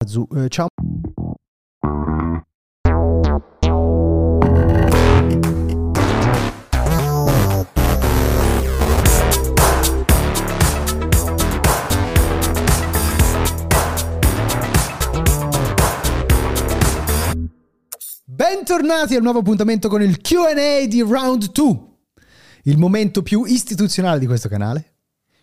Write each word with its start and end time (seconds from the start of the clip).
Eh, 0.00 0.48
ciao. 0.48 0.68
Bentornati 18.24 19.16
al 19.16 19.22
nuovo 19.22 19.40
appuntamento 19.40 19.88
con 19.88 20.00
il 20.00 20.20
QA 20.20 20.86
di 20.86 21.00
Round 21.02 21.50
2, 21.50 21.80
il 22.62 22.78
momento 22.78 23.22
più 23.22 23.42
istituzionale 23.42 24.20
di 24.20 24.26
questo 24.26 24.48
canale, 24.48 24.97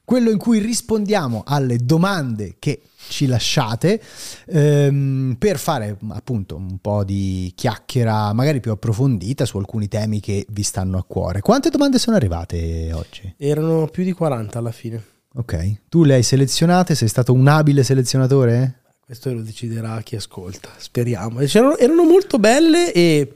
quello 0.05 0.29
in 0.29 0.37
cui 0.37 0.59
rispondiamo 0.59 1.43
alle 1.45 1.77
domande 1.77 2.55
che 2.59 2.81
ci 3.07 3.25
lasciate 3.25 4.01
ehm, 4.47 5.35
per 5.37 5.57
fare 5.57 5.97
appunto 6.09 6.55
un 6.55 6.77
po' 6.79 7.03
di 7.03 7.51
chiacchiera 7.55 8.31
magari 8.33 8.59
più 8.59 8.71
approfondita 8.71 9.45
su 9.45 9.57
alcuni 9.57 9.87
temi 9.87 10.19
che 10.19 10.45
vi 10.49 10.63
stanno 10.63 10.97
a 10.97 11.03
cuore. 11.03 11.41
Quante 11.41 11.69
domande 11.69 11.99
sono 11.99 12.15
arrivate 12.15 12.91
oggi? 12.93 13.33
Erano 13.37 13.87
più 13.87 14.03
di 14.03 14.13
40 14.13 14.57
alla 14.57 14.71
fine. 14.71 15.03
Ok, 15.37 15.81
tu 15.89 16.03
le 16.03 16.13
hai 16.13 16.23
selezionate, 16.23 16.95
sei 16.95 17.09
stato 17.09 17.33
un 17.33 17.47
abile 17.47 17.83
selezionatore? 17.83 18.83
Questo 19.05 19.33
lo 19.33 19.41
deciderà 19.41 20.01
chi 20.01 20.15
ascolta, 20.15 20.69
speriamo. 20.77 21.39
Erano 21.41 22.03
molto 22.05 22.39
belle 22.39 22.93
e 22.93 23.35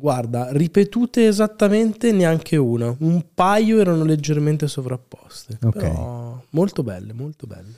guarda, 0.00 0.48
ripetute 0.52 1.26
esattamente 1.26 2.10
neanche 2.10 2.56
una. 2.56 2.92
Un 3.00 3.22
paio 3.34 3.78
erano 3.78 4.02
leggermente 4.02 4.66
sovrapposte. 4.66 5.58
Ok. 5.62 5.76
Però 5.76 6.42
molto 6.50 6.82
belle, 6.82 7.12
molto 7.12 7.46
belle. 7.46 7.74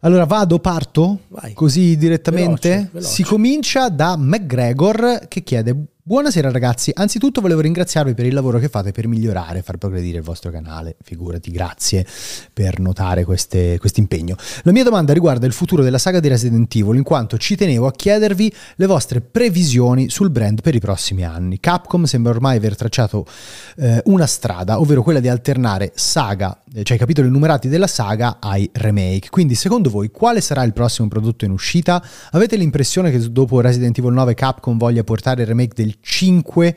Allora 0.00 0.24
vado, 0.24 0.58
parto? 0.58 1.20
Vai. 1.28 1.52
Così 1.52 1.96
direttamente? 1.96 2.68
Veloce, 2.68 2.90
veloce. 2.92 3.12
Si 3.12 3.22
comincia 3.22 3.88
da 3.88 4.16
McGregor 4.16 5.26
che 5.28 5.42
chiede 5.42 5.76
Buonasera 6.02 6.50
ragazzi, 6.50 6.90
anzitutto 6.94 7.42
volevo 7.42 7.60
ringraziarvi 7.60 8.14
per 8.14 8.24
il 8.24 8.32
lavoro 8.32 8.58
che 8.58 8.70
fate 8.70 8.90
per 8.90 9.06
migliorare 9.06 9.58
e 9.58 9.62
far 9.62 9.76
progredire 9.76 10.16
il 10.16 10.24
vostro 10.24 10.50
canale, 10.50 10.96
figurati, 11.02 11.50
grazie 11.50 12.06
per 12.54 12.78
notare 12.80 13.24
questo 13.24 13.76
impegno. 13.96 14.34
La 14.62 14.72
mia 14.72 14.82
domanda 14.82 15.12
riguarda 15.12 15.44
il 15.44 15.52
futuro 15.52 15.82
della 15.82 15.98
saga 15.98 16.18
di 16.18 16.28
Resident 16.28 16.74
Evil, 16.74 16.96
in 16.96 17.02
quanto 17.02 17.36
ci 17.36 17.54
tenevo 17.54 17.86
a 17.86 17.92
chiedervi 17.92 18.50
le 18.76 18.86
vostre 18.86 19.20
previsioni 19.20 20.08
sul 20.08 20.30
brand 20.30 20.62
per 20.62 20.74
i 20.74 20.80
prossimi 20.80 21.22
anni. 21.22 21.60
Capcom 21.60 22.04
sembra 22.04 22.32
ormai 22.32 22.56
aver 22.56 22.76
tracciato 22.76 23.26
eh, 23.76 24.00
una 24.06 24.26
strada, 24.26 24.80
ovvero 24.80 25.02
quella 25.02 25.20
di 25.20 25.28
alternare 25.28 25.92
saga, 25.94 26.62
eh, 26.72 26.82
cioè 26.82 26.96
i 26.96 27.00
capitoli 27.00 27.28
numerati 27.28 27.68
della 27.68 27.86
saga 27.86 28.38
ai 28.40 28.68
remake. 28.72 29.28
Quindi 29.28 29.54
secondo 29.54 29.90
voi 29.90 30.10
quale 30.10 30.40
sarà 30.40 30.62
il 30.62 30.72
prossimo 30.72 31.08
prodotto 31.08 31.44
in 31.44 31.50
uscita? 31.50 32.02
Avete 32.30 32.56
l'impressione 32.56 33.10
che 33.10 33.30
dopo 33.30 33.60
Resident 33.60 33.98
Evil 33.98 34.12
9 34.12 34.32
Capcom 34.32 34.78
voglia 34.78 35.04
portare 35.04 35.42
il 35.42 35.48
remake 35.48 35.74
del 35.90 35.96
5 36.00 36.76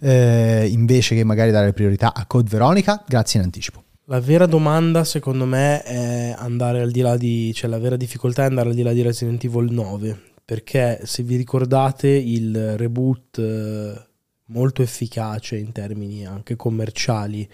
eh, 0.00 0.68
invece 0.70 1.14
che 1.14 1.24
magari 1.24 1.50
dare 1.50 1.72
priorità 1.72 2.12
a 2.14 2.26
Code 2.26 2.48
Veronica? 2.50 3.02
Grazie 3.06 3.38
in 3.40 3.46
anticipo. 3.46 3.82
La 4.06 4.20
vera 4.20 4.46
domanda, 4.46 5.02
secondo 5.04 5.46
me, 5.46 5.82
è 5.82 6.34
andare 6.36 6.82
al 6.82 6.90
di 6.90 7.00
là 7.00 7.16
di. 7.16 7.52
cioè 7.54 7.70
la 7.70 7.78
vera 7.78 7.96
difficoltà 7.96 8.42
è 8.42 8.46
andare 8.46 8.68
al 8.68 8.74
di 8.74 8.82
là 8.82 8.92
di 8.92 9.02
Resident 9.02 9.42
Evil 9.44 9.72
9. 9.72 10.32
Perché 10.44 11.00
se 11.04 11.22
vi 11.22 11.36
ricordate 11.36 12.08
il 12.08 12.76
reboot 12.76 13.38
eh, 13.38 14.06
molto 14.46 14.82
efficace 14.82 15.56
in 15.56 15.72
termini 15.72 16.26
anche 16.26 16.54
commerciali, 16.54 17.48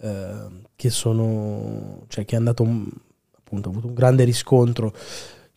eh, 0.00 0.46
che 0.76 0.90
sono. 0.90 2.04
cioè 2.06 2.24
che 2.24 2.36
è 2.36 2.38
andato 2.38 2.62
un- 2.62 2.88
appunto, 3.36 3.68
ha 3.68 3.72
avuto 3.72 3.88
un 3.88 3.94
grande 3.94 4.22
riscontro 4.22 4.94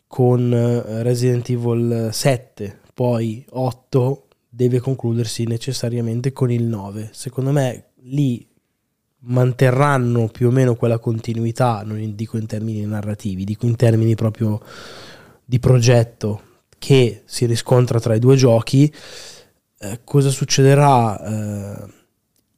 con 0.08 0.52
eh, 0.52 1.04
Resident 1.04 1.48
Evil 1.50 2.08
7, 2.10 2.80
poi 2.94 3.44
8, 3.48 4.26
deve 4.54 4.80
concludersi 4.80 5.44
necessariamente 5.44 6.32
con 6.34 6.50
il 6.50 6.64
9. 6.64 7.08
Secondo 7.12 7.52
me 7.52 7.92
lì 8.02 8.46
manterranno 9.20 10.28
più 10.28 10.48
o 10.48 10.50
meno 10.50 10.74
quella 10.74 10.98
continuità, 10.98 11.82
non 11.86 12.14
dico 12.14 12.36
in 12.36 12.44
termini 12.44 12.84
narrativi, 12.84 13.44
dico 13.44 13.64
in 13.64 13.76
termini 13.76 14.14
proprio 14.14 14.60
di 15.42 15.58
progetto 15.58 16.42
che 16.78 17.22
si 17.24 17.46
riscontra 17.46 17.98
tra 17.98 18.14
i 18.14 18.18
due 18.18 18.36
giochi. 18.36 18.92
Eh, 19.78 20.00
cosa 20.04 20.28
succederà 20.28 21.84
eh, 21.84 21.92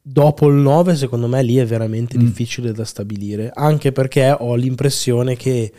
dopo 0.03 0.49
il 0.49 0.57
9? 0.57 0.97
Secondo 0.97 1.29
me 1.29 1.43
lì 1.45 1.59
è 1.59 1.65
veramente 1.65 2.19
Mm. 2.19 2.21
difficile 2.21 2.73
da 2.73 2.85
stabilire, 2.85 3.53
anche 3.55 3.93
perché 3.93 4.35
ho 4.37 4.57
l'impressione 4.57 5.37
che 5.37 5.73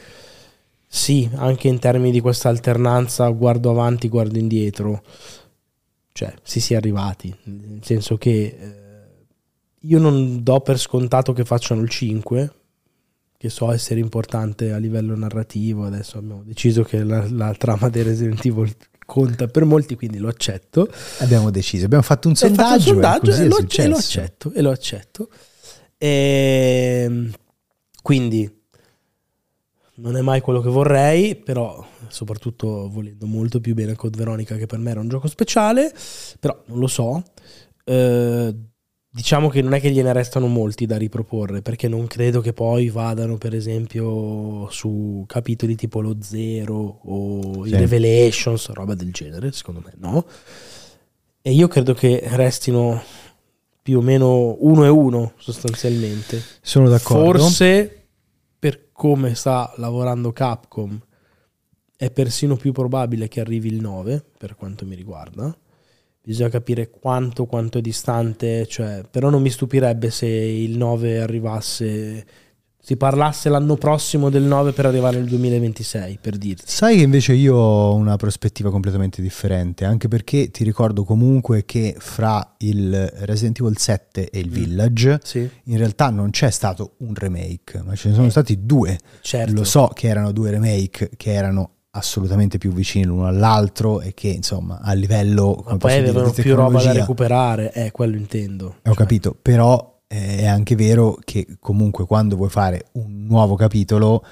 sì, 0.87 1.29
anche 1.35 1.67
in 1.67 1.79
termini 1.79 2.11
di 2.11 2.21
questa 2.21 2.47
alternanza 2.47 3.27
guardo 3.29 3.69
avanti, 3.71 4.07
guardo 4.07 4.37
indietro, 4.37 5.03
cioè 6.15 6.33
si 6.43 6.61
sia 6.61 6.77
arrivati, 6.77 7.35
nel 7.43 7.81
senso 7.83 8.15
che 8.15 8.31
eh, 8.57 9.25
io 9.81 9.99
non 9.99 10.43
do 10.43 10.61
per 10.61 10.79
scontato 10.79 11.33
che 11.33 11.43
facciano 11.43 11.81
il 11.81 11.89
5, 11.89 12.53
che 13.35 13.49
so 13.49 13.69
essere 13.69 13.99
importante 13.99 14.71
a 14.71 14.77
livello 14.77 15.13
narrativo, 15.13 15.83
adesso 15.83 16.17
abbiamo 16.17 16.41
deciso 16.43 16.83
che 16.83 17.03
la, 17.03 17.29
la 17.29 17.53
trama 17.55 17.89
di 17.89 18.01
Resident 18.01 18.45
Evil 18.45 18.73
conta 19.05 19.47
per 19.47 19.65
molti, 19.65 19.97
quindi 19.97 20.17
lo 20.17 20.29
accetto. 20.29 20.89
Abbiamo 21.19 21.51
deciso, 21.51 21.83
abbiamo 21.83 22.03
fatto 22.03 22.29
un 22.29 22.33
Ho 22.33 22.37
fatto 22.37 22.61
un 22.61 22.79
sondaggio, 22.79 22.93
sondaggio 22.93 23.31
e 23.31 23.33
e, 23.33 23.47
lo, 23.49 23.57
e 23.57 23.87
lo 23.89 23.97
accetto, 23.97 24.53
e 24.53 24.61
lo 24.61 24.71
accetto. 24.71 25.29
Ehm, 25.97 27.29
quindi 28.01 28.54
non 29.97 30.17
è 30.17 30.21
mai 30.21 30.41
quello 30.41 30.61
che 30.61 30.69
vorrei, 30.69 31.35
però 31.35 31.85
soprattutto 32.07 32.89
volendo 32.89 33.25
molto 33.25 33.59
più 33.59 33.73
bene 33.73 33.95
Code 33.95 34.17
Veronica 34.17 34.55
che 34.57 34.65
per 34.65 34.79
me 34.79 34.91
era 34.91 34.99
un 34.99 35.07
gioco 35.07 35.27
speciale, 35.27 35.93
però 36.39 36.59
non 36.65 36.79
lo 36.79 36.87
so. 36.87 37.23
Eh, 37.83 38.53
diciamo 39.09 39.47
che 39.47 39.61
non 39.61 39.73
è 39.73 39.79
che 39.79 39.91
gliene 39.91 40.11
restano 40.11 40.47
molti 40.47 40.85
da 40.85 40.97
riproporre, 40.97 41.61
perché 41.61 41.87
non 41.87 42.07
credo 42.07 42.41
che 42.41 42.51
poi 42.51 42.89
vadano 42.89 43.37
per 43.37 43.55
esempio 43.55 44.69
su 44.69 45.23
capitoli 45.25 45.75
tipo 45.75 46.01
lo 46.01 46.17
Zero 46.19 46.99
o 47.03 47.63
Sì. 47.63 47.69
i 47.69 47.77
Revelations, 47.77 48.67
roba 48.71 48.93
del 48.95 49.13
genere, 49.13 49.53
secondo 49.53 49.81
me 49.85 49.93
no. 49.97 50.25
E 51.41 51.51
io 51.51 51.67
credo 51.69 51.93
che 51.93 52.21
restino 52.31 53.01
più 53.81 53.99
o 53.99 54.01
meno 54.01 54.57
uno 54.59 54.83
e 54.83 54.89
uno 54.89 55.33
sostanzialmente. 55.37 56.41
Sono 56.61 56.89
d'accordo. 56.89 57.43
Forse 57.43 57.94
come 58.97 59.35
sta 59.35 59.73
lavorando 59.75 60.31
Capcom 60.31 60.97
è 61.97 62.09
persino 62.11 62.55
più 62.55 62.71
probabile 62.71 63.27
che 63.27 63.41
arrivi 63.41 63.67
il 63.67 63.81
9 63.81 64.23
per 64.37 64.55
quanto 64.55 64.85
mi 64.85 64.95
riguarda. 64.95 65.53
Bisogna 66.23 66.47
capire 66.47 66.89
quanto, 66.89 67.45
quanto 67.45 67.77
è 67.77 67.81
distante, 67.81 68.65
cioè, 68.67 69.03
però 69.11 69.29
non 69.29 69.41
mi 69.41 69.49
stupirebbe 69.49 70.09
se 70.09 70.27
il 70.27 70.77
9 70.77 71.19
arrivasse, 71.19 72.25
si 72.85 72.97
parlasse 72.97 73.49
l'anno 73.49 73.77
prossimo 73.77 74.29
del 74.29 74.43
9 74.43 74.71
per 74.71 74.85
arrivare 74.85 75.17
nel 75.17 75.25
2026, 75.25 76.19
per 76.21 76.37
dirti. 76.37 76.65
Sai 76.67 76.97
che 76.97 77.01
invece 77.01 77.33
io 77.33 77.55
ho 77.55 77.95
una 77.95 78.15
prospettiva 78.15 78.69
completamente 78.69 79.23
differente, 79.23 79.85
anche 79.85 80.07
perché 80.07 80.51
ti 80.51 80.63
ricordo 80.63 81.03
comunque 81.03 81.65
che 81.65 81.95
fra 81.97 82.53
il 82.59 82.93
Resident 83.21 83.59
Evil 83.59 83.75
7 83.79 84.29
e 84.29 84.37
il 84.39 84.51
Village 84.51 85.19
Sì, 85.23 85.49
in 85.63 85.77
realtà 85.77 86.11
non 86.11 86.29
c'è 86.29 86.51
stato 86.51 86.91
un 86.97 87.15
remake, 87.15 87.81
ma 87.83 87.95
ce 87.95 88.09
ne 88.09 88.13
sono 88.13 88.29
stati 88.29 88.67
due. 88.67 88.99
certo. 89.21 89.53
Lo 89.53 89.63
so 89.63 89.89
che 89.91 90.07
erano 90.07 90.31
due 90.31 90.51
remake 90.51 91.09
che 91.17 91.33
erano 91.33 91.71
assolutamente 91.95 92.59
più 92.59 92.71
vicini 92.71 93.05
l'uno 93.05 93.25
all'altro 93.25 94.01
e 94.01 94.13
che 94.13 94.27
insomma 94.27 94.79
a 94.81 94.93
livello 94.93 95.63
Ma 95.65 95.77
poi 95.77 95.93
avevano 95.97 96.29
più 96.31 96.53
roba 96.53 96.83
da 96.83 96.91
recuperare, 96.91 97.73
eh, 97.73 97.89
quello 97.89 98.15
intendo. 98.15 98.65
Ho 98.67 98.73
Cioè, 98.83 98.93
capito, 98.93 99.35
però 99.41 99.93
eh, 99.93 99.94
è 100.07 100.45
anche 100.45 100.75
vero 100.75 101.17
che 101.23 101.45
comunque 101.59 102.05
quando 102.05 102.35
vuoi 102.35 102.49
fare 102.49 102.87
un 102.93 103.25
nuovo 103.25 103.55
capitolo 103.55 104.23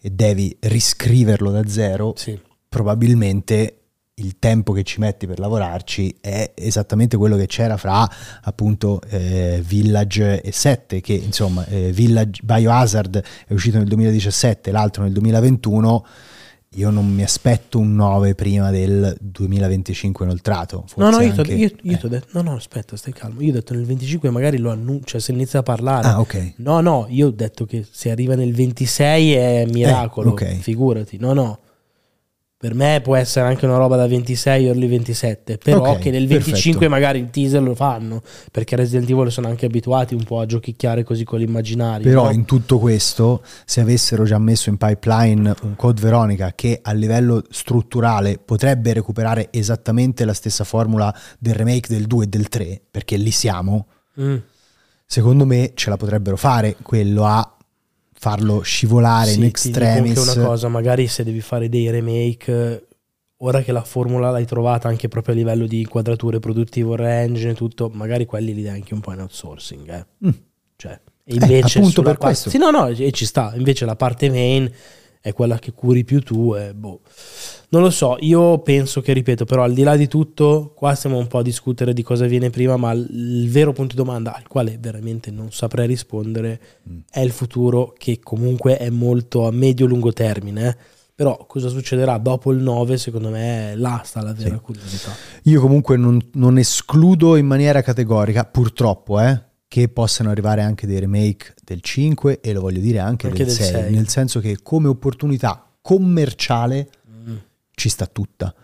e 0.00 0.10
devi 0.10 0.54
riscriverlo 0.60 1.50
da 1.50 1.66
zero, 1.66 2.12
Sì. 2.16 2.38
probabilmente 2.68 3.76
il 4.16 4.38
tempo 4.38 4.72
che 4.72 4.82
ci 4.82 5.00
metti 5.00 5.26
per 5.26 5.38
lavorarci 5.38 6.16
è 6.20 6.52
esattamente 6.54 7.16
quello 7.16 7.36
che 7.36 7.46
c'era 7.46 7.76
fra 7.78 8.06
appunto 8.42 9.00
eh, 9.08 9.62
Village 9.64 10.42
e 10.42 10.52
7 10.52 11.00
che 11.00 11.14
insomma 11.14 11.64
eh, 11.66 11.92
Village 11.92 12.42
Biohazard 12.44 13.22
è 13.46 13.52
uscito 13.54 13.78
nel 13.78 13.86
2017 13.86 14.70
l'altro 14.70 15.02
nel 15.04 15.12
2021 15.12 16.06
io 16.74 16.90
non 16.90 17.06
mi 17.12 17.22
aspetto 17.22 17.78
un 17.78 17.94
9 17.94 18.34
prima 18.34 18.70
del 18.70 19.16
2025 19.20 20.24
inoltrato 20.24 20.84
No, 20.96 21.10
no, 21.10 21.12
forse 21.18 21.24
io, 21.24 21.34
anche- 21.36 21.52
io- 21.54 21.70
io 21.82 21.92
eh. 21.92 21.98
t'ho 21.98 22.08
detto, 22.08 22.26
no, 22.32 22.42
no, 22.42 22.56
aspetta, 22.56 22.96
stai 22.96 23.12
calmo. 23.12 23.40
Io 23.42 23.50
ho 23.50 23.52
detto 23.54 23.74
nel 23.74 23.84
25 23.84 24.30
magari 24.30 24.58
lo 24.58 24.70
annuncia, 24.70 25.04
cioè 25.06 25.20
se 25.20 25.32
inizia 25.32 25.60
a 25.60 25.62
parlare. 25.62 26.06
ah 26.08 26.20
ok 26.20 26.52
No, 26.56 26.80
no, 26.80 27.06
io 27.08 27.26
ho 27.28 27.30
detto 27.30 27.66
che 27.66 27.86
se 27.90 28.10
arriva 28.10 28.34
nel 28.34 28.54
26 28.54 29.32
è 29.32 29.66
miracolo, 29.70 30.30
Eh, 30.30 30.32
ok. 30.54 30.58
figurati. 30.60 31.18
No, 31.18 31.32
no. 31.32 31.58
Per 32.62 32.76
me 32.76 33.00
può 33.02 33.16
essere 33.16 33.48
anche 33.48 33.66
una 33.66 33.76
roba 33.76 33.96
da 33.96 34.06
26 34.06 34.66
early 34.66 34.86
27, 34.86 35.58
però 35.58 35.80
Ok, 35.94 35.98
che 35.98 36.10
nel 36.12 36.28
25 36.28 36.62
perfetto. 36.62 36.88
magari 36.88 37.18
il 37.18 37.28
teaser 37.28 37.60
lo 37.60 37.74
fanno, 37.74 38.22
perché 38.52 38.76
Resident 38.76 39.10
Evil 39.10 39.32
sono 39.32 39.48
anche 39.48 39.66
abituati 39.66 40.14
un 40.14 40.22
po' 40.22 40.38
a 40.38 40.46
giochicchiare 40.46 41.02
così 41.02 41.24
con 41.24 41.40
l'immaginario. 41.40 42.06
Però 42.08 42.26
no? 42.26 42.30
in 42.30 42.44
tutto 42.44 42.78
questo, 42.78 43.42
se 43.64 43.80
avessero 43.80 44.22
già 44.22 44.38
messo 44.38 44.70
in 44.70 44.76
pipeline 44.76 45.52
un 45.62 45.74
Code 45.74 46.00
Veronica 46.00 46.52
che 46.54 46.78
a 46.80 46.92
livello 46.92 47.42
strutturale 47.50 48.38
potrebbe 48.38 48.92
recuperare 48.92 49.48
esattamente 49.50 50.24
la 50.24 50.32
stessa 50.32 50.62
formula 50.62 51.12
del 51.40 51.54
remake 51.54 51.92
del 51.92 52.06
2 52.06 52.24
e 52.26 52.28
del 52.28 52.48
3, 52.48 52.80
perché 52.88 53.16
lì 53.16 53.32
siamo, 53.32 53.86
Mm. 54.20 54.36
secondo 55.04 55.44
me 55.46 55.72
ce 55.74 55.90
la 55.90 55.96
potrebbero 55.96 56.36
fare 56.36 56.76
quello 56.80 57.24
a 57.26 57.56
farlo 58.22 58.60
scivolare 58.62 59.30
Sì, 59.32 59.40
in 59.40 59.40
ti 59.40 59.46
dico 59.46 59.56
extremis. 59.80 60.16
anche 60.16 60.30
una 60.30 60.46
cosa, 60.46 60.68
magari 60.68 61.08
se 61.08 61.24
devi 61.24 61.40
fare 61.40 61.68
dei 61.68 61.90
remake, 61.90 62.52
eh, 62.52 62.86
ora 63.38 63.62
che 63.62 63.72
la 63.72 63.82
formula 63.82 64.30
l'hai 64.30 64.46
trovata 64.46 64.86
anche 64.86 65.08
proprio 65.08 65.34
a 65.34 65.38
livello 65.38 65.66
di 65.66 65.80
inquadrature 65.80 66.38
produttive, 66.38 66.94
engine 67.04 67.50
e 67.50 67.54
tutto, 67.54 67.90
magari 67.92 68.24
quelli 68.24 68.54
li 68.54 68.62
dai 68.62 68.74
anche 68.74 68.94
un 68.94 69.00
po' 69.00 69.12
in 69.12 69.18
outsourcing. 69.22 69.88
Eh. 69.90 70.06
Mm. 70.28 70.30
Cioè, 70.76 71.00
e 71.24 71.34
invece 71.34 71.78
appunto 71.78 71.96
sulla 72.00 72.10
per 72.10 72.18
parte- 72.18 72.24
questo. 72.26 72.50
Sì, 72.50 72.58
no, 72.58 72.70
no, 72.70 72.86
e 72.86 73.10
ci 73.10 73.26
sta. 73.26 73.52
Invece 73.56 73.84
la 73.86 73.96
parte 73.96 74.30
main 74.30 74.70
è 75.22 75.32
quella 75.32 75.58
che 75.58 75.72
curi 75.72 76.04
più 76.04 76.20
tu 76.20 76.54
e 76.54 76.74
boh. 76.74 77.00
Non 77.70 77.80
lo 77.80 77.88
so, 77.90 78.16
io 78.20 78.58
penso 78.58 79.00
che, 79.00 79.14
ripeto, 79.14 79.46
però 79.46 79.62
al 79.62 79.72
di 79.72 79.82
là 79.82 79.96
di 79.96 80.06
tutto, 80.08 80.72
qua 80.76 80.94
stiamo 80.94 81.16
un 81.16 81.26
po' 81.28 81.38
a 81.38 81.42
discutere 81.42 81.94
di 81.94 82.02
cosa 82.02 82.26
viene 82.26 82.50
prima, 82.50 82.76
ma 82.76 82.92
il 82.92 83.48
vero 83.48 83.72
punto 83.72 83.94
di 83.94 84.02
domanda 84.02 84.34
al 84.34 84.46
quale 84.46 84.76
veramente 84.78 85.30
non 85.30 85.50
saprei 85.52 85.86
rispondere 85.86 86.60
Mm. 86.90 86.98
è 87.10 87.20
il 87.20 87.30
futuro 87.30 87.94
che 87.96 88.18
comunque 88.22 88.76
è 88.76 88.90
molto 88.90 89.46
a 89.46 89.50
medio-lungo 89.52 90.12
termine. 90.12 90.68
eh. 90.68 90.76
Però 91.14 91.44
cosa 91.46 91.68
succederà 91.68 92.18
dopo 92.18 92.50
il 92.52 92.58
9, 92.60 92.98
secondo 92.98 93.28
me 93.30 93.74
là 93.76 94.00
sta 94.04 94.20
la 94.22 94.32
vera 94.32 94.56
Sì. 94.56 94.60
curiosità. 94.60 95.10
Io 95.44 95.60
comunque 95.60 95.96
non, 95.96 96.18
non 96.32 96.58
escludo 96.58 97.36
in 97.36 97.46
maniera 97.46 97.80
categorica, 97.82 98.44
purtroppo, 98.44 99.20
eh, 99.20 99.40
che 99.72 99.88
possano 99.88 100.28
arrivare 100.28 100.60
anche 100.60 100.86
dei 100.86 100.98
remake 101.00 101.54
del 101.64 101.80
5 101.80 102.40
e 102.40 102.52
lo 102.52 102.60
voglio 102.60 102.80
dire 102.80 102.98
anche, 102.98 103.28
Anche 103.28 103.46
del, 103.46 103.54
del 103.56 103.64
6, 103.64 103.72
6. 103.84 103.94
nel 103.94 104.06
senso 104.06 104.38
che 104.38 104.58
come 104.62 104.88
opportunità 104.88 105.66
commerciale 105.80 106.90
Mm. 107.10 107.36
ci 107.74 107.88
sta 107.88 108.04
tutta. 108.06 108.54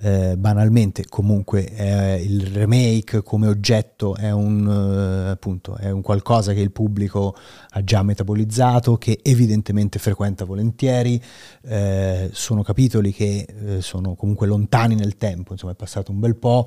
Eh, 0.00 0.34
banalmente, 0.36 1.04
comunque, 1.08 1.68
eh, 1.74 2.22
il 2.22 2.46
remake 2.46 3.22
come 3.22 3.46
oggetto 3.48 4.16
è 4.16 4.30
un, 4.32 4.66
eh, 4.66 5.30
appunto, 5.30 5.76
è 5.76 5.90
un 5.90 6.02
qualcosa 6.02 6.52
che 6.54 6.60
il 6.60 6.72
pubblico 6.72 7.36
ha 7.70 7.84
già 7.84 8.02
metabolizzato, 8.02 8.96
che 8.96 9.20
evidentemente 9.22 9.98
frequenta 10.00 10.44
volentieri. 10.44 11.22
eh, 11.62 12.30
sono 12.32 12.62
capitoli 12.62 13.12
che 13.12 13.46
eh, 13.46 13.80
sono 13.80 14.14
comunque 14.16 14.46
lontani 14.48 14.94
nel 14.96 15.16
tempo, 15.16 15.52
insomma, 15.52 15.72
è 15.72 15.76
passato 15.76 16.10
un 16.10 16.18
bel 16.18 16.34
po'. 16.36 16.66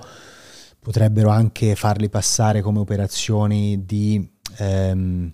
Potrebbero 0.81 1.29
anche 1.29 1.75
farli 1.75 2.09
passare 2.09 2.61
come 2.61 2.79
operazioni 2.79 3.85
di. 3.85 4.29
ehm, 4.57 5.33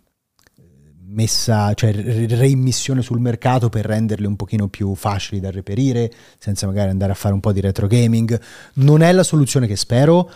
messa, 1.09 1.73
cioè 1.73 1.93
re- 1.93 2.27
reimmissione 2.27 3.01
sul 3.01 3.19
mercato 3.21 3.69
per 3.69 3.85
renderli 3.85 4.25
un 4.25 4.35
pochino 4.35 4.67
più 4.67 4.93
facili 4.93 5.39
da 5.39 5.49
reperire, 5.49 6.11
senza 6.37 6.67
magari 6.67 6.89
andare 6.89 7.13
a 7.13 7.15
fare 7.15 7.33
un 7.33 7.39
po' 7.39 7.53
di 7.53 7.61
retro 7.61 7.87
gaming. 7.87 8.39
Non 8.73 9.01
è 9.01 9.11
la 9.11 9.23
soluzione 9.23 9.67
che 9.67 9.75
spero. 9.75 10.29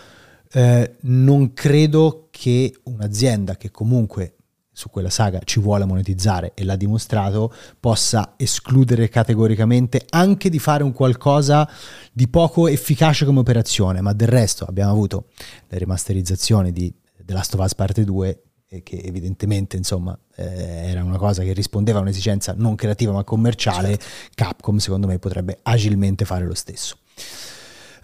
eh, 0.54 0.96
non 1.02 1.52
credo 1.54 2.28
che 2.30 2.74
un'azienda 2.84 3.56
che 3.56 3.70
comunque 3.70 4.36
su 4.72 4.88
quella 4.88 5.10
saga 5.10 5.40
ci 5.44 5.60
vuole 5.60 5.84
monetizzare 5.84 6.52
e 6.54 6.64
l'ha 6.64 6.76
dimostrato 6.76 7.52
possa 7.78 8.34
escludere 8.36 9.08
categoricamente 9.08 10.06
anche 10.08 10.48
di 10.48 10.58
fare 10.58 10.82
un 10.82 10.92
qualcosa 10.92 11.68
di 12.10 12.26
poco 12.28 12.68
efficace 12.68 13.26
come 13.26 13.40
operazione, 13.40 14.00
ma 14.00 14.14
del 14.14 14.28
resto 14.28 14.64
abbiamo 14.64 14.90
avuto 14.90 15.26
le 15.68 15.78
rimasterizzazioni 15.78 16.72
di 16.72 16.92
The 17.24 17.32
Last 17.34 17.54
of 17.54 17.60
Us 17.60 17.74
Parte 17.74 18.04
2 18.04 18.42
e 18.66 18.82
che 18.82 19.02
evidentemente 19.04 19.76
insomma 19.76 20.18
eh, 20.36 20.44
era 20.88 21.04
una 21.04 21.18
cosa 21.18 21.42
che 21.42 21.52
rispondeva 21.52 21.98
a 21.98 22.02
un'esigenza 22.02 22.54
non 22.56 22.74
creativa 22.74 23.12
ma 23.12 23.22
commerciale, 23.22 23.98
Capcom 24.34 24.78
secondo 24.78 25.06
me 25.06 25.18
potrebbe 25.18 25.58
agilmente 25.62 26.24
fare 26.24 26.46
lo 26.46 26.54
stesso. 26.54 26.96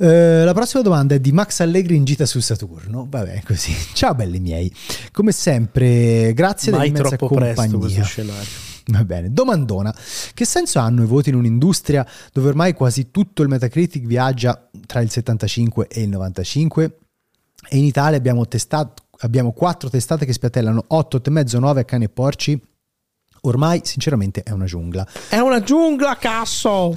Eh, 0.00 0.44
la 0.44 0.54
prossima 0.54 0.82
domanda 0.82 1.16
è 1.16 1.18
di 1.18 1.32
Max 1.32 1.58
Allegri 1.58 1.96
in 1.96 2.04
gita 2.04 2.24
su 2.24 2.38
Saturno. 2.38 3.06
Vabbè, 3.08 3.42
così. 3.44 3.74
Ciao 3.94 4.14
belli 4.14 4.38
miei. 4.38 4.72
Come 5.10 5.32
sempre, 5.32 6.32
grazie 6.34 6.70
Mai 6.70 6.90
dell'immensa 6.90 7.16
troppo 7.16 7.34
presto 7.34 7.54
questo 7.62 7.78
compagnia. 7.78 8.04
scenario. 8.04 8.48
Va 8.90 9.04
bene, 9.04 9.32
domandona. 9.32 9.94
Che 10.32 10.44
senso 10.44 10.78
hanno 10.78 11.02
i 11.02 11.06
voti 11.06 11.30
in 11.30 11.34
un'industria 11.34 12.06
dove 12.32 12.48
ormai 12.48 12.72
quasi 12.74 13.10
tutto 13.10 13.42
il 13.42 13.48
Metacritic 13.48 14.06
viaggia 14.06 14.68
tra 14.86 15.00
il 15.00 15.10
75 15.10 15.88
e 15.88 16.02
il 16.02 16.08
95? 16.08 16.98
E 17.68 17.76
in 17.76 17.84
Italia 17.84 18.16
abbiamo, 18.16 18.46
testato, 18.46 19.02
abbiamo 19.18 19.52
quattro 19.52 19.90
testate 19.90 20.24
che 20.24 20.32
spiattellano 20.32 20.84
8, 20.86 21.18
8,5, 21.18 21.58
9 21.58 21.80
a 21.80 21.84
cani 21.84 22.04
e 22.04 22.08
porci. 22.08 22.62
Ormai, 23.42 23.80
sinceramente, 23.84 24.42
è 24.42 24.52
una 24.52 24.64
giungla. 24.64 25.06
È 25.28 25.38
una 25.38 25.60
giungla, 25.60 26.16
cazzo! 26.16 26.96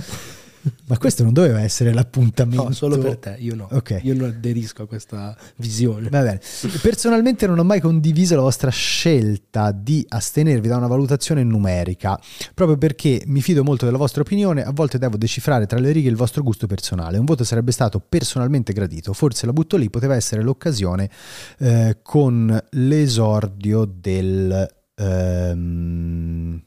Ma 0.87 0.97
questo 0.97 1.23
non 1.23 1.33
doveva 1.33 1.61
essere 1.61 1.93
l'appuntamento. 1.93 2.63
No, 2.63 2.71
solo 2.71 2.97
per 2.97 3.17
te, 3.17 3.35
io 3.39 3.55
no. 3.55 3.67
Ok. 3.71 3.99
Io 4.03 4.13
non 4.13 4.29
aderisco 4.29 4.83
a 4.83 4.87
questa 4.87 5.35
visione. 5.57 6.09
Va 6.09 6.21
bene. 6.21 6.39
Personalmente 6.81 7.47
non 7.47 7.59
ho 7.59 7.63
mai 7.63 7.79
condiviso 7.79 8.35
la 8.35 8.41
vostra 8.41 8.69
scelta 8.69 9.71
di 9.71 10.05
astenervi 10.07 10.67
da 10.67 10.77
una 10.77 10.87
valutazione 10.87 11.43
numerica, 11.43 12.19
proprio 12.53 12.77
perché 12.77 13.23
mi 13.25 13.41
fido 13.41 13.63
molto 13.63 13.85
della 13.85 13.97
vostra 13.97 14.21
opinione, 14.21 14.63
a 14.63 14.71
volte 14.71 14.97
devo 14.97 15.17
decifrare 15.17 15.65
tra 15.65 15.79
le 15.79 15.91
righe 15.91 16.09
il 16.09 16.15
vostro 16.15 16.43
gusto 16.43 16.67
personale. 16.67 17.17
Un 17.17 17.25
voto 17.25 17.43
sarebbe 17.43 17.71
stato 17.71 17.99
personalmente 17.99 18.73
gradito, 18.73 19.13
forse 19.13 19.45
la 19.45 19.53
butto 19.53 19.77
lì, 19.77 19.89
poteva 19.89 20.15
essere 20.15 20.41
l'occasione 20.41 21.09
eh, 21.59 21.97
con 22.01 22.61
l'esordio 22.71 23.85
del... 23.85 24.67
ehm, 24.95 26.61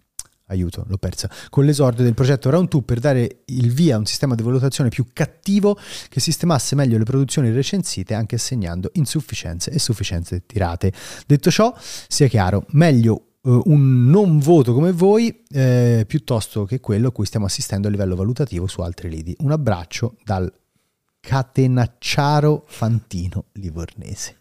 aiuto, 0.54 0.84
l'ho 0.88 0.96
persa, 0.96 1.30
con 1.50 1.64
l'esordio 1.64 2.04
del 2.04 2.14
progetto 2.14 2.50
Round 2.50 2.68
2 2.68 2.82
per 2.82 3.00
dare 3.00 3.42
il 3.46 3.72
via 3.72 3.96
a 3.96 3.98
un 3.98 4.06
sistema 4.06 4.34
di 4.34 4.42
valutazione 4.42 4.88
più 4.88 5.06
cattivo 5.12 5.78
che 6.08 6.20
sistemasse 6.20 6.74
meglio 6.74 6.98
le 6.98 7.04
produzioni 7.04 7.50
recensite 7.50 8.14
anche 8.14 8.36
assegnando 8.36 8.90
insufficienze 8.94 9.70
e 9.70 9.78
sufficienze 9.78 10.44
tirate. 10.46 10.92
Detto 11.26 11.50
ciò, 11.50 11.74
sia 12.08 12.26
chiaro, 12.26 12.64
meglio 12.70 13.26
eh, 13.44 13.60
un 13.64 14.06
non 14.06 14.38
voto 14.38 14.72
come 14.72 14.92
voi 14.92 15.42
eh, 15.50 16.04
piuttosto 16.06 16.64
che 16.64 16.80
quello 16.80 17.08
a 17.08 17.12
cui 17.12 17.26
stiamo 17.26 17.46
assistendo 17.46 17.88
a 17.88 17.90
livello 17.90 18.16
valutativo 18.16 18.66
su 18.66 18.80
altri 18.80 19.10
lidi. 19.10 19.36
Un 19.40 19.52
abbraccio 19.52 20.16
dal 20.24 20.52
catenacciaro 21.20 22.64
fantino 22.66 23.46
livornese. 23.52 24.36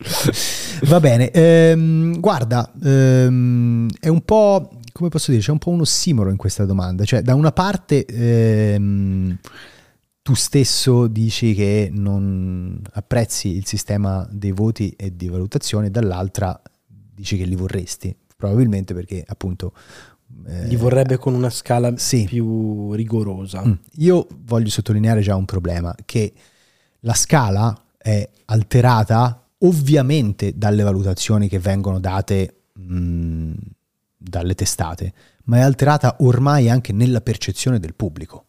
Va 0.84 0.98
bene, 0.98 1.30
ehm, 1.30 2.18
guarda, 2.20 2.72
ehm, 2.82 3.90
è 4.00 4.08
un 4.08 4.22
po', 4.22 4.79
come 4.92 5.08
posso 5.08 5.30
dire, 5.30 5.42
c'è 5.42 5.50
un 5.52 5.58
po' 5.58 5.70
un 5.70 5.80
ossimoro 5.80 6.30
in 6.30 6.36
questa 6.36 6.64
domanda, 6.64 7.04
cioè 7.04 7.22
da 7.22 7.34
una 7.34 7.52
parte 7.52 8.04
ehm, 8.04 9.38
tu 10.22 10.34
stesso 10.34 11.06
dici 11.06 11.54
che 11.54 11.88
non 11.92 12.80
apprezzi 12.92 13.48
il 13.56 13.66
sistema 13.66 14.26
dei 14.30 14.52
voti 14.52 14.90
e 14.96 15.16
di 15.16 15.28
valutazione, 15.28 15.90
dall'altra 15.90 16.60
dici 16.86 17.36
che 17.36 17.44
li 17.44 17.56
vorresti, 17.56 18.14
probabilmente 18.36 18.94
perché 18.94 19.24
appunto... 19.26 19.72
eh, 20.46 20.66
Li 20.66 20.76
vorrebbe 20.76 21.16
con 21.18 21.34
una 21.34 21.50
scala 21.50 21.96
Sì. 21.96 22.24
più 22.24 22.92
rigorosa. 22.92 23.64
Mm. 23.66 23.72
Io 23.96 24.26
voglio 24.44 24.68
sottolineare 24.68 25.20
già 25.20 25.36
un 25.36 25.44
problema, 25.44 25.94
che 26.04 26.32
la 27.00 27.14
scala 27.14 27.74
è 27.96 28.28
alterata 28.46 29.46
ovviamente 29.58 30.52
dalle 30.56 30.82
valutazioni 30.82 31.48
che 31.48 31.58
vengono 31.58 31.98
date 32.00 32.62
mh, 32.72 33.52
dalle 34.22 34.54
testate, 34.54 35.14
ma 35.44 35.58
è 35.58 35.60
alterata 35.60 36.16
ormai 36.20 36.68
anche 36.68 36.92
nella 36.92 37.22
percezione 37.22 37.78
del 37.78 37.94
pubblico. 37.94 38.44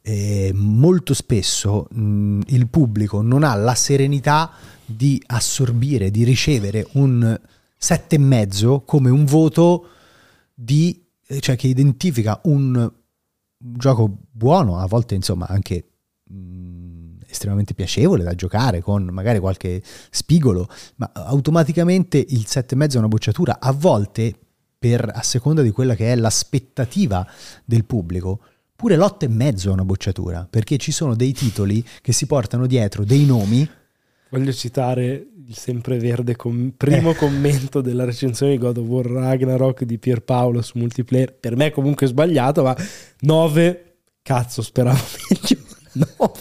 E 0.00 0.50
molto 0.54 1.12
spesso 1.14 1.86
mh, 1.90 2.40
il 2.46 2.68
pubblico 2.68 3.20
non 3.20 3.42
ha 3.42 3.54
la 3.54 3.74
serenità 3.74 4.50
di 4.84 5.22
assorbire, 5.26 6.10
di 6.10 6.24
ricevere 6.24 6.86
un 6.92 7.38
sette 7.76 8.16
e 8.16 8.18
mezzo 8.18 8.80
come 8.80 9.10
un 9.10 9.24
voto 9.24 9.88
di, 10.54 11.04
cioè 11.40 11.56
che 11.56 11.66
identifica 11.66 12.40
un 12.44 12.90
gioco 13.56 14.18
buono, 14.30 14.78
a 14.78 14.86
volte 14.86 15.14
insomma 15.14 15.46
anche 15.46 15.88
mh, 16.24 17.20
estremamente 17.26 17.74
piacevole 17.74 18.22
da 18.22 18.34
giocare 18.34 18.80
con 18.80 19.04
magari 19.04 19.38
qualche 19.38 19.82
spigolo, 20.10 20.68
ma 20.96 21.10
automaticamente 21.12 22.18
il 22.18 22.46
sette 22.46 22.74
e 22.74 22.76
mezzo 22.78 22.96
è 22.96 23.00
una 23.00 23.08
bocciatura, 23.08 23.58
a 23.60 23.72
volte 23.72 24.38
per 24.84 25.10
a 25.14 25.22
seconda 25.22 25.62
di 25.62 25.70
quella 25.70 25.94
che 25.94 26.12
è 26.12 26.14
l'aspettativa 26.14 27.26
del 27.64 27.86
pubblico 27.86 28.40
Pure 28.76 28.96
l'otto 28.96 29.24
e 29.24 29.28
mezzo 29.28 29.70
è 29.70 29.72
una 29.72 29.84
bocciatura, 29.84 30.46
perché 30.50 30.78
ci 30.78 30.90
sono 30.90 31.14
dei 31.14 31.32
titoli 31.32 31.82
che 32.02 32.12
si 32.12 32.26
portano 32.26 32.66
dietro 32.66 33.04
dei 33.04 33.24
nomi. 33.24 33.66
Voglio 34.28 34.52
citare 34.52 35.26
il 35.46 35.56
sempreverde 35.56 36.34
com- 36.34 36.72
primo 36.76 37.12
eh. 37.12 37.14
commento 37.14 37.80
della 37.80 38.04
recensione 38.04 38.52
di 38.52 38.58
God 38.58 38.78
of 38.78 38.86
War 38.86 39.06
Ragnarok 39.06 39.84
di 39.84 39.96
Pierpaolo 39.96 40.60
su 40.60 40.76
multiplayer. 40.76 41.32
Per 41.32 41.56
me 41.56 41.66
è 41.66 41.70
comunque 41.70 42.08
sbagliato, 42.08 42.64
ma 42.64 42.76
9, 43.20 43.96
cazzo, 44.22 44.60
speravo 44.60 45.00
meglio. 45.30 45.64
9. 46.18 46.32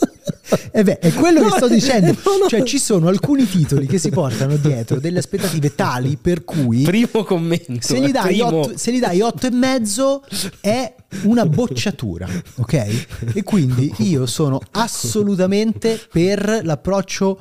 E 0.50 0.80
eh 0.80 0.82
beh, 0.82 0.98
è 0.98 1.12
quello 1.12 1.42
che 1.42 1.50
sto 1.56 1.68
dicendo. 1.68 2.16
Cioè, 2.48 2.62
ci 2.62 2.78
sono 2.78 3.08
alcuni 3.08 3.48
titoli 3.48 3.86
che 3.86 3.98
si 3.98 4.10
portano 4.10 4.56
dietro 4.56 4.98
delle 4.98 5.18
aspettative 5.18 5.74
tali 5.74 6.16
per 6.16 6.44
cui. 6.44 6.82
Primo 6.82 7.24
commento. 7.24 7.80
Se 7.80 8.00
gli 8.00 8.10
dai, 8.10 8.40
8, 8.40 8.76
se 8.76 8.92
gli 8.92 8.98
dai 8.98 9.20
8 9.20 9.46
e 9.46 9.50
mezzo 9.50 10.22
è 10.60 10.94
una 11.24 11.46
bocciatura, 11.46 12.28
ok? 12.56 13.06
E 13.34 13.42
quindi 13.42 13.92
io 13.98 14.26
sono 14.26 14.60
assolutamente 14.72 16.00
per 16.10 16.60
l'approccio 16.62 17.40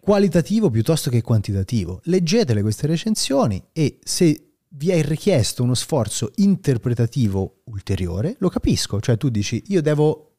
qualitativo 0.00 0.70
piuttosto 0.70 1.10
che 1.10 1.22
quantitativo. 1.22 2.00
Leggetele 2.04 2.62
queste 2.62 2.86
recensioni 2.86 3.62
e 3.72 3.98
se 4.02 4.48
vi 4.74 4.90
è 4.90 5.02
richiesto 5.02 5.62
uno 5.62 5.74
sforzo 5.74 6.32
interpretativo 6.36 7.60
ulteriore, 7.64 8.36
lo 8.38 8.48
capisco, 8.48 9.00
cioè 9.00 9.16
tu 9.16 9.28
dici 9.28 9.62
io 9.68 9.82
devo 9.82 10.31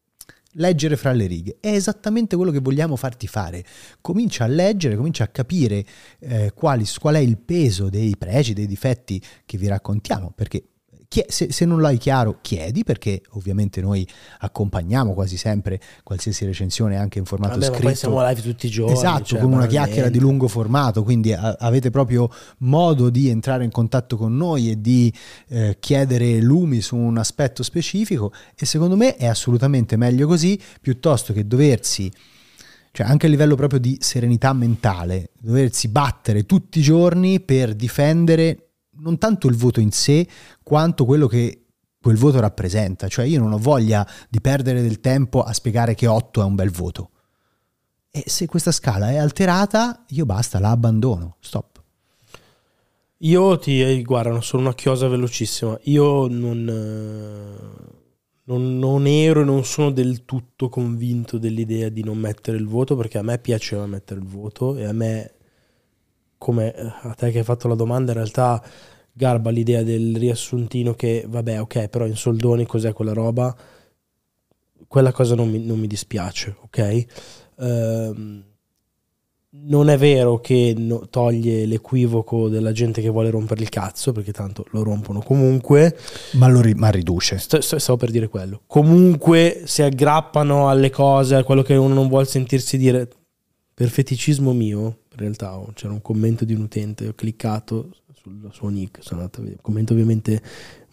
leggere 0.54 0.98
fra 0.98 1.12
le 1.12 1.26
righe. 1.26 1.58
È 1.60 1.70
esattamente 1.70 2.36
quello 2.36 2.52
che 2.52 2.60
vogliamo 2.60 2.96
farti 2.96 3.28
fare. 3.28 3.64
Comincia 4.02 4.44
a 4.44 4.48
leggere, 4.48 4.96
comincia 4.96 5.24
a 5.24 5.28
capire 5.28 5.86
eh, 6.20 6.52
quali, 6.54 6.86
qual 7.00 7.16
è 7.16 7.20
il 7.20 7.38
peso 7.38 7.90
dei 7.90 8.16
pregi, 8.18 8.54
dei 8.54 8.68
difetti 8.68 9.22
che 9.46 9.58
vi 9.58 9.68
raccontiamo, 9.68 10.32
perché 10.36 10.64
se, 11.28 11.52
se, 11.52 11.66
non 11.66 11.82
l'hai 11.82 11.98
chiaro, 11.98 12.40
chiedi 12.42 12.84
perché 12.84 13.22
ovviamente 13.32 13.82
noi 13.82 14.08
accompagniamo 14.40 15.14
quasi 15.14 15.38
sempre 15.38 15.80
qualsiasi 16.04 16.46
recensione 16.46 16.98
anche 16.98 17.20
in 17.20 17.26
formato 17.26 17.54
Vabbè, 17.54 17.66
scritto. 17.66 17.84
Poi 17.84 17.96
siamo 17.96 18.28
live 18.28 18.42
tutti 18.42 18.66
i 18.66 18.70
giorni. 18.70 18.94
Esatto, 18.94 19.24
cioè, 19.24 19.40
con 19.40 19.52
una 19.52 19.68
chiacchiera 19.68 20.10
di 20.10 20.20
lungo 20.20 20.48
formato, 20.48 21.04
quindi 21.04 21.34
a, 21.34 21.56
avete 21.60 21.90
proprio 21.90 22.30
modo 22.60 23.10
di 23.10 23.30
entrare 23.30 23.64
in 23.64 23.72
contatto 23.72 24.18
con 24.18 24.36
noi 24.36 24.72
e 24.72 24.82
di 24.82 25.14
eh, 25.50 25.78
chiedere 25.80 26.40
lumi 26.42 26.82
su 26.82 26.96
un 26.96 27.18
aspetto 27.18 27.62
specifico 27.64 28.32
e 28.56 28.66
secondo 28.66 28.96
me 28.96 29.16
è 29.16 29.28
assolutamente 29.28 29.96
meglio 29.98 30.28
così 30.28 30.60
piuttosto 30.82 31.34
che 31.34 31.46
doversi 31.46 32.12
cioè 32.96 33.08
anche 33.08 33.26
a 33.26 33.30
livello 33.30 33.56
proprio 33.56 33.80
di 33.80 33.98
serenità 34.00 34.54
mentale, 34.54 35.32
doversi 35.40 35.88
battere 35.88 36.46
tutti 36.46 36.78
i 36.78 36.84
giorni 36.84 37.40
per 37.40 37.74
difendere 37.74 38.73
non 39.04 39.18
tanto 39.18 39.48
il 39.48 39.56
voto 39.56 39.82
in 39.82 39.92
sé 39.92 40.28
quanto 40.64 41.06
quello 41.06 41.28
che 41.28 41.66
quel 42.02 42.18
voto 42.18 42.40
rappresenta. 42.40 43.08
Cioè 43.08 43.26
io 43.26 43.40
non 43.40 43.54
ho 43.54 43.58
voglia 43.58 44.08
di 44.30 44.42
perdere 44.42 44.82
del 44.82 45.00
tempo 45.00 45.42
a 45.42 45.54
spiegare 45.54 45.94
che 45.94 46.08
8 46.08 46.42
è 46.42 46.46
un 46.46 46.56
bel 46.56 46.72
voto. 46.72 47.10
E 48.10 48.24
se 48.28 48.46
questa 48.46 48.72
scala 48.72 49.12
è 49.12 49.18
alterata, 49.18 50.06
io 50.10 50.26
basta, 50.26 50.60
la 50.60 50.70
abbandono. 50.70 51.38
Stop. 51.40 51.82
Io 53.20 53.58
ti 53.58 53.82
eh, 53.82 54.02
guarda, 54.02 54.40
solo 54.42 54.64
una 54.64 54.74
chiosa 54.74 55.08
velocissima. 55.08 55.78
Io 55.84 56.28
non, 56.28 56.68
eh, 56.70 57.92
non, 58.44 58.78
non, 58.78 59.08
ero 59.08 59.42
e 59.42 59.46
non 59.46 59.64
sono 59.64 59.92
del 59.92 60.26
tutto 60.26 60.70
convinto 60.70 61.38
dell'idea 61.38 61.90
di 61.90 62.04
non 62.04 62.18
mettere 62.18 62.58
il 62.58 62.68
voto 62.68 62.96
perché 62.96 63.18
a 63.18 63.24
me 63.24 63.40
piaceva 63.40 63.86
mettere 63.86 64.20
il 64.20 64.26
voto 64.26 64.76
e 64.76 64.86
a 64.86 64.92
me 64.92 65.34
come 66.38 66.76
eh, 66.76 66.94
a 67.04 67.14
te 67.14 67.32
che 67.32 67.40
hai 67.40 67.44
fatto 67.46 67.70
la 67.70 67.76
domanda, 67.76 68.12
in 68.12 68.18
realtà 68.18 68.62
garba 69.14 69.52
l'idea 69.52 69.84
del 69.84 70.18
riassuntino 70.18 70.96
che, 70.96 71.26
vabbè, 71.28 71.62
ok, 71.62 71.88
però 71.88 72.06
in 72.08 72.16
soldoni 72.16 72.66
cos'è 72.66 72.94
quella 72.94 73.14
roba? 73.14 73.56
Quella 74.88 75.12
cosa 75.12 75.36
non 75.36 75.50
mi, 75.50 75.64
non 75.64 75.80
mi 75.80 75.88
dispiace, 75.88 76.56
ok? 76.62 77.06
Ehm, 77.60 78.44
non 79.56 79.90
è 79.90 79.98
vero 79.98 80.40
che 80.40 80.74
no, 80.76 81.08
toglie 81.10 81.66
l'equivoco 81.66 82.50
della 82.50 82.72
gente 82.72 83.02
che 83.02 83.10
vuole 83.10 83.30
rompere 83.30 83.62
il 83.62 83.70
cazzo, 83.70 84.12
perché 84.12 84.32
tanto 84.32 84.66
lo 84.72 84.82
rompono 84.82 85.22
comunque. 85.22 85.96
Ma 86.34 86.48
lo 86.48 86.62
ri- 86.62 86.74
ma 86.74 86.90
riduce. 86.90 87.38
Sto, 87.38 87.62
sto, 87.62 87.78
stavo 87.78 87.98
per 87.98 88.10
dire 88.10 88.28
quello. 88.28 88.62
Comunque 88.66 89.62
si 89.66 89.84
aggrappano 89.84 90.70
alle 90.70 90.90
cose, 90.90 91.36
a 91.36 91.44
quello 91.44 91.62
che 91.62 91.76
uno 91.76 91.94
non 91.94 92.08
vuole 92.08 92.26
sentirsi 92.26 92.78
dire. 92.78 93.08
Per 93.76 93.90
feticismo 93.90 94.54
mio, 94.54 94.80
in 94.82 95.18
realtà 95.18 95.60
c'era 95.74 95.94
un 95.94 96.02
commento 96.02 96.46
di 96.46 96.54
un 96.54 96.62
utente, 96.62 97.08
ho 97.08 97.14
cliccato 97.16 97.90
sul 98.24 98.50
suo 98.54 98.70
nick, 98.70 99.04
sono 99.04 99.20
andato 99.20 99.42
a 99.42 99.44
vedere, 99.44 99.62
commento 99.62 99.92
ovviamente 99.92 100.42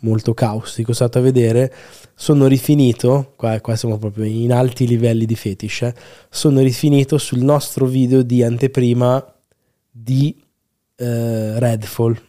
molto 0.01 0.35
caustico, 0.35 0.93
sono 0.93 1.09
andato 1.09 1.19
a 1.19 1.31
vedere, 1.31 1.73
sono 2.15 2.49
rifinito, 2.49 3.35
qua, 3.37 3.61
qua 3.61 3.77
siamo 3.77 3.99
proprio 3.99 4.25
in 4.25 4.53
alti 4.53 4.85
livelli 4.85 5.27
di 5.27 5.37
fetish, 5.37 5.83
eh, 5.83 5.95
sono 6.29 6.61
rifinito 6.61 7.19
sul 7.19 7.41
nostro 7.41 7.87
video 7.87 8.23
di 8.23 8.43
anteprima 8.43 9.25
di 9.89 10.43
eh, 10.97 11.59
Redfall. 11.61 12.21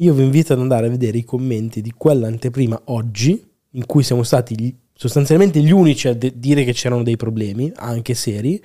Io 0.00 0.14
vi 0.14 0.22
invito 0.22 0.52
ad 0.52 0.60
andare 0.60 0.86
a 0.86 0.90
vedere 0.90 1.18
i 1.18 1.24
commenti 1.24 1.80
di 1.82 1.92
quell'anteprima 1.96 2.82
oggi, 2.84 3.44
in 3.70 3.84
cui 3.84 4.04
siamo 4.04 4.22
stati 4.22 4.54
gli, 4.54 4.72
sostanzialmente 4.94 5.60
gli 5.60 5.72
unici 5.72 6.06
a 6.06 6.14
de- 6.14 6.38
dire 6.38 6.62
che 6.62 6.72
c'erano 6.72 7.02
dei 7.02 7.16
problemi, 7.16 7.72
anche 7.74 8.14
seri, 8.14 8.62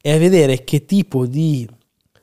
e 0.00 0.10
a 0.10 0.16
vedere 0.16 0.64
che 0.64 0.86
tipo 0.86 1.26
di 1.26 1.68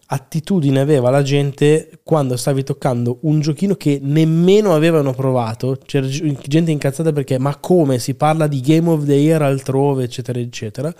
attitudine 0.07 0.79
aveva 0.79 1.09
la 1.09 1.23
gente 1.23 1.99
quando 2.03 2.37
stavi 2.37 2.63
toccando 2.63 3.19
un 3.21 3.39
giochino 3.39 3.75
che 3.75 3.99
nemmeno 4.01 4.73
avevano 4.73 5.13
provato. 5.13 5.77
C'era 5.85 6.07
gente 6.07 6.71
incazzata 6.71 7.11
perché 7.11 7.39
ma 7.39 7.57
come 7.57 7.99
si 7.99 8.13
parla 8.15 8.47
di 8.47 8.61
Game 8.61 8.89
of 8.89 9.05
the 9.05 9.13
Year 9.13 9.41
altrove, 9.41 10.03
eccetera, 10.03 10.39
eccetera. 10.39 10.93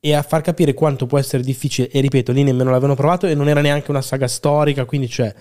E 0.00 0.14
a 0.14 0.22
far 0.22 0.42
capire 0.42 0.74
quanto 0.74 1.06
può 1.06 1.18
essere 1.18 1.42
difficile, 1.42 1.88
e 1.90 2.00
ripeto, 2.00 2.30
lì 2.32 2.42
nemmeno 2.42 2.70
l'avevano 2.70 2.94
provato 2.94 3.26
e 3.26 3.34
non 3.34 3.48
era 3.48 3.60
neanche 3.60 3.90
una 3.90 4.02
saga 4.02 4.28
storica, 4.28 4.84
quindi 4.84 5.08
cioè 5.08 5.34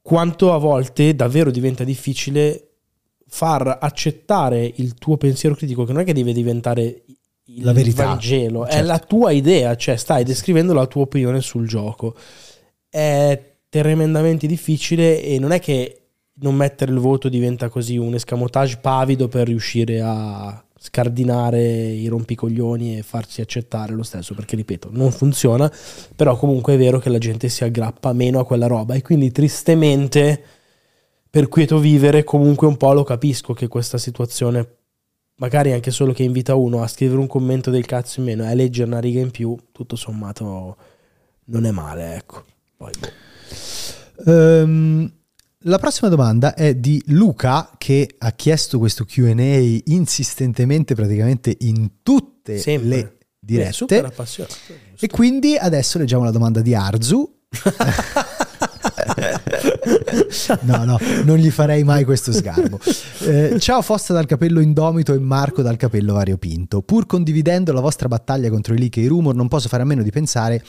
quanto 0.00 0.52
a 0.52 0.58
volte 0.58 1.14
davvero 1.14 1.50
diventa 1.50 1.84
difficile 1.84 2.68
far 3.26 3.78
accettare 3.80 4.72
il 4.76 4.94
tuo 4.94 5.16
pensiero 5.16 5.54
critico, 5.54 5.84
che 5.84 5.92
non 5.92 6.02
è 6.02 6.04
che 6.04 6.14
deve 6.14 6.32
diventare 6.32 7.02
la 7.58 7.72
verità. 7.72 8.02
Il 8.02 8.08
Vangelo, 8.08 8.64
certo. 8.64 8.76
è 8.76 8.82
la 8.82 8.98
tua 8.98 9.30
idea, 9.30 9.76
cioè 9.76 9.96
stai 9.96 10.24
descrivendo 10.24 10.72
la 10.72 10.86
tua 10.86 11.02
opinione 11.02 11.40
sul 11.40 11.66
gioco. 11.66 12.14
È 12.88 13.54
tremendamente 13.68 14.46
difficile 14.46 15.22
e 15.22 15.38
non 15.38 15.52
è 15.52 15.60
che 15.60 16.00
non 16.38 16.54
mettere 16.54 16.92
il 16.92 16.98
voto 16.98 17.28
diventa 17.28 17.68
così 17.68 17.96
un 17.96 18.14
escamotage 18.14 18.78
pavido 18.78 19.28
per 19.28 19.46
riuscire 19.46 20.00
a 20.02 20.60
scardinare 20.78 21.62
i 21.62 22.06
rompicoglioni 22.06 22.98
e 22.98 23.02
farsi 23.02 23.40
accettare 23.40 23.94
lo 23.94 24.02
stesso, 24.02 24.34
perché 24.34 24.56
ripeto, 24.56 24.90
non 24.92 25.10
funziona, 25.10 25.70
però 26.14 26.36
comunque 26.36 26.74
è 26.74 26.76
vero 26.76 26.98
che 26.98 27.08
la 27.08 27.18
gente 27.18 27.48
si 27.48 27.64
aggrappa 27.64 28.12
meno 28.12 28.38
a 28.38 28.44
quella 28.44 28.66
roba 28.66 28.94
e 28.94 29.02
quindi 29.02 29.32
tristemente 29.32 30.42
per 31.28 31.48
quieto 31.48 31.78
vivere 31.78 32.24
comunque 32.24 32.66
un 32.66 32.76
po' 32.76 32.92
lo 32.92 33.02
capisco 33.02 33.52
che 33.52 33.68
questa 33.68 33.98
situazione 33.98 34.66
magari 35.36 35.72
anche 35.72 35.90
solo 35.90 36.12
che 36.12 36.22
invita 36.22 36.54
uno 36.54 36.82
a 36.82 36.86
scrivere 36.86 37.20
un 37.20 37.26
commento 37.26 37.70
del 37.70 37.86
cazzo 37.86 38.20
in 38.20 38.26
meno 38.26 38.44
e 38.44 38.48
a 38.48 38.54
leggere 38.54 38.88
una 38.88 39.00
riga 39.00 39.20
in 39.20 39.30
più, 39.30 39.56
tutto 39.72 39.96
sommato 39.96 40.76
non 41.46 41.66
è 41.66 41.70
male, 41.70 42.16
ecco. 42.16 42.44
Poi, 42.76 42.92
boh. 42.98 44.32
um, 44.32 45.10
la 45.60 45.78
prossima 45.78 46.08
domanda 46.08 46.54
è 46.54 46.74
di 46.74 47.02
Luca 47.06 47.72
che 47.76 48.14
ha 48.18 48.32
chiesto 48.32 48.78
questo 48.78 49.04
QA 49.04 49.32
insistentemente 49.84 50.94
praticamente 50.94 51.56
in 51.60 52.02
tutte 52.02 52.58
Sempre. 52.58 52.88
le 52.88 53.16
dirette. 53.38 53.68
È 53.68 53.72
super 53.72 54.04
appassionato. 54.04 54.54
E 54.98 55.08
quindi 55.08 55.56
adesso 55.56 55.98
leggiamo 55.98 56.24
la 56.24 56.30
domanda 56.30 56.60
di 56.60 56.74
Arzu. 56.74 57.34
no, 60.62 60.84
no, 60.84 60.98
non 61.24 61.36
gli 61.36 61.50
farei 61.50 61.84
mai 61.84 62.04
questo 62.04 62.32
sgarbo. 62.32 62.78
Eh, 63.20 63.56
ciao 63.58 63.82
Fossa 63.82 64.12
dal 64.12 64.26
capello 64.26 64.60
indomito 64.60 65.14
e 65.14 65.18
Marco 65.18 65.62
dal 65.62 65.76
capello 65.76 66.14
variopinto. 66.14 66.82
Pur 66.82 67.06
condividendo 67.06 67.72
la 67.72 67.80
vostra 67.80 68.08
battaglia 68.08 68.50
contro 68.50 68.74
i 68.74 68.78
leak 68.78 68.96
e 68.96 69.02
i 69.02 69.06
rumor, 69.06 69.34
non 69.34 69.48
posso 69.48 69.68
fare 69.68 69.82
a 69.84 69.86
meno 69.86 70.02
di 70.02 70.10
pensare 70.10 70.62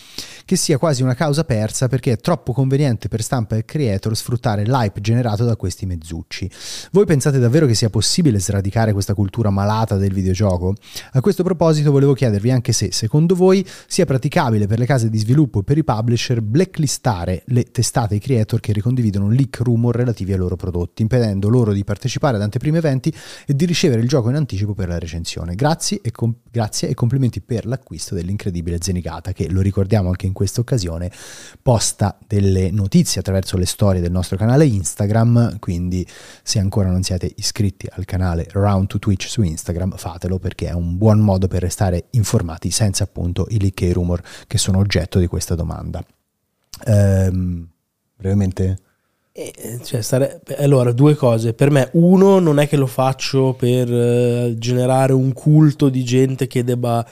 che 0.45 0.55
sia 0.55 0.77
quasi 0.77 1.01
una 1.01 1.15
causa 1.15 1.43
persa 1.43 1.87
perché 1.87 2.13
è 2.13 2.17
troppo 2.17 2.53
conveniente 2.53 3.07
per 3.07 3.21
stampa 3.21 3.55
e 3.55 3.65
creator 3.65 4.15
sfruttare 4.15 4.63
l'hype 4.63 5.01
generato 5.01 5.43
da 5.43 5.55
questi 5.55 5.85
mezzucci. 5.85 6.49
Voi 6.91 7.05
pensate 7.05 7.39
davvero 7.39 7.65
che 7.65 7.73
sia 7.73 7.89
possibile 7.89 8.39
sradicare 8.39 8.93
questa 8.93 9.13
cultura 9.13 9.49
malata 9.49 9.97
del 9.97 10.13
videogioco? 10.13 10.75
A 11.13 11.21
questo 11.21 11.43
proposito 11.43 11.91
volevo 11.91 12.13
chiedervi 12.13 12.51
anche 12.51 12.71
se, 12.71 12.91
secondo 12.91 13.35
voi, 13.35 13.65
sia 13.87 14.05
praticabile 14.05 14.67
per 14.67 14.79
le 14.79 14.85
case 14.85 15.09
di 15.09 15.17
sviluppo 15.17 15.59
e 15.59 15.63
per 15.63 15.77
i 15.77 15.83
publisher 15.83 16.41
blacklistare 16.41 17.43
le 17.47 17.63
testate 17.63 18.15
e 18.15 18.19
creator 18.19 18.59
che 18.59 18.73
ricondividono 18.73 19.06
leak 19.11 19.59
rumor 19.59 19.95
relativi 19.95 20.31
ai 20.31 20.37
loro 20.37 20.55
prodotti, 20.55 21.01
impedendo 21.01 21.49
loro 21.49 21.73
di 21.73 21.83
partecipare 21.83 22.35
ad 22.37 22.41
anteprimi 22.41 22.77
eventi 22.77 23.13
e 23.45 23.55
di 23.55 23.65
ricevere 23.65 24.01
il 24.01 24.07
gioco 24.07 24.29
in 24.29 24.35
anticipo 24.35 24.73
per 24.73 24.87
la 24.87 24.99
recensione. 24.99 25.55
Grazie 25.55 25.99
e, 26.01 26.11
com- 26.11 26.35
grazie 26.49 26.89
e 26.89 26.93
complimenti 26.93 27.41
per 27.41 27.65
l'acquisto 27.65 28.15
dell'incredibile 28.15 28.77
Zenigata, 28.79 29.31
che 29.31 29.49
lo 29.49 29.61
ricordiamo 29.61 30.09
anche 30.09 30.25
in 30.25 30.33
questa 30.33 30.61
occasione, 30.61 31.11
posta 31.61 32.17
delle 32.25 32.71
notizie 32.71 33.21
attraverso 33.21 33.57
le 33.57 33.65
storie 33.65 34.01
del 34.01 34.11
nostro 34.11 34.37
canale 34.37 34.65
Instagram, 34.65 35.59
quindi 35.59 36.05
se 36.43 36.59
ancora 36.59 36.89
non 36.89 37.03
siete 37.03 37.31
iscritti 37.35 37.87
al 37.91 38.05
canale 38.05 38.47
Round 38.51 38.87
to 38.87 38.99
Twitch 38.99 39.27
su 39.27 39.41
Instagram, 39.41 39.95
fatelo 39.95 40.39
perché 40.39 40.67
è 40.67 40.73
un 40.73 40.97
buon 40.97 41.19
modo 41.19 41.47
per 41.47 41.61
restare 41.61 42.05
informati 42.11 42.71
senza 42.71 43.03
appunto 43.03 43.47
i 43.49 43.59
leak 43.59 43.81
e 43.81 43.87
i 43.87 43.93
rumor 43.93 44.21
che 44.47 44.57
sono 44.57 44.79
oggetto 44.79 45.19
di 45.19 45.27
questa 45.27 45.55
domanda. 45.55 46.03
Ehm, 46.85 47.67
brevemente 48.15 48.77
eh, 49.39 49.79
cioè, 49.83 50.01
stare... 50.01 50.41
Allora, 50.57 50.91
due 50.91 51.13
cose. 51.13 51.53
Per 51.53 51.69
me, 51.69 51.89
uno, 51.93 52.39
non 52.39 52.57
è 52.57 52.67
che 52.67 52.75
lo 52.75 52.87
faccio 52.87 53.53
per 53.53 53.87
uh, 53.87 54.57
generare 54.57 55.13
un 55.13 55.31
culto 55.31 55.89
di 55.89 56.03
gente 56.03 56.47
che 56.47 56.63
debba 56.63 57.05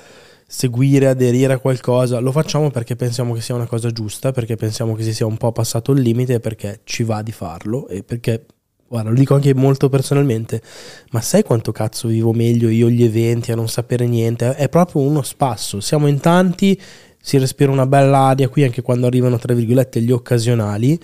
seguire, 0.47 1.05
aderire 1.05 1.53
a 1.53 1.59
qualcosa. 1.59 2.17
Lo 2.17 2.31
facciamo 2.31 2.71
perché 2.71 2.95
pensiamo 2.95 3.35
che 3.35 3.41
sia 3.41 3.53
una 3.53 3.67
cosa 3.67 3.91
giusta, 3.91 4.31
perché 4.31 4.55
pensiamo 4.55 4.95
che 4.95 5.03
si 5.03 5.13
sia 5.13 5.27
un 5.27 5.37
po' 5.37 5.51
passato 5.51 5.91
il 5.91 6.01
limite, 6.01 6.39
perché 6.39 6.79
ci 6.83 7.03
va 7.03 7.21
di 7.21 7.31
farlo 7.31 7.87
e 7.87 8.01
perché, 8.01 8.45
guarda, 8.87 9.09
lo 9.09 9.15
dico 9.15 9.35
anche 9.35 9.53
molto 9.53 9.87
personalmente, 9.87 10.63
ma 11.11 11.21
sai 11.21 11.43
quanto 11.43 11.71
cazzo 11.71 12.07
vivo 12.07 12.33
meglio 12.33 12.69
io 12.69 12.89
gli 12.89 13.03
eventi 13.03 13.51
a 13.51 13.55
non 13.55 13.69
sapere 13.69 14.07
niente? 14.07 14.55
È 14.55 14.67
proprio 14.67 15.03
uno 15.03 15.21
spasso. 15.21 15.79
Siamo 15.79 16.07
in 16.07 16.19
tanti, 16.19 16.81
si 17.21 17.37
respira 17.37 17.71
una 17.71 17.85
bella 17.85 18.17
aria 18.21 18.49
qui 18.49 18.63
anche 18.63 18.81
quando 18.81 19.05
arrivano, 19.05 19.37
tra 19.37 19.53
virgolette, 19.53 20.01
gli 20.01 20.11
occasionali 20.11 20.99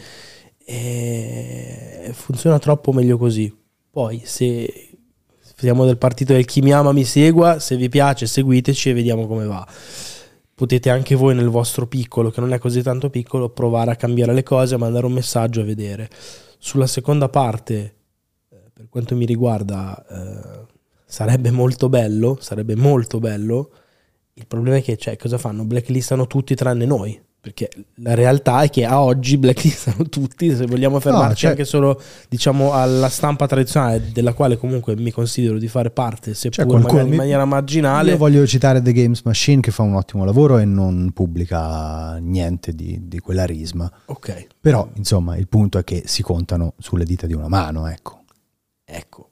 e 0.71 2.11
funziona 2.13 2.57
troppo 2.57 2.93
meglio 2.93 3.17
così. 3.17 3.53
Poi 3.89 4.21
se 4.23 4.97
siamo 5.57 5.85
del 5.85 5.97
partito 5.97 6.31
del 6.33 6.45
chi 6.45 6.61
mi 6.61 6.71
ama 6.71 6.93
mi 6.93 7.03
segua, 7.03 7.59
se 7.59 7.75
vi 7.75 7.89
piace 7.89 8.25
seguiteci 8.25 8.89
e 8.89 8.93
vediamo 8.93 9.27
come 9.27 9.45
va. 9.45 9.67
Potete 10.53 10.89
anche 10.89 11.15
voi 11.15 11.35
nel 11.35 11.49
vostro 11.49 11.87
piccolo, 11.87 12.29
che 12.29 12.39
non 12.39 12.53
è 12.53 12.57
così 12.57 12.81
tanto 12.81 13.09
piccolo, 13.09 13.49
provare 13.49 13.91
a 13.91 13.95
cambiare 13.95 14.33
le 14.33 14.43
cose, 14.43 14.77
mandare 14.77 15.05
un 15.05 15.11
messaggio 15.11 15.61
a 15.61 15.65
vedere. 15.65 16.09
Sulla 16.57 16.87
seconda 16.87 17.27
parte, 17.27 17.95
eh, 18.49 18.57
per 18.71 18.87
quanto 18.87 19.15
mi 19.15 19.25
riguarda, 19.25 20.05
eh, 20.07 20.65
sarebbe 21.03 21.51
molto 21.51 21.89
bello, 21.89 22.37
sarebbe 22.39 22.75
molto 22.75 23.19
bello. 23.19 23.71
Il 24.33 24.47
problema 24.47 24.77
è 24.77 24.81
che, 24.81 24.97
cioè, 24.97 25.17
cosa 25.17 25.37
fanno? 25.37 25.65
Blacklistano 25.65 26.27
tutti 26.27 26.55
tranne 26.55 26.85
noi 26.85 27.19
perché 27.41 27.69
la 27.95 28.13
realtà 28.13 28.61
è 28.61 28.69
che 28.69 28.85
a 28.85 29.01
oggi 29.01 29.35
blacklistano 29.35 30.03
tutti, 30.09 30.55
se 30.55 30.67
vogliamo 30.67 30.99
fermarci 30.99 31.29
no, 31.29 31.35
cioè... 31.35 31.49
anche 31.49 31.65
solo 31.65 31.99
diciamo 32.29 32.73
alla 32.73 33.09
stampa 33.09 33.47
tradizionale 33.47 34.11
della 34.13 34.33
quale 34.33 34.57
comunque 34.57 34.95
mi 34.95 35.09
considero 35.09 35.57
di 35.57 35.67
fare 35.67 35.89
parte, 35.89 36.35
seppur 36.35 36.65
cioè, 36.65 36.81
magari 36.81 37.09
in 37.09 37.15
maniera 37.15 37.43
marginale. 37.45 38.11
Io 38.11 38.17
voglio 38.17 38.45
citare 38.45 38.79
The 38.79 38.91
Games 38.93 39.23
Machine 39.23 39.59
che 39.59 39.71
fa 39.71 39.81
un 39.81 39.95
ottimo 39.95 40.23
lavoro 40.23 40.59
e 40.59 40.65
non 40.65 41.09
pubblica 41.13 42.17
niente 42.17 42.75
di, 42.75 43.07
di 43.07 43.17
quella 43.17 43.45
risma. 43.45 43.91
Ok. 44.05 44.47
Però 44.59 44.87
insomma 44.93 45.35
il 45.35 45.47
punto 45.47 45.79
è 45.79 45.83
che 45.83 46.03
si 46.05 46.21
contano 46.21 46.75
sulle 46.77 47.05
dita 47.05 47.25
di 47.25 47.33
una 47.33 47.47
mano, 47.47 47.87
ecco. 47.87 48.19
Ecco, 48.85 49.30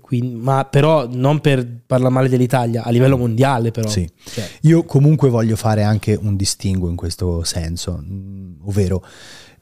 quindi, 0.00 0.34
ma 0.34 0.64
però 0.64 1.06
non 1.10 1.40
per 1.40 1.66
parlare 1.86 2.12
male 2.12 2.28
dell'Italia, 2.28 2.82
a 2.82 2.90
livello 2.90 3.16
mondiale 3.16 3.70
però. 3.70 3.88
Sì. 3.88 4.08
Cioè. 4.22 4.46
Io 4.62 4.84
comunque 4.84 5.30
voglio 5.30 5.56
fare 5.56 5.82
anche 5.82 6.14
un 6.14 6.36
distinguo 6.36 6.88
in 6.88 6.96
questo 6.96 7.42
senso, 7.44 8.02
mm, 8.02 8.54
ovvero 8.64 9.02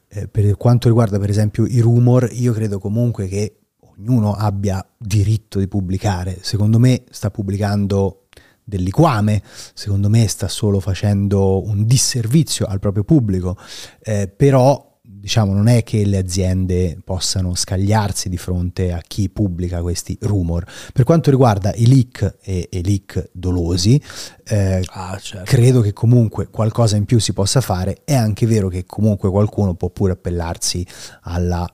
eh, 0.09 0.27
per 0.27 0.57
quanto 0.57 0.87
riguarda 0.87 1.17
per 1.19 1.29
esempio 1.29 1.65
i 1.65 1.79
rumor, 1.79 2.29
io 2.33 2.51
credo 2.51 2.79
comunque 2.79 3.27
che 3.27 3.55
ognuno 3.97 4.33
abbia 4.33 4.85
diritto 4.97 5.59
di 5.59 5.67
pubblicare. 5.67 6.39
Secondo 6.41 6.79
me 6.79 7.03
sta 7.09 7.31
pubblicando 7.31 8.27
del 8.63 8.83
liquame, 8.83 9.41
secondo 9.73 10.09
me 10.09 10.27
sta 10.27 10.47
solo 10.47 10.79
facendo 10.79 11.65
un 11.65 11.85
disservizio 11.85 12.65
al 12.65 12.79
proprio 12.79 13.03
pubblico, 13.03 13.57
eh, 14.01 14.27
però 14.27 14.90
diciamo, 15.21 15.53
non 15.53 15.67
è 15.67 15.83
che 15.83 16.03
le 16.03 16.17
aziende 16.17 16.99
possano 17.03 17.53
scagliarsi 17.53 18.27
di 18.27 18.37
fronte 18.37 18.91
a 18.91 19.01
chi 19.05 19.29
pubblica 19.29 19.81
questi 19.81 20.17
rumor. 20.21 20.65
Per 20.91 21.05
quanto 21.05 21.29
riguarda 21.29 21.71
i 21.75 21.87
leak 21.87 22.37
e, 22.41 22.67
i 22.71 22.83
leak 22.83 23.29
dolosi, 23.31 24.01
eh, 24.45 24.83
ah, 24.87 25.17
certo. 25.19 25.45
credo 25.45 25.81
che 25.81 25.93
comunque 25.93 26.49
qualcosa 26.49 26.95
in 26.95 27.05
più 27.05 27.19
si 27.19 27.33
possa 27.33 27.61
fare. 27.61 28.01
È 28.03 28.15
anche 28.15 28.47
vero 28.47 28.67
che 28.67 28.85
comunque 28.85 29.29
qualcuno 29.29 29.75
può 29.75 29.89
pure 29.91 30.13
appellarsi 30.13 30.85
alla 31.21 31.71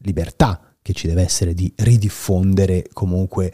libertà 0.00 0.60
che 0.82 0.92
ci 0.92 1.06
deve 1.06 1.22
essere 1.22 1.54
di 1.54 1.72
ridiffondere 1.76 2.86
comunque 2.92 3.50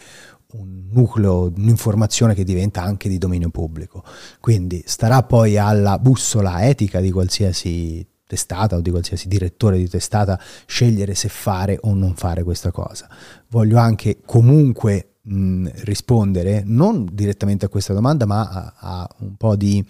un 0.55 0.89
nucleo, 0.91 1.53
un'informazione 1.55 2.35
che 2.35 2.43
diventa 2.43 2.83
anche 2.83 3.09
di 3.09 3.19
dominio 3.19 3.51
pubblico. 3.51 4.03
Quindi 4.41 4.83
starà 4.85 5.23
poi 5.23 5.57
alla 5.57 6.01
bussola 6.01 6.67
etica 6.67 6.99
di 6.99 7.13
qualsiasi 7.13 8.05
testata 8.31 8.77
o 8.77 8.81
di 8.81 8.91
qualsiasi 8.91 9.27
direttore 9.27 9.77
di 9.77 9.89
testata 9.89 10.41
scegliere 10.67 11.17
se 11.17 11.29
fare 11.29 11.79
o 11.83 11.95
non 11.95 12.15
fare 12.15 12.45
questa 12.45 12.71
cosa. 12.71 13.09
Voglio 13.49 13.77
anche 13.77 14.19
comunque 14.25 15.17
mh, 15.23 15.69
rispondere 15.83 16.63
non 16.65 17.09
direttamente 17.11 17.65
a 17.65 17.69
questa 17.69 17.93
domanda, 17.93 18.27
ma 18.27 18.49
a, 18.49 18.75
a 18.77 19.09
un 19.19 19.35
po' 19.35 19.57
di 19.57 19.85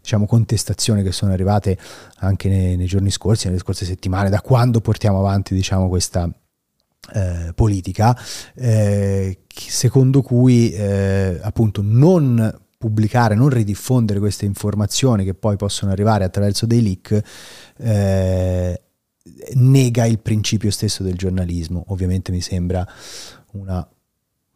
diciamo, 0.00 0.26
contestazioni 0.26 1.04
che 1.04 1.12
sono 1.12 1.32
arrivate 1.32 1.78
anche 2.16 2.48
nei, 2.48 2.76
nei, 2.76 2.86
giorni 2.86 3.12
scorsi, 3.12 3.46
nelle 3.46 3.60
scorse 3.60 3.84
settimane, 3.84 4.28
da 4.28 4.40
quando 4.40 4.80
portiamo 4.80 5.20
avanti 5.20 5.54
diciamo, 5.54 5.88
questa 5.88 6.28
eh, 7.12 7.52
politica, 7.54 8.18
eh, 8.56 9.38
secondo 9.46 10.20
cui 10.20 10.72
eh, 10.72 11.38
appunto 11.42 11.80
non 11.84 12.62
pubblicare, 12.84 13.34
non 13.34 13.48
ridiffondere 13.48 14.18
queste 14.18 14.44
informazioni 14.44 15.24
che 15.24 15.32
poi 15.32 15.56
possono 15.56 15.90
arrivare 15.90 16.22
attraverso 16.22 16.66
dei 16.66 16.82
leak, 16.82 17.22
eh, 17.78 18.82
nega 19.54 20.04
il 20.04 20.18
principio 20.18 20.70
stesso 20.70 21.02
del 21.02 21.14
giornalismo. 21.16 21.82
Ovviamente 21.88 22.30
mi 22.30 22.42
sembra 22.42 22.86
una 23.52 23.88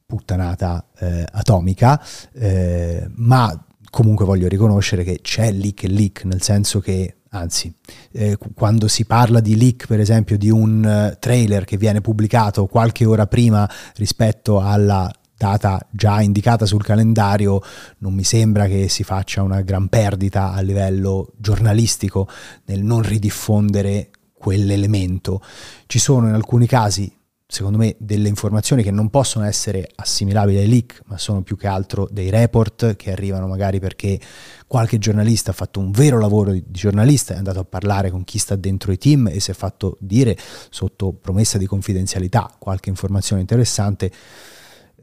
puttanata 0.04 0.88
eh, 0.98 1.24
atomica, 1.32 2.04
eh, 2.34 3.08
ma 3.14 3.64
comunque 3.88 4.26
voglio 4.26 4.46
riconoscere 4.46 5.04
che 5.04 5.20
c'è 5.22 5.50
leak 5.50 5.84
e 5.84 5.88
leak, 5.88 6.24
nel 6.24 6.42
senso 6.42 6.80
che 6.80 7.20
anzi, 7.30 7.72
eh, 8.12 8.36
quando 8.54 8.88
si 8.88 9.06
parla 9.06 9.40
di 9.40 9.56
leak, 9.56 9.86
per 9.86 10.00
esempio, 10.00 10.36
di 10.36 10.50
un 10.50 10.84
uh, 10.84 11.16
trailer 11.18 11.64
che 11.64 11.78
viene 11.78 12.02
pubblicato 12.02 12.66
qualche 12.66 13.06
ora 13.06 13.26
prima 13.26 13.66
rispetto 13.96 14.60
alla 14.60 15.10
data 15.38 15.80
già 15.90 16.20
indicata 16.20 16.66
sul 16.66 16.82
calendario, 16.82 17.62
non 17.98 18.12
mi 18.12 18.24
sembra 18.24 18.66
che 18.66 18.88
si 18.88 19.04
faccia 19.04 19.42
una 19.42 19.62
gran 19.62 19.88
perdita 19.88 20.52
a 20.52 20.60
livello 20.60 21.32
giornalistico 21.36 22.28
nel 22.64 22.82
non 22.82 23.02
ridiffondere 23.02 24.10
quell'elemento. 24.34 25.40
Ci 25.86 26.00
sono 26.00 26.26
in 26.26 26.34
alcuni 26.34 26.66
casi, 26.66 27.10
secondo 27.46 27.78
me, 27.78 27.94
delle 27.98 28.28
informazioni 28.28 28.82
che 28.82 28.90
non 28.90 29.10
possono 29.10 29.44
essere 29.44 29.88
assimilabili 29.94 30.58
ai 30.58 30.68
leak, 30.68 31.02
ma 31.06 31.18
sono 31.18 31.42
più 31.42 31.56
che 31.56 31.68
altro 31.68 32.08
dei 32.10 32.30
report 32.30 32.96
che 32.96 33.12
arrivano 33.12 33.46
magari 33.46 33.78
perché 33.78 34.18
qualche 34.66 34.98
giornalista 34.98 35.52
ha 35.52 35.54
fatto 35.54 35.78
un 35.78 35.92
vero 35.92 36.18
lavoro 36.18 36.50
di 36.50 36.64
giornalista, 36.66 37.34
è 37.34 37.36
andato 37.36 37.60
a 37.60 37.64
parlare 37.64 38.10
con 38.10 38.24
chi 38.24 38.38
sta 38.38 38.56
dentro 38.56 38.90
i 38.90 38.98
team 38.98 39.28
e 39.28 39.38
si 39.38 39.52
è 39.52 39.54
fatto 39.54 39.96
dire 40.00 40.36
sotto 40.68 41.12
promessa 41.12 41.58
di 41.58 41.66
confidenzialità 41.66 42.52
qualche 42.58 42.88
informazione 42.88 43.40
interessante 43.40 44.10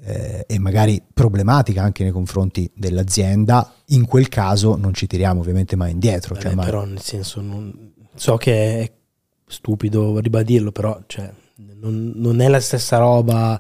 eh, 0.04 0.46
e 0.48 0.60
magari 0.60 1.02
problematica 1.14 1.82
anche 1.82 2.04
nei 2.04 2.12
confronti 2.12 2.70
dell'azienda, 2.74 3.74
in 3.88 4.06
quel 4.06 4.30
caso 4.30 4.76
non 4.76 4.94
ci 4.94 5.08
tiriamo 5.08 5.40
ovviamente 5.40 5.76
mai 5.76 5.92
indietro. 5.92 6.36
Beh, 6.36 6.42
cioè, 6.42 6.56
però 6.56 6.86
nel 6.86 7.02
senso, 7.02 7.42
non, 7.42 7.94
so 8.14 8.38
che 8.38 8.82
è 8.82 8.92
stupido 9.48 10.20
ribadirlo, 10.20 10.72
però 10.72 11.00
cioè, 11.08 11.32
non, 11.56 12.14
non, 12.16 12.40
è 12.42 12.48
la 12.48 12.60
stessa 12.60 12.98
roba 12.98 13.60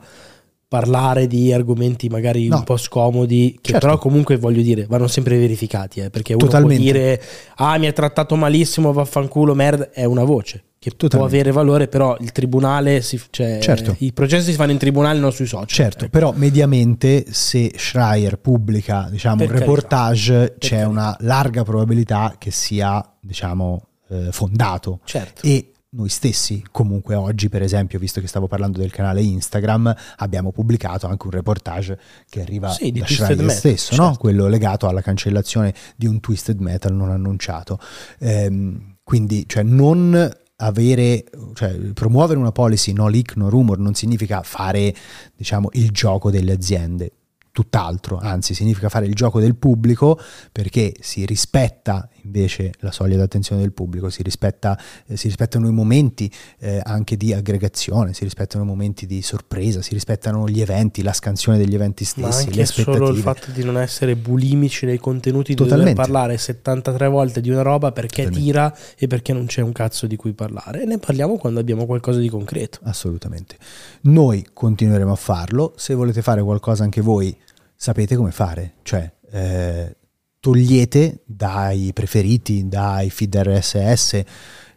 parlare 0.79 1.27
di 1.27 1.53
argomenti 1.53 2.09
magari 2.09 2.47
No. 2.47 2.57
un 2.57 2.63
po' 2.63 2.77
scomodi, 2.77 3.57
che 3.61 3.71
Certo. 3.71 3.85
però 3.87 3.97
comunque 3.97 4.37
voglio 4.37 4.61
dire, 4.61 4.85
vanno 4.87 5.07
sempre 5.07 5.37
verificati, 5.37 6.01
eh, 6.01 6.09
perché 6.09 6.33
uno 6.33 6.43
Totalmente. 6.45 6.83
può 6.83 6.91
dire 6.91 7.21
"Ah, 7.55 7.77
mi 7.77 7.87
ha 7.87 7.93
trattato 7.93 8.35
malissimo, 8.35 8.91
vaffanculo, 8.91 9.53
merda", 9.55 9.89
è 9.91 10.03
una 10.03 10.23
voce 10.23 10.63
che 10.77 10.89
può 10.91 11.07
Totalmente. 11.07 11.35
avere 11.35 11.51
valore, 11.51 11.87
però 11.87 12.15
il 12.19 12.31
tribunale 12.31 13.01
si, 13.01 13.19
cioè, 13.31 13.57
Certo. 13.59 13.95
i 13.99 14.11
processi 14.13 14.51
si 14.51 14.57
fanno 14.57 14.71
in 14.71 14.77
tribunale, 14.77 15.17
non 15.17 15.31
sui 15.31 15.47
social. 15.47 15.67
Certo, 15.67 16.03
ecco. 16.03 16.09
però 16.11 16.33
mediamente 16.35 17.25
se 17.31 17.71
Schreier 17.75 18.37
pubblica 18.37 19.07
diciamo, 19.09 19.35
un 19.35 19.39
Per 19.39 19.47
carità. 19.47 19.65
reportage 19.65 20.55
c'è 20.59 20.69
carità. 20.81 20.87
una 20.89 21.15
larga 21.21 21.63
probabilità 21.63 22.35
che 22.37 22.51
sia 22.51 23.03
diciamo, 23.19 23.81
eh, 24.09 24.27
fondato 24.31 24.99
Certo. 25.05 25.41
e 25.47 25.71
noi 25.95 26.09
stessi 26.09 26.63
comunque 26.71 27.15
oggi 27.15 27.49
per 27.49 27.61
esempio 27.61 27.97
visto 27.99 28.19
che 28.19 28.27
stavo 28.27 28.47
parlando 28.47 28.79
del 28.79 28.91
canale 28.91 29.21
Instagram 29.21 29.93
abbiamo 30.17 30.51
pubblicato 30.51 31.07
anche 31.07 31.25
un 31.25 31.31
reportage 31.31 31.99
che 32.29 32.41
arriva 32.41 32.69
Sì, 32.69 32.91
da 32.91 33.05
Twisted 33.05 33.39
Metal, 33.39 33.51
stesso 33.51 33.95
no? 33.95 34.03
certo. 34.03 34.19
quello 34.19 34.47
legato 34.47 34.87
alla 34.87 35.01
cancellazione 35.01 35.73
di 35.95 36.05
un 36.05 36.19
Twisted 36.19 36.59
Metal 36.59 36.93
non 36.93 37.09
annunciato 37.09 37.79
Ehm, 38.19 38.97
quindi 39.03 39.45
cioè 39.47 39.63
non 39.63 40.29
avere 40.57 41.25
cioè 41.53 41.71
promuovere 41.93 42.39
una 42.39 42.51
policy 42.51 42.93
no 42.93 43.07
leak 43.07 43.35
no 43.35 43.49
rumor 43.49 43.77
non 43.77 43.93
significa 43.93 44.41
fare 44.41 44.93
diciamo 45.35 45.69
il 45.73 45.91
gioco 45.91 46.31
delle 46.31 46.53
aziende 46.53 47.11
tutt'altro, 47.55 48.17
anzi 48.17 48.53
significa 48.53 48.89
fare 48.89 49.05
il 49.05 49.15
gioco 49.15 49.39
del 49.39 49.55
pubblico 49.55 50.19
perché 50.51 50.93
si 50.99 51.25
rispetta 51.25 52.09
invece 52.25 52.73
la 52.79 52.91
soglia 52.91 53.17
d'attenzione 53.17 53.61
del 53.61 53.71
pubblico, 53.71 54.09
si, 54.09 54.23
rispetta, 54.23 54.77
eh, 55.07 55.15
si 55.15 55.27
rispettano 55.27 55.67
i 55.67 55.71
momenti 55.71 56.31
eh, 56.59 56.81
anche 56.83 57.15
di 57.15 57.33
aggregazione, 57.33 58.13
si 58.13 58.23
rispettano 58.23 58.63
i 58.63 58.67
momenti 58.67 59.05
di 59.05 59.21
sorpresa, 59.21 59.81
si 59.81 59.93
rispettano 59.93 60.49
gli 60.49 60.59
eventi, 60.59 61.03
la 61.03 61.13
scansione 61.13 61.57
degli 61.57 61.73
eventi 61.75 62.03
stessi, 62.03 62.45
le 62.45 62.49
anche 62.49 62.61
aspettative. 62.61 62.97
solo 62.97 63.09
il 63.09 63.21
fatto 63.21 63.51
di 63.51 63.63
non 63.63 63.77
essere 63.77 64.15
bulimici 64.15 64.85
nei 64.85 64.97
contenuti, 64.97 65.49
di 65.49 65.55
dover 65.55 65.71
Totalmente. 65.71 66.01
parlare 66.01 66.37
73 66.37 67.07
volte 67.07 67.41
di 67.41 67.49
una 67.49 67.61
roba 67.61 67.91
perché 67.91 68.23
Totalmente. 68.23 68.45
tira 68.45 68.77
e 68.97 69.07
perché 69.07 69.33
non 69.33 69.45
c'è 69.45 69.61
un 69.61 69.71
cazzo 69.71 70.07
di 70.07 70.15
cui 70.15 70.33
parlare. 70.33 70.81
E 70.81 70.85
ne 70.85 70.97
parliamo 70.97 71.37
quando 71.37 71.59
abbiamo 71.59 71.85
qualcosa 71.85 72.19
di 72.19 72.29
concreto. 72.29 72.79
Assolutamente. 72.83 73.57
Noi 74.01 74.45
continueremo 74.51 75.11
a 75.11 75.15
farlo. 75.15 75.73
Se 75.77 75.93
volete 75.93 76.21
fare 76.21 76.41
qualcosa 76.41 76.83
anche 76.83 77.01
voi, 77.01 77.35
sapete 77.75 78.15
come 78.15 78.31
fare. 78.31 78.73
Cioè, 78.83 79.11
eh, 79.31 79.95
togliete 80.45 81.21
dai 81.25 81.89
preferiti, 81.91 82.67
dai 82.67 83.09
feed 83.09 83.35
RSS, 83.35 84.23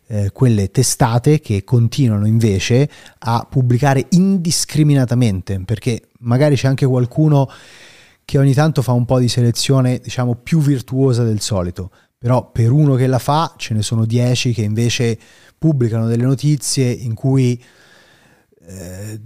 eh, 0.07 0.31
quelle 0.33 0.71
testate 0.71 1.41
che 1.41 1.63
continuano 1.63 2.27
invece 2.27 2.89
a 3.19 3.47
pubblicare 3.47 4.07
indiscriminatamente, 4.13 5.61
perché 5.67 6.09
magari 6.21 6.57
c'è 6.57 6.69
anche 6.69 6.87
qualcuno 6.87 7.51
che 8.25 8.39
ogni 8.39 8.55
tanto 8.55 8.81
fa 8.81 8.93
un 8.93 9.05
po' 9.05 9.19
di 9.19 9.29
selezione, 9.29 10.01
diciamo, 10.03 10.37
più 10.37 10.61
virtuosa 10.61 11.23
del 11.23 11.41
solito. 11.41 11.91
Però 12.17 12.51
per 12.51 12.73
uno 12.73 12.95
che 12.95 13.07
la 13.07 13.19
fa 13.19 13.53
ce 13.59 13.75
ne 13.75 13.83
sono 13.83 14.07
10 14.07 14.55
che 14.55 14.63
invece 14.63 15.19
pubblicano 15.59 16.07
delle 16.07 16.25
notizie 16.25 16.91
in 16.91 17.13
cui 17.13 17.63
eh, 18.67 19.21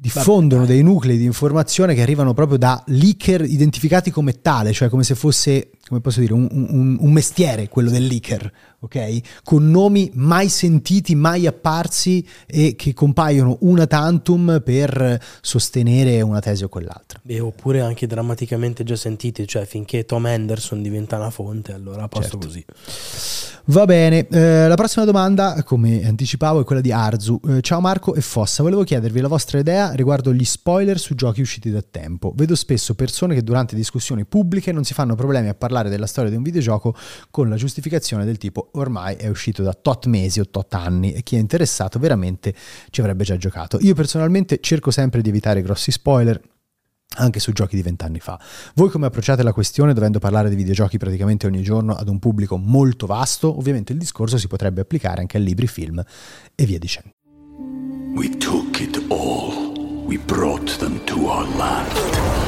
diffondono 0.00 0.64
dei 0.64 0.82
nuclei 0.82 1.16
di 1.16 1.24
informazione 1.24 1.94
che 1.94 2.02
arrivano 2.02 2.32
proprio 2.32 2.56
da 2.56 2.82
leaker 2.86 3.42
identificati 3.42 4.10
come 4.10 4.40
tale, 4.40 4.72
cioè 4.72 4.88
come 4.88 5.02
se 5.02 5.14
fosse, 5.14 5.70
come 5.88 6.00
posso 6.00 6.20
dire, 6.20 6.32
un, 6.34 6.46
un- 6.50 6.96
un 7.00 7.12
mestiere 7.12 7.68
quello 7.68 7.90
del 7.90 8.04
leaker, 8.06 8.50
ok? 8.80 9.20
Con 9.42 9.70
nomi 9.70 10.10
mai 10.14 10.48
sentiti, 10.48 11.14
mai 11.14 11.46
apparsi 11.46 12.26
e 12.46 12.74
che 12.76 12.92
compaiono 12.94 13.56
una 13.60 13.86
tantum 13.86 14.60
per 14.64 15.20
sostenere 15.40 16.20
una 16.20 16.40
tesi 16.40 16.64
o 16.64 16.68
quell'altra. 16.68 17.18
Beh, 17.22 17.40
oppure 17.40 17.80
anche 17.80 18.06
drammaticamente 18.06 18.84
già 18.84 18.96
sentiti, 18.96 19.46
cioè 19.46 19.64
finché 19.64 20.04
Tom 20.04 20.26
Henderson 20.26 20.82
diventa 20.82 21.16
una 21.16 21.30
fonte, 21.30 21.72
allora 21.72 22.02
a 22.04 22.08
posto 22.08 22.38
Certo. 22.38 22.46
così. 22.46 22.64
Va 23.70 23.84
bene, 23.84 24.26
eh, 24.28 24.66
la 24.66 24.74
prossima 24.76 25.04
domanda, 25.04 25.62
come 25.62 26.02
anticipavo, 26.06 26.60
è 26.60 26.64
quella 26.64 26.80
di 26.80 26.90
Arzu. 26.90 27.38
Eh, 27.48 27.60
ciao 27.60 27.80
Marco 27.80 28.14
e 28.14 28.22
Fossa, 28.22 28.62
volevo 28.62 28.82
chiedervi 28.82 29.20
la 29.20 29.28
vostra 29.28 29.58
idea 29.58 29.92
riguardo 29.92 30.32
gli 30.32 30.44
spoiler 30.44 30.98
su 30.98 31.14
giochi 31.14 31.42
usciti 31.42 31.70
da 31.70 31.82
tempo. 31.82 32.32
Vedo 32.34 32.54
spesso 32.54 32.94
persone 32.94 33.34
che 33.34 33.42
durante 33.42 33.76
discussioni 33.76 34.24
pubbliche 34.24 34.72
non 34.72 34.84
si 34.84 34.94
fanno 34.94 35.14
problemi 35.16 35.48
a 35.48 35.54
parlare 35.54 35.77
della 35.86 36.06
storia 36.06 36.30
di 36.30 36.36
un 36.36 36.42
videogioco 36.42 36.96
con 37.30 37.48
la 37.48 37.54
giustificazione 37.54 38.24
del 38.24 38.38
tipo 38.38 38.70
ormai 38.72 39.14
è 39.14 39.28
uscito 39.28 39.62
da 39.62 39.72
tot 39.72 40.06
mesi 40.06 40.40
o 40.40 40.48
tot 40.48 40.74
anni 40.74 41.12
e 41.12 41.22
chi 41.22 41.36
è 41.36 41.38
interessato 41.38 42.00
veramente 42.00 42.52
ci 42.90 43.00
avrebbe 43.00 43.22
già 43.22 43.36
giocato. 43.36 43.78
Io 43.80 43.94
personalmente 43.94 44.58
cerco 44.60 44.90
sempre 44.90 45.22
di 45.22 45.28
evitare 45.28 45.62
grossi 45.62 45.92
spoiler 45.92 46.40
anche 47.16 47.40
su 47.40 47.52
giochi 47.52 47.76
di 47.76 47.82
vent'anni 47.82 48.20
fa. 48.20 48.38
Voi 48.74 48.90
come 48.90 49.06
approcciate 49.06 49.42
la 49.42 49.52
questione 49.52 49.94
dovendo 49.94 50.18
parlare 50.18 50.48
di 50.48 50.56
videogiochi 50.56 50.98
praticamente 50.98 51.46
ogni 51.46 51.62
giorno 51.62 51.94
ad 51.94 52.08
un 52.08 52.18
pubblico 52.18 52.56
molto 52.56 53.06
vasto? 53.06 53.56
Ovviamente 53.56 53.92
il 53.92 53.98
discorso 53.98 54.38
si 54.38 54.46
potrebbe 54.46 54.80
applicare 54.80 55.20
anche 55.20 55.36
a 55.36 55.40
libri, 55.40 55.66
film 55.66 56.02
e 56.54 56.64
via 56.64 56.78
dicendo. 56.78 57.10
We 58.14 58.28
took 58.38 58.80
it 58.80 59.02
all. 59.08 60.06
We 60.06 60.18
brought 60.18 60.78
them 60.78 61.02
to 61.04 61.28
our 61.28 61.46
land. 61.56 62.47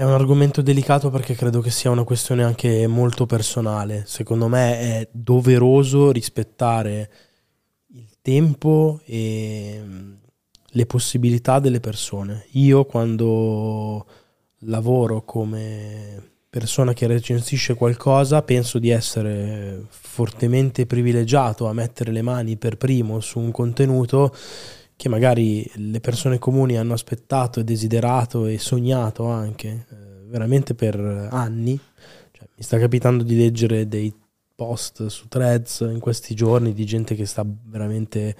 È 0.00 0.04
un 0.04 0.12
argomento 0.12 0.62
delicato 0.62 1.10
perché 1.10 1.34
credo 1.34 1.60
che 1.60 1.68
sia 1.68 1.90
una 1.90 2.04
questione 2.04 2.42
anche 2.42 2.86
molto 2.86 3.26
personale. 3.26 4.04
Secondo 4.06 4.48
me 4.48 4.78
è 4.78 5.08
doveroso 5.12 6.10
rispettare 6.10 7.10
il 7.88 8.08
tempo 8.22 9.02
e 9.04 9.78
mm, 9.78 10.12
le 10.68 10.86
possibilità 10.86 11.58
delle 11.58 11.80
persone. 11.80 12.46
Io 12.52 12.86
quando 12.86 14.06
lavoro 14.60 15.22
come 15.22 16.30
persona 16.48 16.94
che 16.94 17.06
recensisce 17.06 17.74
qualcosa 17.74 18.40
penso 18.40 18.78
di 18.78 18.88
essere 18.88 19.84
fortemente 19.90 20.86
privilegiato 20.86 21.68
a 21.68 21.74
mettere 21.74 22.10
le 22.10 22.22
mani 22.22 22.56
per 22.56 22.78
primo 22.78 23.20
su 23.20 23.38
un 23.38 23.50
contenuto 23.50 24.34
che 25.00 25.08
magari 25.08 25.66
le 25.76 25.98
persone 25.98 26.38
comuni 26.38 26.76
hanno 26.76 26.92
aspettato 26.92 27.58
e 27.58 27.64
desiderato 27.64 28.44
e 28.44 28.58
sognato 28.58 29.24
anche 29.24 29.86
eh, 29.88 29.96
veramente 30.26 30.74
per 30.74 30.94
anni. 31.30 31.80
Cioè, 32.30 32.46
mi 32.54 32.62
sta 32.62 32.78
capitando 32.78 33.22
di 33.22 33.34
leggere 33.34 33.88
dei 33.88 34.14
post 34.54 35.06
su 35.06 35.26
threads 35.26 35.86
in 35.90 36.00
questi 36.00 36.34
giorni 36.34 36.74
di 36.74 36.84
gente 36.84 37.14
che 37.14 37.24
sta 37.24 37.46
veramente 37.46 38.36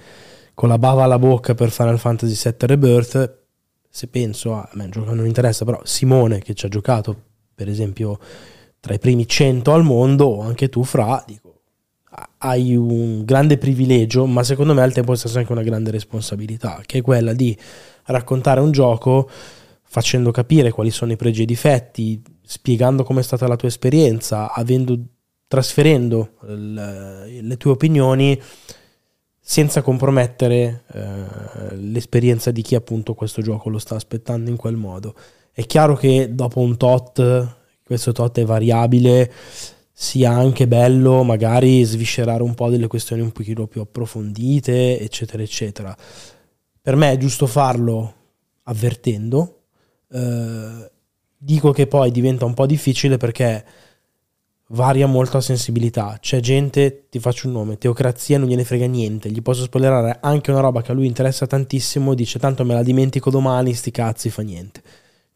con 0.53 0.69
la 0.69 0.77
bava 0.77 1.03
alla 1.03 1.17
bocca 1.17 1.55
per 1.55 1.71
Final 1.71 1.97
Fantasy 1.97 2.35
VII 2.35 2.67
Rebirth. 2.67 3.37
Se 3.89 4.05
penso 4.05 4.53
a, 4.53 4.69
il 4.71 4.89
gioco 4.91 5.15
non 5.15 5.25
interessa, 5.25 5.65
però 5.65 5.81
Simone 5.83 6.41
che 6.41 6.53
ci 6.53 6.67
ha 6.67 6.69
giocato, 6.69 7.23
per 7.55 7.69
esempio, 7.69 8.19
tra 8.79 8.93
i 8.93 8.99
primi 8.99 9.27
100 9.27 9.73
al 9.73 9.83
mondo, 9.83 10.25
o 10.25 10.41
anche 10.41 10.69
tu, 10.69 10.83
Fra, 10.83 11.23
dico, 11.25 11.50
hai 12.43 12.75
un 12.75 13.23
grande 13.23 13.57
privilegio, 13.57 14.25
ma 14.25 14.43
secondo 14.43 14.73
me 14.73 14.81
al 14.81 14.93
tempo 14.93 15.13
stesso 15.15 15.37
anche 15.37 15.51
una 15.51 15.61
grande 15.61 15.91
responsabilità, 15.91 16.81
che 16.85 16.99
è 16.99 17.01
quella 17.01 17.33
di 17.33 17.55
raccontare 18.05 18.59
un 18.59 18.71
gioco 18.71 19.29
facendo 19.83 20.31
capire 20.31 20.71
quali 20.71 20.89
sono 20.89 21.11
i 21.11 21.17
pregi 21.17 21.41
e 21.41 21.43
i 21.43 21.47
difetti, 21.47 22.21
spiegando 22.41 23.03
com'è 23.03 23.21
stata 23.21 23.47
la 23.47 23.55
tua 23.55 23.67
esperienza, 23.67 24.51
avendo, 24.53 24.97
trasferendo 25.47 26.31
l- 26.41 27.41
le 27.41 27.57
tue 27.57 27.71
opinioni 27.71 28.41
senza 29.39 29.81
compromettere 29.81 30.83
eh, 30.93 31.75
l'esperienza 31.75 32.51
di 32.51 32.61
chi 32.61 32.73
appunto 32.73 33.13
questo 33.13 33.41
gioco 33.41 33.69
lo 33.69 33.79
sta 33.79 33.95
aspettando 33.95 34.49
in 34.49 34.55
quel 34.55 34.77
modo. 34.77 35.13
È 35.51 35.65
chiaro 35.65 35.95
che 35.95 36.33
dopo 36.33 36.59
un 36.59 36.77
tot, 36.77 37.55
questo 37.83 38.13
tot 38.13 38.39
è 38.39 38.45
variabile, 38.45 39.31
sia 40.01 40.31
anche 40.31 40.67
bello 40.67 41.21
magari 41.21 41.83
sviscerare 41.83 42.41
un 42.41 42.55
po' 42.55 42.71
delle 42.71 42.87
questioni 42.87 43.21
un 43.21 43.31
pochino 43.31 43.67
più 43.67 43.81
approfondite, 43.81 44.99
eccetera, 44.99 45.43
eccetera. 45.43 45.95
Per 46.81 46.95
me 46.95 47.11
è 47.11 47.17
giusto 47.17 47.45
farlo 47.45 48.13
avvertendo. 48.63 49.59
Eh, 50.11 50.91
dico 51.37 51.71
che 51.71 51.85
poi 51.85 52.09
diventa 52.09 52.45
un 52.45 52.55
po' 52.55 52.65
difficile 52.65 53.17
perché 53.17 53.63
varia 54.69 55.05
molto 55.05 55.37
la 55.37 55.43
sensibilità. 55.43 56.17
C'è 56.19 56.39
gente, 56.39 57.05
ti 57.07 57.19
faccio 57.19 57.45
un 57.45 57.53
nome, 57.53 57.77
Teocrazia 57.77 58.39
non 58.39 58.47
gliene 58.47 58.63
frega 58.63 58.87
niente, 58.87 59.29
gli 59.29 59.43
posso 59.43 59.61
spoilerare 59.61 60.17
anche 60.19 60.49
una 60.49 60.61
roba 60.61 60.81
che 60.81 60.89
a 60.89 60.95
lui 60.95 61.05
interessa 61.05 61.45
tantissimo, 61.45 62.15
dice 62.15 62.39
tanto 62.39 62.65
me 62.65 62.73
la 62.73 62.81
dimentico 62.81 63.29
domani, 63.29 63.75
sti 63.75 63.91
cazzi, 63.91 64.31
fa 64.31 64.41
niente. 64.41 64.81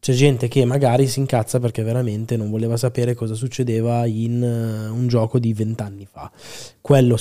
C'è 0.06 0.14
gente 0.14 0.48
che 0.48 0.66
magari 0.66 1.08
si 1.08 1.18
incazza 1.18 1.60
perché 1.60 1.82
veramente 1.82 2.38
non 2.38 2.52
voleva 2.52 2.78
sapere 2.78 3.16
cosa 3.16 3.34
succedeva 3.34 4.06
in 4.06 4.40
uh, 4.40 4.96
un 4.96 5.08
gioco 5.08 5.40
di 5.40 5.52
vent'anni 5.52 6.06
fa. 6.06 6.32
Quello 6.80 7.18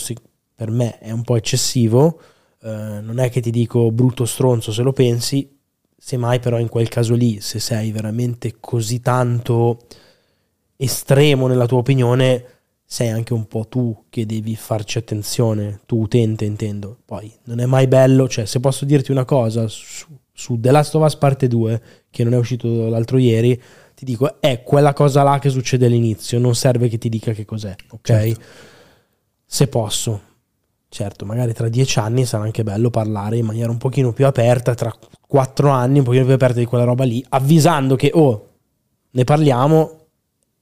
per 0.55 0.71
me 0.71 0.99
è 0.99 1.11
un 1.11 1.23
po' 1.23 1.37
eccessivo, 1.37 2.21
uh, 2.61 2.69
non 3.01 3.21
è 3.21 3.31
che 3.31 3.41
ti 3.41 3.51
dico 3.51 3.91
brutto 3.91 4.27
stronzo 4.27 4.71
se 4.71 4.83
lo 4.83 4.93
pensi, 4.93 5.51
semmai 5.97 6.41
però 6.41 6.59
in 6.59 6.69
quel 6.69 6.89
caso 6.89 7.15
lì, 7.15 7.41
se 7.41 7.59
sei 7.59 7.91
veramente 7.91 8.57
così 8.61 9.01
tanto 9.01 9.79
estremo 10.77 11.47
nella 11.47 11.65
tua 11.65 11.79
opinione, 11.79 12.45
sei 12.85 13.09
anche 13.09 13.33
un 13.33 13.47
po' 13.47 13.67
tu 13.67 14.05
che 14.11 14.27
devi 14.27 14.57
farci 14.57 14.99
attenzione, 14.99 15.81
tu 15.87 16.03
utente 16.03 16.45
intendo. 16.45 16.99
Poi 17.07 17.33
non 17.45 17.61
è 17.61 17.65
mai 17.65 17.87
bello, 17.87 18.29
cioè 18.29 18.45
se 18.45 18.61
posso 18.61 18.85
dirti 18.85 19.11
una 19.11 19.25
cosa 19.25 19.67
su, 19.69 20.05
su 20.35 20.59
The 20.59 20.71
Last 20.73 20.95
of 20.97 21.05
Us 21.05 21.17
parte 21.17 21.47
2, 21.47 21.83
che 22.11 22.25
non 22.25 22.35
è 22.35 22.37
uscito 22.37 22.89
l'altro 22.89 23.19
ieri, 23.19 23.61
ti 23.95 24.05
dico 24.05 24.41
è 24.41 24.63
quella 24.63 24.93
cosa 24.93 25.23
là 25.23 25.39
che 25.39 25.49
succede 25.49 25.87
all'inizio, 25.87 26.39
non 26.41 26.55
serve 26.55 26.89
che 26.89 26.99
ti 26.99 27.09
dica 27.09 27.33
che 27.33 27.45
cos'è, 27.45 27.75
ok? 27.91 28.01
Certo. 28.03 28.41
Se 29.47 29.69
posso. 29.69 30.21
Certo, 30.89 31.25
magari 31.25 31.53
tra 31.53 31.69
dieci 31.69 31.99
anni 31.99 32.25
sarà 32.25 32.45
anche 32.45 32.63
bello 32.63 32.91
parlare 32.91 33.37
in 33.37 33.47
maniera 33.47 33.71
un 33.71 33.79
pochino 33.79 34.13
più 34.13 34.27
aperta, 34.27 34.75
tra 34.75 34.93
quattro 35.27 35.71
anni 35.71 35.99
un 35.99 36.05
pochino 36.05 36.25
più 36.25 36.35
aperta 36.35 36.59
di 36.59 36.67
quella 36.67 36.85
roba 36.85 37.05
lì, 37.05 37.25
avvisando 37.31 37.97
che, 37.97 38.11
oh, 38.13 38.49
ne 39.11 39.25
parliamo, 39.25 40.05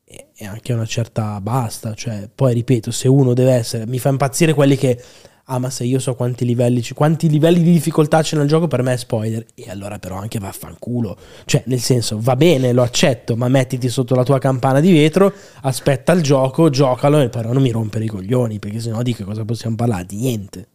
e 0.04 0.46
anche 0.46 0.72
una 0.72 0.86
certa 0.86 1.40
basta. 1.40 1.94
Cioè, 1.94 2.28
poi 2.34 2.54
ripeto, 2.54 2.90
se 2.90 3.08
uno 3.08 3.34
deve 3.34 3.52
essere, 3.52 3.86
mi 3.86 3.98
fa 3.98 4.08
impazzire 4.10 4.54
quelli 4.54 4.76
che. 4.76 5.02
Ah, 5.46 5.58
ma 5.58 5.70
se 5.70 5.84
io 5.84 5.98
so 5.98 6.14
quanti 6.14 6.44
livelli, 6.44 6.82
quanti 6.94 7.28
livelli 7.28 7.62
di 7.62 7.72
difficoltà 7.72 8.22
c'è 8.22 8.36
nel 8.36 8.46
gioco, 8.46 8.68
per 8.68 8.82
me 8.82 8.92
è 8.92 8.96
spoiler. 8.96 9.44
E 9.54 9.70
allora, 9.70 9.98
però, 9.98 10.16
anche 10.16 10.38
vaffanculo. 10.38 11.16
Cioè, 11.44 11.64
nel 11.66 11.80
senso, 11.80 12.18
va 12.20 12.36
bene, 12.36 12.72
lo 12.72 12.82
accetto, 12.82 13.36
ma 13.36 13.48
mettiti 13.48 13.88
sotto 13.88 14.14
la 14.14 14.22
tua 14.22 14.38
campana 14.38 14.80
di 14.80 14.92
vetro, 14.92 15.32
aspetta 15.62 16.12
il 16.12 16.22
gioco, 16.22 16.70
giocalo, 16.70 17.20
e 17.20 17.28
però 17.28 17.52
non 17.52 17.62
mi 17.62 17.70
rompere 17.70 18.04
i 18.04 18.08
coglioni, 18.08 18.58
perché 18.58 18.80
sennò 18.80 19.02
di 19.02 19.14
che 19.14 19.24
cosa 19.24 19.44
possiamo 19.44 19.76
parlare? 19.76 20.06
Di 20.06 20.16
niente. 20.16 20.68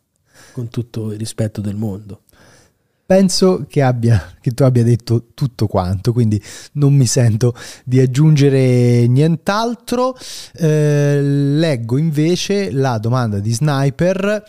Con 0.51 0.69
tutto 0.69 1.11
il 1.11 1.17
rispetto 1.17 1.61
del 1.61 1.75
mondo 1.75 2.21
penso 3.07 3.65
che, 3.69 3.81
abbia, 3.81 4.35
che, 4.41 4.51
tu 4.51 4.63
abbia 4.63 4.83
detto 4.83 5.27
tutto 5.33 5.65
quanto, 5.65 6.11
quindi 6.11 6.39
non 6.73 6.93
mi 6.93 7.07
sento 7.07 7.55
di 7.85 7.99
aggiungere 7.99 9.07
nient'altro. 9.07 10.15
Eh, 10.53 11.19
leggo 11.21 11.97
invece 11.97 12.69
la 12.71 12.97
domanda 12.99 13.39
di 13.39 13.53
Sniper. 13.53 14.43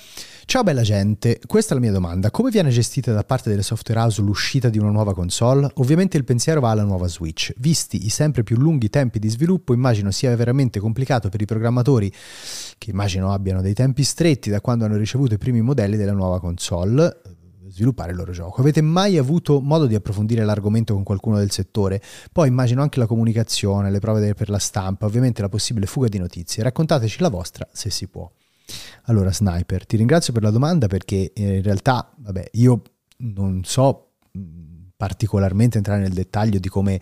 Ciao 0.45 0.63
bella 0.63 0.81
gente, 0.81 1.41
questa 1.47 1.73
è 1.73 1.75
la 1.75 1.83
mia 1.83 1.93
domanda. 1.93 2.31
Come 2.31 2.51
viene 2.51 2.71
gestita 2.71 3.13
da 3.13 3.23
parte 3.23 3.51
delle 3.51 3.63
software 3.63 4.01
house 4.01 4.23
l'uscita 4.23 4.71
di 4.71 4.79
una 4.79 4.91
nuova 4.91 5.15
console? 5.15 5.71
Ovviamente 5.75 6.17
il 6.17 6.25
pensiero 6.25 6.61
va 6.61 6.71
alla 6.71 6.85
nuova 6.85 7.07
Switch. 7.07 7.53
Visti 7.59 8.07
i 8.07 8.09
sempre 8.09 8.43
più 8.43 8.57
lunghi 8.57 8.89
tempi 8.89 9.19
di 9.19 9.29
sviluppo, 9.29 9.75
immagino 9.75 10.11
sia 10.11 10.35
veramente 10.35 10.81
complicato 10.81 11.29
per 11.29 11.43
i 11.43 11.45
programmatori, 11.45 12.11
che 12.79 12.91
immagino 12.91 13.31
abbiano 13.31 13.61
dei 13.61 13.75
tempi 13.75 14.03
stretti 14.03 14.49
da 14.49 14.63
quando 14.63 14.87
hanno 14.87 14.97
ricevuto 14.97 15.35
i 15.35 15.39
primi 15.39 15.61
modelli 15.61 15.97
della 15.99 16.13
nuova 16.13 16.41
console 16.41 17.21
sviluppare 17.69 18.13
il 18.13 18.17
loro 18.17 18.33
gioco. 18.33 18.61
Avete 18.61 18.81
mai 18.81 19.17
avuto 19.19 19.61
modo 19.61 19.87
di 19.87 19.95
approfondire 19.95 20.45
l'argomento 20.45 20.95
con 20.95 21.03
qualcuno 21.03 21.39
del 21.39 21.51
settore? 21.51 22.03
Poi 22.33 22.49
immagino 22.49 22.83
anche 22.83 22.99
la 22.99 23.07
comunicazione, 23.07 23.91
le 23.91 23.99
prove 23.99 24.35
per 24.35 24.51
la 24.51 24.59
stampa, 24.59 25.07
ovviamente 25.07 25.43
la 25.43 25.49
possibile 25.49 25.87
fuga 25.87 26.09
di 26.09 26.19
notizie. 26.19 26.63
Raccontateci 26.63 27.21
la 27.21 27.29
vostra 27.29 27.69
se 27.73 27.91
si 27.91 28.07
può. 28.09 28.31
Allora, 29.05 29.33
Sniper, 29.33 29.87
ti 29.87 29.97
ringrazio 29.97 30.33
per 30.33 30.43
la 30.43 30.51
domanda 30.51 30.87
perché 30.87 31.33
eh, 31.33 31.57
in 31.57 31.63
realtà, 31.63 32.13
vabbè, 32.17 32.51
io 32.53 32.83
non 33.19 33.63
so 33.65 34.13
particolarmente 34.97 35.79
entrare 35.79 36.03
nel 36.03 36.13
dettaglio 36.13 36.59
di 36.59 36.69
come 36.69 37.01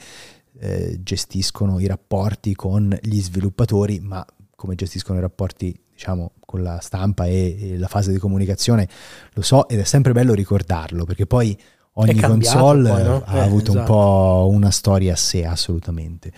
eh, 0.58 0.98
gestiscono 1.02 1.78
i 1.80 1.86
rapporti 1.86 2.54
con 2.54 2.96
gli 3.02 3.20
sviluppatori, 3.20 4.00
ma 4.00 4.24
come 4.54 4.74
gestiscono 4.74 5.18
i 5.18 5.20
rapporti 5.20 5.78
diciamo, 5.96 6.32
con 6.44 6.62
la 6.62 6.78
stampa 6.80 7.24
e, 7.24 7.72
e, 7.72 7.78
la 7.78 7.88
fase 7.88 8.12
di 8.12 8.18
comunicazione, 8.18 8.86
lo 9.32 9.40
so 9.40 9.66
ed 9.66 9.78
è 9.80 9.84
sempre 9.84 10.12
bello 10.12 10.34
ricordarlo 10.34 11.04
perché 11.04 11.26
poi 11.26 11.58
ogni 11.94 12.20
console 12.20 12.90
poi, 12.90 13.02
no? 13.02 13.22
ha 13.24 13.38
eh, 13.38 13.40
avuto 13.40 13.70
esatto. 13.70 13.78
un 13.78 13.84
po' 13.84 14.48
una 14.52 14.70
storia 14.70 15.14
a 15.14 15.16
sé 15.16 15.46
assolutamente. 15.46 16.30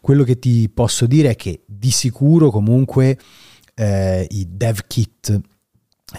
Quello 0.00 0.24
che 0.24 0.40
ti 0.40 0.68
posso 0.68 1.06
dire 1.06 1.30
è 1.30 1.36
che 1.36 1.62
di 1.64 1.92
sicuro 1.92 2.50
comunque 2.50 3.16
eh, 3.76 4.26
i 4.28 4.48
dev 4.50 4.80
kit 4.88 5.40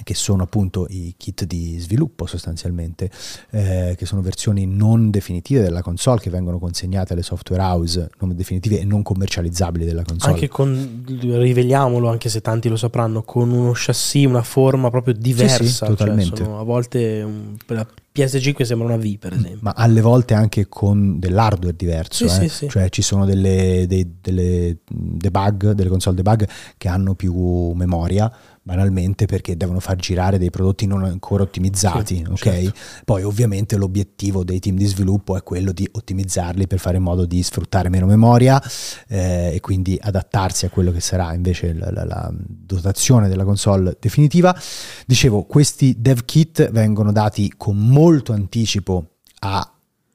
che 0.04 0.16
sono 0.16 0.44
appunto 0.44 0.88
i 0.90 1.14
kit 1.16 1.46
di 1.46 1.78
sviluppo 1.80 2.26
sostanzialmente, 2.26 3.10
eh, 3.52 3.94
che 3.96 4.06
sono 4.06 4.22
versioni 4.22 4.66
non 4.66 5.12
definitive 5.12 5.62
della 5.62 5.82
console 5.82 6.20
che 6.20 6.30
vengono 6.30 6.58
consegnate 6.58 7.14
alle 7.14 7.22
software 7.22 7.62
house 7.62 8.10
non 8.20 8.36
definitive 8.36 8.80
e 8.80 8.84
non 8.84 9.04
commercializzabili 9.04 9.86
della 9.86 10.04
console. 10.04 10.34
Anche 10.34 10.48
con, 10.48 11.04
riveliamolo, 11.06 12.10
anche 12.10 12.30
se 12.30 12.42
tanti 12.42 12.68
lo 12.68 12.78
sapranno, 12.78 13.22
con 13.24 13.52
uno 13.52 13.72
chassis, 13.74 14.26
una 14.26 14.44
forma 14.44 14.90
proprio 14.90 15.14
diversa. 15.14 15.64
Sì, 15.64 15.70
sì, 15.70 15.76
cioè, 15.76 15.88
totalmente. 15.90 16.36
Cioè 16.38 16.48
a 16.48 16.64
volte 16.64 17.22
un, 17.22 17.56
la 17.68 17.88
PS5 18.14 18.64
sembra 18.64 18.88
una 18.88 18.98
V 18.98 19.18
per 19.18 19.34
esempio. 19.34 19.60
Ma 19.62 19.74
alle 19.76 20.02
volte 20.02 20.34
anche 20.34 20.68
con 20.68 21.20
dell'hardware 21.20 21.76
diverso, 21.76 22.28
sì, 22.28 22.46
eh? 22.46 22.50
sì, 22.50 22.70
cioè 22.70 22.90
ci 22.90 23.04
sono 23.04 23.26
delle, 23.26 23.86
dei, 23.88 24.18
delle 24.20 24.78
debug, 24.88 25.72
delle 25.72 25.90
console 25.90 26.16
debug 26.16 26.48
che 26.78 26.88
hanno 26.88 27.14
più 27.14 27.72
memoria 27.74 28.32
banalmente 28.66 29.28
perché 29.28 29.56
devono 29.56 29.80
far 29.80 29.96
girare 29.96 30.40
dei 30.40 30.50
prodotti 30.50 30.88
non 30.88 31.04
ancora 31.04 31.44
ottimizzati, 31.44 32.16
sì, 32.16 32.26
ok? 32.28 32.38
Certo. 32.38 32.74
Poi 33.06 33.22
ovviamente 33.22 33.78
l'obiettivo 33.78 34.44
dei 34.44 34.60
team 34.60 34.76
di 34.76 34.88
sviluppo 34.88 35.38
è 35.38 35.44
quello 35.44 35.72
di 35.72 35.88
ottimizzarli 35.90 36.66
per 36.66 36.80
fare 36.80 36.98
in 36.98 37.04
modo 37.04 37.26
di 37.26 37.44
sfruttare 37.44 37.90
meno 37.90 38.08
memoria 38.08 38.60
eh, 39.08 39.52
e 39.54 39.60
quindi 39.60 40.00
adattarsi 40.02 40.66
a 40.66 40.70
quello 40.70 40.92
che 40.92 41.00
sarà 41.00 41.36
invece 41.36 41.74
la, 41.74 41.92
la, 41.92 42.06
la, 42.06 42.34
dotazione 42.34 43.28
della 43.28 43.44
console 43.44 43.98
definitiva. 44.00 44.58
Dicevo, 45.06 45.44
questi 45.44 45.98
dev 46.00 46.26
kit 46.26 46.72
vengono 46.72 47.12
dati 47.12 47.54
con 47.56 47.78
molto 47.78 48.34
anticipo 48.34 49.18
a 49.42 49.72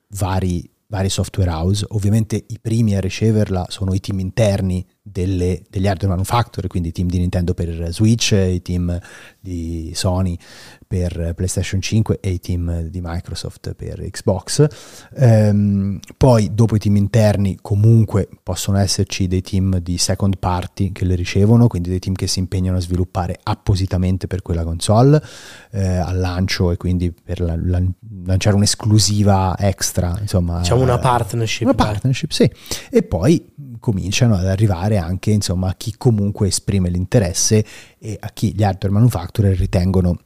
vari 0.09 0.69
vari 0.91 1.09
software 1.09 1.51
house, 1.51 1.87
ovviamente 1.91 2.45
i 2.49 2.59
primi 2.61 2.97
a 2.97 3.01
riceverla 3.01 3.67
sono 3.69 3.95
i 3.95 4.01
team 4.01 4.19
interni 4.19 4.85
delle, 5.03 5.63
degli 5.69 5.87
hardware 5.87 6.13
manufacturer, 6.13 6.69
quindi 6.69 6.91
i 6.91 6.93
team 6.93 7.09
di 7.09 7.19
Nintendo 7.19 7.55
per 7.55 7.89
Switch, 7.91 8.33
i 8.33 8.61
team 8.63 8.99
di 9.41 9.93
Sony 9.95 10.37
per 10.87 11.35
PlayStation 11.35 11.81
5 11.81 12.19
e 12.21 12.31
i 12.31 12.41
team 12.41 12.83
di 12.83 13.01
Microsoft 13.01 13.75
per 13.75 14.01
Xbox. 14.11 14.67
Ehm, 15.17 16.01
poi 16.17 16.53
dopo 16.53 16.77
i 16.77 16.79
team 16.79 16.97
interni 16.97 17.59
comunque 17.61 18.29
possono 18.43 18.79
esserci 18.79 19.27
dei 19.27 19.41
team 19.41 19.79
di 19.79 19.97
second 19.99 20.39
party 20.39 20.93
che 20.93 21.05
le 21.05 21.15
ricevono, 21.15 21.67
quindi 21.69 21.89
dei 21.89 21.99
team 22.01 22.15
che 22.15 22.27
si 22.27 22.39
impegnano 22.39 22.77
a 22.77 22.81
sviluppare 22.81 23.39
appositamente 23.43 24.27
per 24.27 24.43
quella 24.43 24.65
console 24.65 25.23
eh, 25.71 25.97
al 25.97 26.19
lancio 26.19 26.73
e 26.73 26.77
quindi 26.77 27.13
per 27.13 27.41
la, 27.41 27.57
la, 27.57 27.83
lanciare 28.25 28.57
un'esclusiva 28.57 29.57
extra, 29.59 30.17
insomma. 30.21 30.59
Diciamo 30.59 30.83
una 30.83 30.99
partnership. 30.99 31.63
Una 31.63 31.75
partnership, 31.75 32.31
sì. 32.31 32.51
E 32.91 33.03
poi 33.03 33.70
cominciano 33.81 34.37
ad 34.37 34.47
arrivare 34.47 34.99
anche 34.99 35.31
insomma, 35.31 35.71
a 35.71 35.75
chi 35.75 35.95
comunque 35.97 36.49
esprime 36.49 36.91
l'interesse 36.91 37.65
e 37.99 38.17
a 38.21 38.29
chi 38.29 38.55
gli 38.55 38.63
hardware 38.63 38.95
manufacturer 38.95 39.57
ritengono 39.57 40.19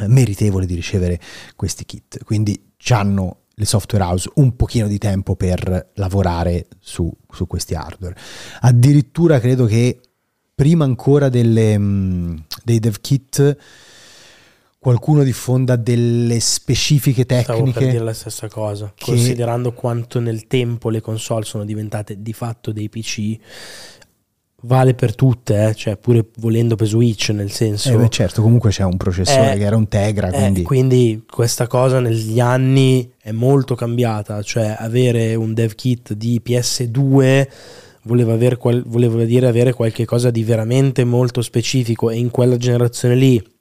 eh, 0.00 0.08
meritevole 0.08 0.66
di 0.66 0.74
ricevere 0.74 1.20
questi 1.54 1.84
kit. 1.84 2.24
Quindi 2.24 2.72
hanno 2.88 3.42
le 3.54 3.64
software 3.64 4.04
house 4.04 4.30
un 4.36 4.56
pochino 4.56 4.86
di 4.86 4.98
tempo 4.98 5.36
per 5.36 5.90
lavorare 5.94 6.66
su, 6.78 7.10
su 7.30 7.46
questi 7.46 7.74
hardware. 7.74 8.16
Addirittura 8.60 9.40
credo 9.40 9.66
che 9.66 10.00
prima 10.54 10.84
ancora 10.84 11.28
delle, 11.28 11.78
mm, 11.78 12.36
dei 12.64 12.78
dev 12.78 12.96
kit 13.00 13.56
qualcuno 14.88 15.22
diffonda 15.22 15.76
delle 15.76 16.40
specifiche 16.40 17.26
tecniche. 17.26 17.52
Stavo 17.52 17.72
per 17.72 17.90
dire 17.90 18.04
la 18.04 18.14
stessa 18.14 18.48
cosa, 18.48 18.90
che... 18.94 19.04
considerando 19.04 19.72
quanto 19.72 20.18
nel 20.18 20.46
tempo 20.46 20.88
le 20.88 21.02
console 21.02 21.44
sono 21.44 21.66
diventate 21.66 22.22
di 22.22 22.32
fatto 22.32 22.72
dei 22.72 22.88
PC 22.88 23.36
vale 24.62 24.94
per 24.94 25.14
tutte, 25.14 25.68
eh? 25.68 25.74
cioè 25.74 25.98
pure 25.98 26.28
volendo 26.38 26.74
per 26.74 26.86
Switch, 26.86 27.28
nel 27.28 27.50
senso... 27.50 27.90
Eh 27.90 27.96
beh, 27.96 28.08
certo, 28.08 28.40
comunque 28.40 28.70
c'è 28.70 28.82
un 28.82 28.96
processore 28.96 29.52
eh, 29.52 29.58
che 29.58 29.64
era 29.64 29.76
un 29.76 29.88
Tegra, 29.88 30.28
eh, 30.28 30.38
quindi... 30.38 30.62
quindi 30.62 31.24
questa 31.30 31.66
cosa 31.66 32.00
negli 32.00 32.40
anni 32.40 33.12
è 33.20 33.30
molto 33.30 33.74
cambiata, 33.74 34.40
cioè 34.42 34.74
avere 34.78 35.34
un 35.34 35.52
dev 35.52 35.74
kit 35.74 36.14
di 36.14 36.40
PS2 36.42 37.48
voleva, 38.04 38.32
aver, 38.32 38.56
voleva 38.58 39.24
dire 39.24 39.46
avere 39.46 39.74
qualche 39.74 40.06
cosa 40.06 40.30
di 40.30 40.42
veramente 40.44 41.04
molto 41.04 41.42
specifico 41.42 42.08
e 42.08 42.16
in 42.16 42.30
quella 42.30 42.56
generazione 42.56 43.14
lì 43.14 43.56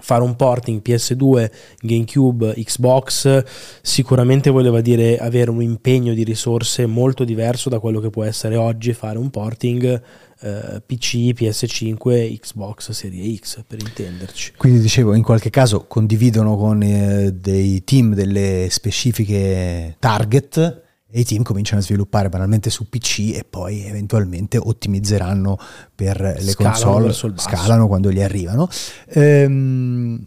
fare 0.00 0.22
un 0.22 0.36
porting 0.36 0.80
PS2, 0.82 1.50
GameCube, 1.80 2.54
Xbox 2.54 3.44
sicuramente 3.82 4.50
voleva 4.50 4.80
dire 4.80 5.18
avere 5.18 5.50
un 5.50 5.62
impegno 5.62 6.14
di 6.14 6.24
risorse 6.24 6.86
molto 6.86 7.24
diverso 7.24 7.68
da 7.68 7.78
quello 7.78 8.00
che 8.00 8.10
può 8.10 8.24
essere 8.24 8.56
oggi 8.56 8.92
fare 8.92 9.18
un 9.18 9.30
porting 9.30 10.02
eh, 10.40 10.82
PC, 10.84 11.32
PS5, 11.34 12.38
Xbox 12.38 12.90
Serie 12.92 13.34
X 13.36 13.62
per 13.66 13.80
intenderci. 13.80 14.52
Quindi 14.56 14.80
dicevo, 14.80 15.14
in 15.14 15.22
qualche 15.22 15.50
caso 15.50 15.86
condividono 15.86 16.56
con 16.56 16.82
eh, 16.82 17.32
dei 17.32 17.82
team 17.84 18.14
delle 18.14 18.68
specifiche 18.70 19.96
target 19.98 20.86
e 21.10 21.20
i 21.20 21.24
team 21.24 21.42
cominciano 21.42 21.80
a 21.80 21.84
sviluppare 21.84 22.28
banalmente 22.28 22.68
su 22.68 22.88
PC 22.88 23.32
e 23.34 23.44
poi 23.48 23.84
eventualmente 23.84 24.58
ottimizzeranno 24.58 25.58
per 25.94 26.20
le 26.20 26.40
Scalano 26.40 27.00
console, 27.02 27.34
scalano 27.38 27.86
quando 27.86 28.10
gli 28.12 28.20
arrivano. 28.20 28.68
Ehm, 29.08 30.26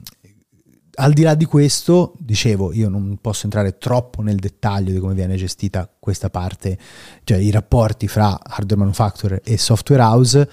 al 0.95 1.13
di 1.13 1.21
là 1.21 1.35
di 1.35 1.45
questo, 1.45 2.13
dicevo, 2.17 2.73
io 2.73 2.89
non 2.89 3.17
posso 3.21 3.45
entrare 3.45 3.77
troppo 3.77 4.21
nel 4.21 4.37
dettaglio 4.37 4.91
di 4.91 4.99
come 4.99 5.13
viene 5.13 5.35
gestita 5.35 5.89
questa 5.99 6.29
parte, 6.29 6.77
cioè 7.23 7.37
i 7.37 7.51
rapporti 7.51 8.07
fra 8.07 8.37
hardware 8.41 8.81
manufacturer 8.81 9.41
e 9.43 9.57
software 9.57 10.01
house. 10.01 10.49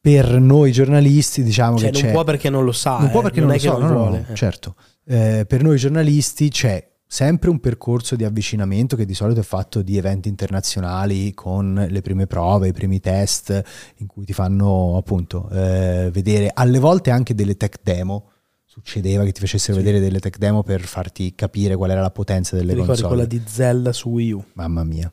Per 0.00 0.40
noi 0.40 0.72
giornalisti, 0.72 1.42
diciamo 1.42 1.78
Cioè, 1.78 1.90
che 1.90 2.02
non 2.02 2.12
può 2.12 2.24
perché 2.24 2.50
non 2.50 2.64
lo 2.64 2.72
sa. 2.72 2.98
non 2.98 3.10
può 3.10 3.20
eh, 3.20 3.24
perché 3.24 3.40
non 3.40 3.48
non, 3.48 3.56
è 3.58 3.60
lo 3.60 3.64
che 3.64 3.76
so, 3.76 3.78
non 3.78 3.88
no, 3.88 3.94
no, 3.94 4.00
vuole. 4.04 4.24
no, 4.26 4.32
eh. 4.32 4.36
certo. 4.36 4.74
Eh, 5.04 5.44
per 5.46 5.62
noi 5.62 5.76
giornalisti 5.76 6.48
c'è 6.50 6.88
sempre 7.10 7.48
un 7.48 7.58
percorso 7.58 8.16
di 8.16 8.24
avvicinamento 8.24 8.94
che 8.94 9.06
di 9.06 9.14
solito 9.14 9.40
è 9.40 9.42
fatto 9.42 9.80
di 9.80 9.96
eventi 9.96 10.28
internazionali 10.28 11.32
con 11.32 11.86
le 11.88 12.02
prime 12.02 12.26
prove, 12.26 12.68
i 12.68 12.72
primi 12.72 13.00
test 13.00 13.62
in 13.96 14.06
cui 14.06 14.26
ti 14.26 14.34
fanno 14.34 14.98
appunto 14.98 15.48
eh, 15.50 16.10
vedere 16.12 16.50
alle 16.52 16.78
volte 16.78 17.10
anche 17.10 17.34
delle 17.34 17.56
tech 17.56 17.76
demo. 17.82 18.30
Succedeva 18.66 19.24
che 19.24 19.32
ti 19.32 19.40
facessero 19.40 19.78
Sì. 19.78 19.82
vedere 19.82 20.00
delle 20.04 20.20
tech 20.20 20.36
demo 20.36 20.62
per 20.62 20.82
farti 20.82 21.34
capire 21.34 21.74
qual 21.76 21.90
era 21.90 22.02
la 22.02 22.10
potenza 22.10 22.54
delle 22.54 22.74
Ti 22.74 22.80
ricordi 22.80 23.00
console. 23.00 23.08
quella 23.26 23.26
di 23.26 23.42
Zelda 23.50 23.92
su 23.92 24.10
Wii 24.10 24.32
U? 24.32 24.44
Mamma 24.52 24.84
mia. 24.84 25.10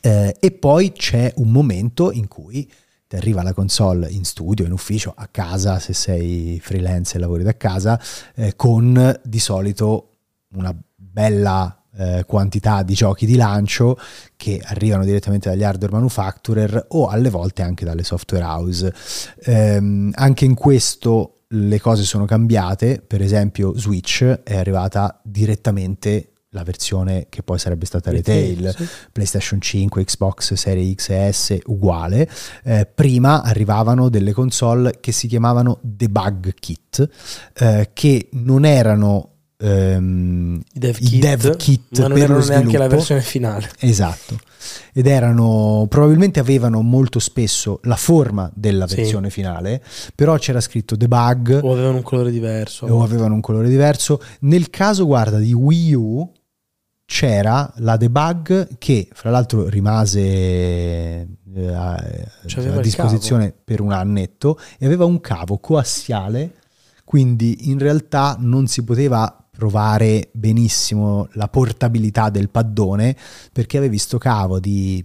Eh, 0.00 0.36
e 0.40 0.50
poi 0.52 0.92
c'è 0.92 1.32
un 1.36 1.50
momento 1.50 2.10
in 2.12 2.26
cui 2.28 2.68
ti 3.06 3.16
arriva 3.16 3.42
la 3.42 3.52
console 3.52 4.08
in 4.10 4.24
studio, 4.24 4.64
in 4.64 4.72
ufficio, 4.72 5.12
a 5.14 5.28
casa, 5.30 5.78
se 5.78 5.92
sei 5.92 6.58
freelance 6.60 7.16
e 7.16 7.20
lavori 7.20 7.42
da 7.42 7.56
casa, 7.56 8.00
eh, 8.34 8.56
con 8.56 9.20
di 9.22 9.38
solito 9.38 10.08
una 10.54 10.74
bella 11.14 11.78
eh, 11.96 12.24
quantità 12.26 12.82
di 12.82 12.94
giochi 12.94 13.24
di 13.24 13.36
lancio 13.36 13.96
che 14.34 14.60
arrivano 14.64 15.04
direttamente 15.04 15.48
dagli 15.48 15.62
hardware 15.62 15.92
manufacturer 15.92 16.86
o 16.88 17.06
alle 17.06 17.30
volte 17.30 17.62
anche 17.62 17.84
dalle 17.84 18.02
software 18.02 18.42
house. 18.44 18.92
Ehm, 19.44 20.10
anche 20.16 20.44
in 20.44 20.54
questo 20.54 21.42
le 21.48 21.80
cose 21.80 22.02
sono 22.02 22.24
cambiate, 22.24 23.00
per 23.06 23.22
esempio 23.22 23.78
Switch 23.78 24.24
è 24.24 24.56
arrivata 24.56 25.20
direttamente 25.22 26.30
la 26.48 26.64
versione 26.64 27.26
che 27.28 27.42
poi 27.44 27.58
sarebbe 27.60 27.86
stata 27.86 28.10
retail, 28.10 28.74
Sì. 28.76 28.86
PlayStation 29.12 29.60
5, 29.60 30.04
Xbox 30.04 30.54
Series 30.54 30.94
X 30.94 31.08
e 31.10 31.32
S 31.32 31.58
uguale. 31.66 32.28
Eh, 32.64 32.86
prima 32.92 33.42
arrivavano 33.42 34.08
delle 34.08 34.32
console 34.32 34.98
che 35.00 35.12
si 35.12 35.28
chiamavano 35.28 35.78
debug 35.80 36.54
kit, 36.54 37.08
eh, 37.54 37.90
che 37.92 38.28
non 38.32 38.64
erano 38.64 39.33
ehm, 39.56 40.60
I 40.74 40.78
dev 40.78 40.96
i 40.98 41.04
kit, 41.04 41.20
dev 41.20 41.56
kit 41.56 41.98
ma 41.98 42.08
non 42.08 42.18
per 42.18 42.28
lo 42.28 42.34
erano 42.36 42.46
neanche 42.46 42.78
la 42.78 42.86
versione 42.88 43.20
finale. 43.20 43.70
Esatto. 43.78 44.38
Ed 44.92 45.06
erano 45.06 45.86
probabilmente 45.88 46.40
avevano 46.40 46.80
molto 46.80 47.18
spesso 47.18 47.80
la 47.82 47.96
forma 47.96 48.50
della 48.54 48.86
Sì. 48.86 48.96
versione 48.96 49.30
finale, 49.30 49.82
però 50.14 50.36
c'era 50.38 50.60
scritto 50.60 50.96
debug 50.96 51.60
O 51.62 51.72
avevano 51.72 51.96
un 51.98 52.02
colore 52.02 52.30
diverso. 52.30 52.86
o 52.86 53.02
avevano 53.02 53.34
un 53.34 53.40
colore 53.40 53.68
diverso. 53.68 54.20
Nel 54.40 54.70
caso, 54.70 55.04
guarda, 55.06 55.38
di 55.38 55.52
Wii 55.52 55.94
U 55.94 56.32
c'era 57.06 57.70
la 57.76 57.96
debug 57.98 58.78
che 58.78 59.08
fra 59.12 59.28
l'altro 59.30 59.68
rimase 59.68 60.20
eh, 60.20 61.26
a, 61.74 62.02
il 62.44 62.80
disposizione 62.80 63.52
per 63.62 63.80
un 63.80 63.92
annetto 63.92 64.58
e 64.78 64.86
aveva 64.86 65.04
un 65.04 65.20
cavo 65.20 65.58
coassiale, 65.58 66.54
quindi 67.04 67.68
in 67.70 67.78
realtà 67.78 68.36
non 68.40 68.66
si 68.66 68.82
poteva 68.84 69.43
provare 69.54 70.30
benissimo 70.32 71.28
la 71.32 71.48
portabilità 71.48 72.28
del 72.30 72.48
paddone 72.48 73.16
perché 73.52 73.78
avevi 73.78 73.98
sto 73.98 74.18
cavo 74.18 74.58
di 74.58 75.04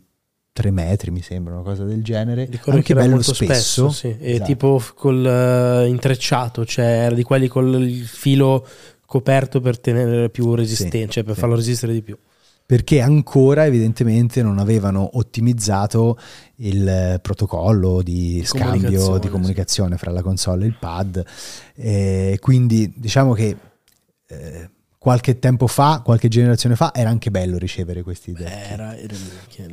3 0.51 0.71
metri 0.71 1.11
mi 1.11 1.21
sembra 1.21 1.53
una 1.53 1.63
cosa 1.63 1.85
del 1.85 2.03
genere 2.03 2.45
Ricordo 2.45 2.79
anche 2.79 2.93
bello 2.93 3.15
molto 3.15 3.33
spesso, 3.33 3.89
sì. 3.89 4.07
E 4.19 4.31
Esatto. 4.31 4.45
tipo 4.45 4.83
col 4.95 5.25
eh, 5.25 5.87
intrecciato, 5.87 6.65
cioè 6.65 6.85
era 6.85 7.15
di 7.15 7.23
quelli 7.23 7.47
con 7.47 7.67
il 7.81 8.05
filo 8.05 8.67
coperto 9.05 9.61
per 9.61 9.79
tenere 9.79 10.29
più 10.29 10.53
resistente, 10.55 11.07
cioè 11.07 11.23
per 11.23 11.35
sì. 11.35 11.39
farlo 11.39 11.55
resistere 11.55 11.93
di 11.93 12.01
più. 12.01 12.17
perché 12.65 13.01
ancora 13.01 13.65
evidentemente 13.65 14.43
non 14.43 14.59
avevano 14.59 15.09
ottimizzato 15.13 16.17
il 16.57 16.87
eh, 16.87 17.19
protocollo 17.19 18.03
di, 18.03 18.43
scambio 18.45 18.71
comunicazione, 18.73 19.19
di 19.19 19.29
comunicazione 19.29 19.97
fra 19.97 20.11
la 20.11 20.21
console 20.21 20.65
e 20.65 20.67
il 20.67 20.77
pad. 20.77 21.23
E 21.73 22.37
quindi 22.39 22.93
diciamo 22.95 23.33
che 23.33 23.57
eh, 24.29 24.69
qualche 24.99 25.39
tempo 25.39 25.65
fa, 25.65 26.01
qualche 26.03 26.27
generazione 26.27 26.75
fa, 26.75 26.93
era 26.93 27.09
anche 27.09 27.31
bello 27.31 27.57
ricevere 27.57 28.03
questi 28.03 28.31
idee. 28.31 28.69
Era, 28.69 28.97
era, 28.97 29.15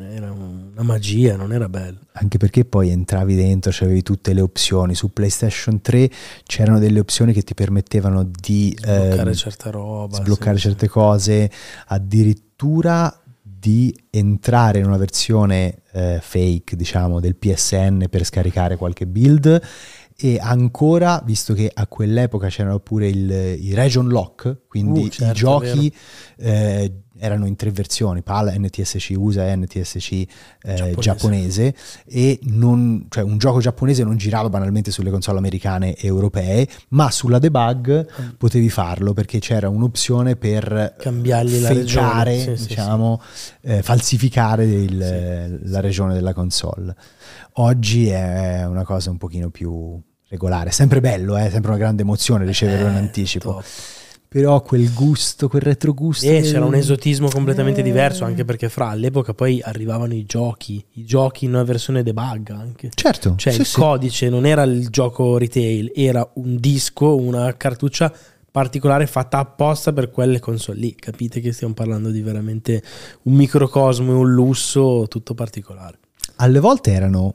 era 0.09 0.31
una 0.31 0.83
magia, 0.83 1.37
non 1.37 1.53
era 1.53 1.69
bello. 1.69 1.99
Anche 2.13 2.39
perché 2.39 2.65
poi 2.65 2.91
entravi 2.91 3.35
dentro, 3.35 3.73
c'avevi 3.75 4.03
tutte 4.03 4.33
le 4.33 4.41
opzioni. 4.41 4.95
Su 4.95 5.13
PlayStation 5.13 5.81
3 5.81 6.11
c'erano 6.45 6.79
delle 6.79 7.01
opzioni 7.01 7.33
che 7.33 7.43
ti 7.43 7.55
permettevano 7.55 8.23
di 8.23 8.75
Sbloccare 8.79 9.31
ehm, 9.31 9.35
certa 9.35 9.71
roba. 9.71 10.17
sbloccare 10.17 10.57
sì, 10.57 10.63
certe 10.63 10.89
cose, 10.89 11.51
addirittura 11.87 13.21
di 13.43 13.93
entrare 14.11 14.79
in 14.79 14.87
una 14.87 14.97
versione 14.97 15.83
eh, 15.91 16.21
fake, 16.23 16.77
diciamo, 16.77 17.19
del 17.19 17.35
PSN 17.35 18.07
per 18.09 18.25
scaricare 18.25 18.77
qualche 18.77 19.07
build 19.07 19.61
e 20.19 20.39
ancora, 20.41 21.23
visto 21.25 21.53
che 21.53 21.71
a 21.73 21.87
quell'epoca 21.87 22.49
c'erano 22.49 22.79
pure 22.81 23.09
il, 23.09 23.31
i 23.31 23.75
region 23.75 24.09
lock, 24.09 24.63
quindi 24.67 25.05
Uh, 25.05 25.09
certo, 25.09 25.33
i 25.33 25.35
giochi 25.35 25.95
eh, 26.39 26.93
erano 27.19 27.47
in 27.47 27.57
tre 27.57 27.71
versioni, 27.71 28.23
PAL, 28.23 28.55
NTSC 28.59 29.13
USA 29.17 29.47
e 29.49 29.57
NTSC 29.57 30.13
eh, 30.13 30.27
Giapponese. 30.75 31.01
giapponese. 31.01 31.75
e 32.07 32.39
non, 32.43 33.07
cioè 33.09 33.23
un 33.23 33.39
gioco 33.39 33.61
giapponese 33.61 34.05
non 34.05 34.17
girava 34.17 34.49
banalmente 34.49 34.91
sulle 34.91 35.11
console 35.11 35.39
americane 35.39 35.95
e 35.95 36.07
europee, 36.07 36.67
ma 36.91 37.11
sulla 37.11 37.39
debug 37.39 37.85
Mm. 38.21 38.29
potevi 38.39 38.69
farlo 38.71 39.13
perché 39.13 39.39
c'era 39.39 39.69
un'opzione 39.69 40.37
per 40.37 40.95
Cambiargli 40.99 41.61
la 41.61 41.69
regione. 41.73 42.39
Sì, 42.41 42.57
sì, 42.57 42.67
diciamo, 42.69 43.21
eh, 43.63 43.83
falsificare 43.83 44.65
il- 44.65 45.61
la 45.65 45.81
regione 45.81 46.15
della 46.15 46.33
console. 46.35 46.95
Oggi 47.59 48.09
è 48.09 48.65
una 48.67 48.85
cosa 48.85 49.11
un 49.11 49.17
pochino 49.19 49.51
più 49.51 50.01
regolare, 50.29 50.71
sempre 50.73 51.01
bello, 51.01 51.37
è 51.37 51.49
sempre 51.51 51.71
una 51.71 51.79
grande 51.79 52.03
emozione 52.03 52.45
riceverlo 52.45 52.89
in 52.89 52.95
Eh, 52.95 52.99
anticipo. 52.99 53.53
top. 53.53 53.65
Però 54.37 54.61
quel 54.61 54.93
gusto, 54.93 55.49
quel 55.49 55.63
retrogusto. 55.63 56.27
E 56.27 56.41
del- 56.43 56.43
c'era 56.43 56.67
un 56.67 56.75
esotismo 56.75 57.29
completamente 57.31 57.81
Eh. 57.81 57.83
diverso, 57.83 58.25
anche 58.27 58.45
perché 58.45 58.69
fra 58.69 58.89
all'epoca 58.91 59.33
poi 59.33 59.63
arrivavano 59.63 60.13
i 60.13 60.25
giochi, 60.27 60.85
i 60.93 61.05
giochi 61.07 61.47
in 61.47 61.55
una 61.55 61.63
versione 61.65 62.03
debug 62.03 62.51
anche. 62.51 62.91
Certo, 62.95 63.35
Cioè 63.37 63.55
sì, 63.55 63.61
il 63.61 63.67
sì. 63.67 63.79
codice 63.81 64.29
non 64.29 64.45
era 64.45 64.65
il 64.65 64.89
gioco 64.91 65.39
retail, 65.39 65.91
era 65.95 66.29
un 66.35 66.57
disco, 66.61 67.17
una 67.17 67.57
cartuccia 67.57 68.13
particolare 68.51 69.07
fatta 69.07 69.39
apposta 69.39 69.95
per 69.95 70.11
quelle 70.11 70.39
console 70.39 70.81
lì. 70.81 70.95
Capite 70.95 71.41
che 71.41 71.53
stiamo 71.55 71.73
parlando 71.73 72.11
di 72.11 72.21
veramente 72.21 72.83
un 73.23 73.33
microcosmo 73.35 74.11
e 74.13 74.15
un 74.17 74.31
lusso 74.33 75.07
tutto 75.09 75.33
particolare. 75.33 75.99
alle 76.37 76.61
volte 76.61 76.93
erano 76.93 77.35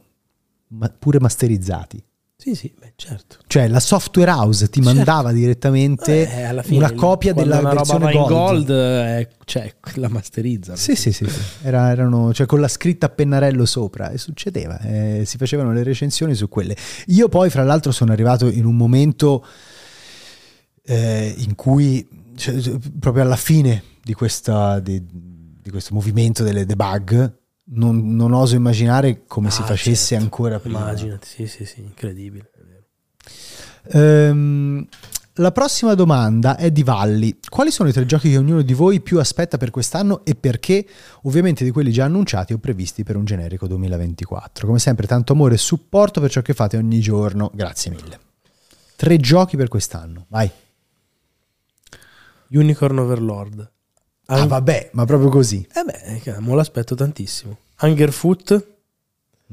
pure 0.99 1.19
masterizzati. 1.19 1.99
Sì, 2.41 2.55
sì, 2.55 2.73
beh, 2.75 2.93
certo. 2.95 3.37
Cioè 3.45 3.67
la 3.67 3.79
software 3.79 4.31
house 4.31 4.67
ti 4.67 4.81
Certo. 4.81 4.95
mandava 4.95 5.31
direttamente 5.31 6.21
Eh, 6.23 6.63
fine, 6.63 6.77
una 6.77 6.91
copia 6.93 7.33
della 7.33 7.59
una 7.59 7.69
roba 7.69 7.81
versione 7.83 8.11
in 8.13 8.17
gold. 8.19 8.29
gold, 8.65 8.69
eh, 8.71 9.27
cioè 9.45 9.71
la 9.97 10.09
masterizzano. 10.09 10.75
Sì, 10.75 10.95
sì, 10.95 11.11
sì, 11.11 11.25
sì. 11.29 11.39
Era- 11.61 11.91
erano, 11.91 12.33
cioè 12.33 12.47
con 12.47 12.59
la 12.59 12.67
scritta 12.67 13.05
a 13.05 13.09
pennarello 13.09 13.63
sopra 13.65 14.09
e 14.09 14.17
succedeva, 14.17 14.79
eh, 14.79 15.21
si 15.23 15.37
facevano 15.37 15.71
le 15.71 15.83
recensioni 15.83 16.33
su 16.33 16.49
quelle. 16.49 16.75
Io 17.07 17.29
poi, 17.29 17.51
fra 17.51 17.63
l'altro, 17.63 17.91
sono 17.91 18.11
arrivato 18.11 18.49
in 18.49 18.65
un 18.65 18.75
momento 18.75 19.45
eh, 20.83 21.35
in 21.37 21.53
cui, 21.53 22.07
cioè, 22.35 22.55
proprio 22.99 23.23
alla 23.23 23.35
fine 23.35 23.83
di, 24.03 24.13
questa, 24.13 24.79
di, 24.79 24.99
di 25.07 25.69
questo 25.69 25.93
movimento 25.93 26.43
delle 26.43 26.65
debug, 26.65 27.37
non, 27.73 28.15
non 28.15 28.33
oso 28.33 28.55
immaginare 28.55 29.23
come 29.27 29.49
si 29.51 29.61
Ah, 29.61 29.65
facesse 29.65 30.07
certo. 30.07 30.23
ancora 30.23 30.59
prima. 30.59 30.79
Immaginati, 30.79 31.27
sì, 31.27 31.47
sì, 31.47 31.65
sì, 31.65 31.81
incredibile. 31.81 32.49
Ehm, 33.93 34.85
la 35.35 35.51
prossima 35.51 35.93
domanda 35.95 36.57
è 36.57 36.71
di 36.71 36.83
Valli. 36.83 37.39
Quali 37.49 37.71
sono 37.71 37.89
i 37.89 37.93
tre 37.93 38.05
giochi 38.05 38.29
che 38.29 38.37
ognuno 38.37 38.61
di 38.61 38.73
voi 38.73 38.99
più 39.01 39.17
aspetta 39.19 39.57
per 39.57 39.71
quest'anno 39.71 40.23
e 40.25 40.35
perché? 40.35 40.85
Ovviamente 41.23 41.63
di 41.63 41.71
quelli 41.71 41.91
già 41.91 42.03
annunciati 42.05 42.53
o 42.53 42.57
previsti 42.57 43.03
per 43.03 43.15
un 43.15 43.23
generico 43.25 43.67
2024. 43.67 44.67
Come 44.67 44.79
sempre, 44.79 45.07
tanto 45.07 45.33
amore 45.33 45.55
e 45.55 45.57
supporto 45.57 46.19
per 46.19 46.29
ciò 46.29 46.41
che 46.41 46.53
fate 46.53 46.77
ogni 46.77 46.99
giorno. 46.99 47.49
Grazie 47.53 47.91
mille. 47.91 48.19
Tre 48.95 49.17
giochi 49.17 49.55
per 49.57 49.67
quest'anno. 49.69 50.25
Vai. 50.29 50.51
Unicorn 52.49 52.99
Overlord. 52.99 53.71
Ah, 54.27 54.45
vabbè, 54.45 54.91
ma 54.93 55.05
proprio 55.05 55.29
così. 55.29 55.67
Eh 55.73 55.83
beh, 55.83 56.19
che- 56.21 56.39
mo 56.39 56.55
l'aspetto 56.55 56.95
tantissimo. 56.95 57.57
Hungerfoot. 57.81 58.67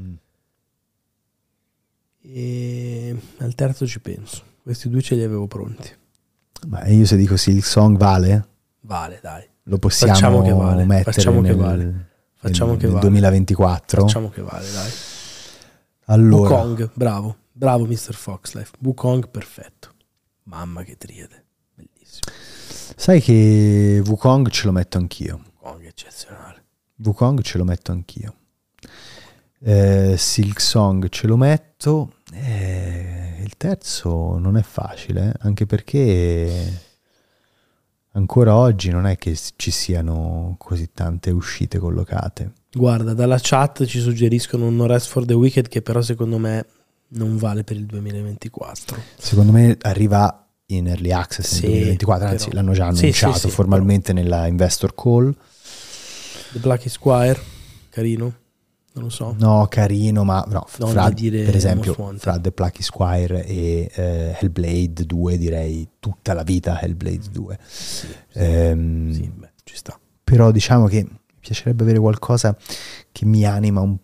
Mm. 0.01 0.15
E 2.23 3.17
al 3.39 3.55
terzo 3.55 3.87
ci 3.87 4.01
penso. 4.01 4.43
Questi 4.63 4.89
due 4.89 5.01
ce 5.03 5.15
li 5.15 5.23
avevo 5.23 5.47
pronti. 5.47 5.91
Ma 6.67 6.87
io 6.87 7.07
se 7.07 7.17
dico 7.17 7.37
Silk 7.37 7.65
Song 7.65 7.97
vale? 7.97 8.47
Vale, 8.81 9.19
dai. 9.23 9.47
lo 9.65 9.79
possiamo 9.79 10.13
Facciamo 10.15 10.43
che 10.43 10.53
vale, 10.53 10.85
mettere 10.85 11.13
facciamo 11.13 11.41
che 11.43 11.49
nel, 11.49 11.57
vale. 11.57 12.09
Facciamo 12.35 12.71
nel- 12.71 12.79
che 12.81 12.85
nel 12.85 12.95
vale. 12.95 13.07
2024. 13.09 14.01
Facciamo 14.03 14.31
che 14.31 14.41
vale, 14.43 14.71
dai. 14.73 14.91
Allora, 16.07 16.55
Wukong, 16.55 16.91
bravo. 16.95 17.37
Bravo 17.53 17.85
Mr. 17.87 18.15
Foxlife. 18.15 18.73
Wukong, 18.81 19.29
perfetto. 19.29 19.93
Mamma 20.45 20.83
che 20.85 20.97
triade. 20.97 21.45
Sai 22.97 23.21
che 23.21 24.03
Wukong 24.05 24.49
ce 24.51 24.67
lo 24.67 24.73
metto 24.73 24.99
anch'io. 24.99 25.41
Wukong 25.61 25.83
è 25.83 25.87
eccezionale. 25.87 26.65
Wukong 26.97 27.41
ce 27.43 27.59
lo 27.59 27.65
metto 27.65 27.93
anch'io. 27.93 28.35
Eh, 29.61 30.15
Silk 30.17 30.61
Song 30.61 31.09
ce 31.09 31.27
lo 31.27 31.37
metto. 31.37 32.13
Eh, 32.33 33.41
il 33.43 33.57
terzo 33.57 34.39
non 34.39 34.57
è 34.57 34.63
facile, 34.63 35.31
eh, 35.31 35.35
anche 35.41 35.67
perché 35.67 36.87
ancora 38.13 38.57
oggi 38.57 38.91
non 38.91 39.07
è 39.07 39.17
che 39.17 39.37
ci 39.57 39.71
siano 39.71 40.57
così 40.59 40.91
tante 40.93 41.31
uscite 41.31 41.79
collocate. 41.79 42.53
Guarda, 42.73 43.15
dalla 43.15 43.39
chat 43.41 43.85
ci 43.87 44.01
suggeriscono 44.01 44.67
un 44.67 44.77
No 44.77 44.87
Rest 44.87 45.09
for 45.09 45.25
the 45.25 45.35
Wicked 45.35 45.69
che 45.69 45.83
però 45.83 46.03
secondo 46.03 46.39
me 46.39 46.67
non 47.09 47.37
vale 47.37 47.65
per 47.65 47.77
il 47.77 47.87
2024. 47.87 48.97
Secondo 49.17 49.53
me 49.53 49.77
arriva 49.81 50.48
in 50.71 50.87
early 50.89 51.11
access 51.13 51.53
nel 51.53 51.61
Sì, 51.61 51.67
2024, 51.67 52.27
anzi 52.29 52.45
però- 52.49 52.57
l'hanno 52.61 52.73
già 52.73 52.87
annunciato 52.89 53.35
sì, 53.35 53.49
sì, 53.49 53.51
formalmente 53.51 54.13
nella 54.13 54.47
investor 54.47 54.95
call. 54.95 55.35
The 56.53 56.59
Black 56.59 56.89
Squire, 56.91 57.41
carino. 57.91 58.35
Non 58.93 59.05
lo 59.05 59.11
so. 59.11 59.35
No, 59.39 59.67
carino, 59.71 60.25
ma 60.25 60.45
no, 60.49 60.67
Non 60.79 60.91
fra, 60.91 61.09
dire 61.11 61.45
per 61.45 61.55
esempio 61.55 61.95
fra 62.17 62.39
The 62.41 62.51
Plucky 62.53 62.83
Squire 62.83 63.47
e 63.47 63.91
eh, 63.95 64.37
Hellblade 64.41 65.05
2 65.07 65.39
direi 65.39 65.89
tutta 66.01 66.33
la 66.35 66.43
vita 66.43 66.81
Hellblade 66.81 67.29
2. 67.31 67.59
Sì, 67.65 68.07
sì, 68.07 68.15
Ehm, 68.33 69.33
beh, 69.37 69.53
ci 69.65 69.77
sta. 69.77 69.99
Però 70.25 70.51
diciamo 70.51 70.87
che 70.87 71.05
mi 71.05 71.19
piacerebbe 71.39 71.85
avere 71.85 71.99
qualcosa 72.01 72.57
che 73.13 73.25
mi 73.25 73.45
anima 73.45 73.81
un 73.81 73.97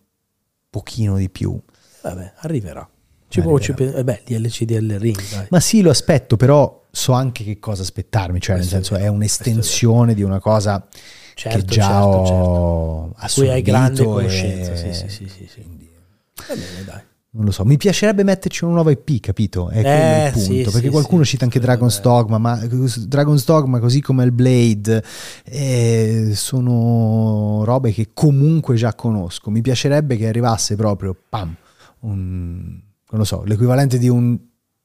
pochino 0.70 1.16
di 1.16 1.28
più. 1.28 1.58
Vabbè, 2.02 2.34
arriverà. 2.38 2.88
Ci 3.34 3.40
può, 3.40 3.58
ci 3.58 3.74
eh 3.76 4.04
beh, 4.04 4.22
DLC 4.24 4.62
del 4.64 4.98
Ring, 4.98 5.20
dai. 5.30 5.46
Ma 5.50 5.60
sì, 5.60 5.82
lo 5.82 5.90
aspetto, 5.90 6.36
però 6.36 6.82
so 6.90 7.12
anche 7.12 7.42
che 7.42 7.58
cosa 7.58 7.82
aspettarmi, 7.82 8.40
cioè 8.40 8.56
nel 8.56 8.68
Questo 8.68 8.94
è 8.94 8.98
senso 8.98 9.04
è 9.04 9.08
un'estensione 9.08 10.14
di 10.14 10.22
una 10.22 10.38
cosa 10.38 10.86
Certo, 11.34 11.58
che 11.58 11.64
già 11.64 11.88
certo, 11.88 12.06
ho 12.06 12.26
certo. 12.26 13.26
Di 13.26 13.32
cui 13.34 13.48
hai 13.52 13.62
grande 13.62 14.02
assorbito 14.02 14.18
e- 14.20 14.22
conoscenza. 14.22 14.76
Sì, 14.76 14.92
sì, 14.92 15.08
sì, 15.08 15.28
sì, 15.28 15.48
sì. 15.52 15.62
Va 16.46 16.54
bene, 16.54 16.84
dai. 16.84 17.00
non 17.30 17.44
lo 17.46 17.50
so, 17.50 17.64
mi 17.64 17.76
piacerebbe 17.76 18.22
metterci 18.22 18.62
una 18.62 18.74
nuova 18.74 18.92
IP, 18.92 19.18
capito? 19.18 19.68
È 19.68 19.80
quello 19.80 19.88
Eh, 19.96 20.26
il 20.26 20.32
punto, 20.32 20.48
sì, 20.48 20.62
perché 20.62 20.80
sì, 20.82 20.88
qualcuno 20.88 21.24
sì, 21.24 21.30
cita 21.30 21.44
anche 21.44 21.58
Dragon's. 21.58 22.00
Dogma, 22.00 22.38
ma 22.38 22.54
Dragon's 22.56 23.44
Dogma 23.44 23.80
così 23.80 24.00
come 24.00 24.22
il 24.22 24.30
Blade 24.30 25.02
eh, 25.44 26.30
sono 26.34 27.64
robe 27.64 27.92
che 27.92 28.10
comunque 28.14 28.76
già 28.76 28.94
conosco. 28.94 29.50
Mi 29.50 29.60
piacerebbe 29.60 30.16
che 30.16 30.28
arrivasse 30.28 30.76
proprio, 30.76 31.16
pam, 31.28 31.52
un, 32.00 32.80
non 33.14 33.22
lo 33.22 33.28
so, 33.28 33.44
l'equivalente 33.44 33.96
di 33.96 34.08
un 34.08 34.36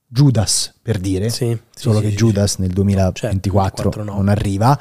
Judas, 0.06 0.76
per 0.82 1.00
dire, 1.00 1.30
Sì, 1.30 1.58
solo 1.76 1.98
sì, 1.98 2.06
che 2.06 2.10
sì, 2.12 2.16
Judas 2.16 2.58
nel 2.58 2.70
2024 2.70 3.90
24 3.90 4.04
no. 4.04 4.16
non 4.16 4.30
arriva. 4.30 4.80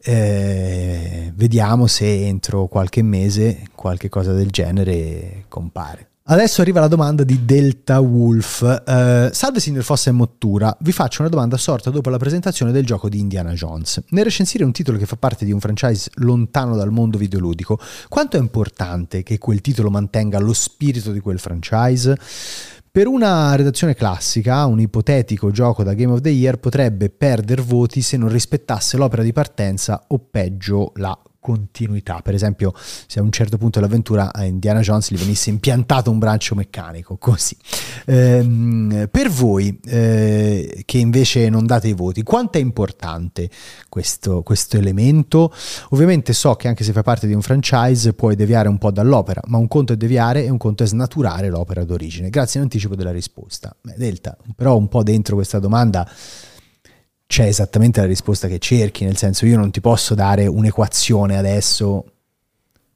Eh, 0.00 1.32
vediamo 1.34 1.88
se 1.88 2.26
entro 2.26 2.66
qualche 2.66 3.02
mese 3.02 3.62
qualche 3.74 4.08
cosa 4.08 4.32
del 4.32 4.50
genere 4.50 5.46
compare. 5.48 6.10
Adesso 6.28 6.60
arriva 6.60 6.80
la 6.80 6.88
domanda 6.88 7.22
di 7.22 7.44
Delta 7.44 8.00
Wolf. 8.00 8.62
Eh, 8.84 9.30
salve 9.32 9.60
signor 9.60 9.84
Fossa 9.84 10.10
e 10.10 10.12
Mottura, 10.12 10.76
vi 10.80 10.90
faccio 10.90 11.20
una 11.22 11.30
domanda 11.30 11.56
sorta 11.56 11.90
dopo 11.90 12.10
la 12.10 12.18
presentazione 12.18 12.72
del 12.72 12.84
gioco 12.84 13.08
di 13.08 13.20
Indiana 13.20 13.52
Jones. 13.52 14.02
Nel 14.08 14.24
recensire 14.24 14.64
un 14.64 14.72
titolo 14.72 14.98
che 14.98 15.06
fa 15.06 15.14
parte 15.14 15.44
di 15.44 15.52
un 15.52 15.60
franchise 15.60 16.10
lontano 16.14 16.74
dal 16.74 16.90
mondo 16.90 17.16
videoludico, 17.16 17.78
quanto 18.08 18.36
è 18.36 18.40
importante 18.40 19.22
che 19.22 19.38
quel 19.38 19.60
titolo 19.60 19.88
mantenga 19.88 20.40
lo 20.40 20.52
spirito 20.52 21.12
di 21.12 21.20
quel 21.20 21.38
franchise? 21.38 22.18
Per 22.96 23.06
una 23.06 23.54
redazione 23.56 23.94
classica, 23.94 24.64
un 24.64 24.80
ipotetico 24.80 25.50
gioco 25.50 25.82
da 25.82 25.92
Game 25.92 26.14
of 26.14 26.22
the 26.22 26.30
Year 26.30 26.56
potrebbe 26.56 27.10
perdere 27.10 27.60
voti 27.60 28.00
se 28.00 28.16
non 28.16 28.30
rispettasse 28.30 28.96
l'opera 28.96 29.22
di 29.22 29.34
partenza 29.34 30.06
o 30.08 30.18
peggio 30.18 30.92
la 30.94 31.14
continuità. 31.46 32.22
Per 32.24 32.34
esempio, 32.34 32.72
se 32.74 33.20
a 33.20 33.22
un 33.22 33.30
certo 33.30 33.56
punto 33.56 33.78
dell'avventura 33.78 34.32
a 34.32 34.42
Indiana 34.42 34.80
Jones 34.80 35.12
gli 35.12 35.16
venisse 35.16 35.48
impiantato 35.48 36.10
un 36.10 36.18
braccio 36.18 36.56
meccanico, 36.56 37.16
così. 37.18 37.56
Ehm, 38.06 39.08
per 39.08 39.30
voi 39.30 39.78
eh, 39.84 40.82
che 40.84 40.98
invece 40.98 41.48
non 41.48 41.64
date 41.64 41.86
i 41.86 41.92
voti, 41.92 42.24
quanto 42.24 42.58
è 42.58 42.60
importante 42.60 43.48
questo, 43.88 44.42
questo 44.42 44.76
elemento? 44.76 45.52
Ovviamente 45.90 46.32
so 46.32 46.54
che 46.56 46.66
anche 46.66 46.82
se 46.82 46.90
fai 46.90 47.04
parte 47.04 47.28
di 47.28 47.34
un 47.34 47.42
franchise 47.42 48.12
puoi 48.12 48.34
deviare 48.34 48.68
un 48.68 48.78
po' 48.78 48.90
dall'opera, 48.90 49.40
ma 49.46 49.58
un 49.58 49.68
conto 49.68 49.92
è 49.92 49.96
deviare 49.96 50.44
e 50.44 50.50
un 50.50 50.58
conto 50.58 50.82
è 50.82 50.86
snaturare 50.86 51.48
l'opera 51.48 51.84
d'origine. 51.84 52.28
Grazie 52.28 52.58
in 52.58 52.66
anticipo 52.66 52.96
della 52.96 53.12
risposta. 53.12 53.72
Beh, 53.80 53.94
Delta, 53.96 54.36
però 54.56 54.76
un 54.76 54.88
po' 54.88 55.04
dentro 55.04 55.36
questa 55.36 55.60
domanda 55.60 56.08
c'è 57.26 57.44
esattamente 57.44 58.00
la 58.00 58.06
risposta 58.06 58.48
che 58.48 58.58
cerchi, 58.58 59.04
nel 59.04 59.16
senso 59.16 59.46
io 59.46 59.58
non 59.58 59.70
ti 59.70 59.80
posso 59.80 60.14
dare 60.14 60.46
un'equazione 60.46 61.36
adesso 61.36 62.04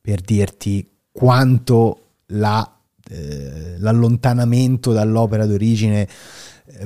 per 0.01 0.21
dirti 0.21 0.89
quanto 1.11 2.05
la, 2.27 2.79
eh, 3.11 3.77
l'allontanamento 3.79 4.93
dall'opera 4.93 5.47
d'origine 5.47 6.09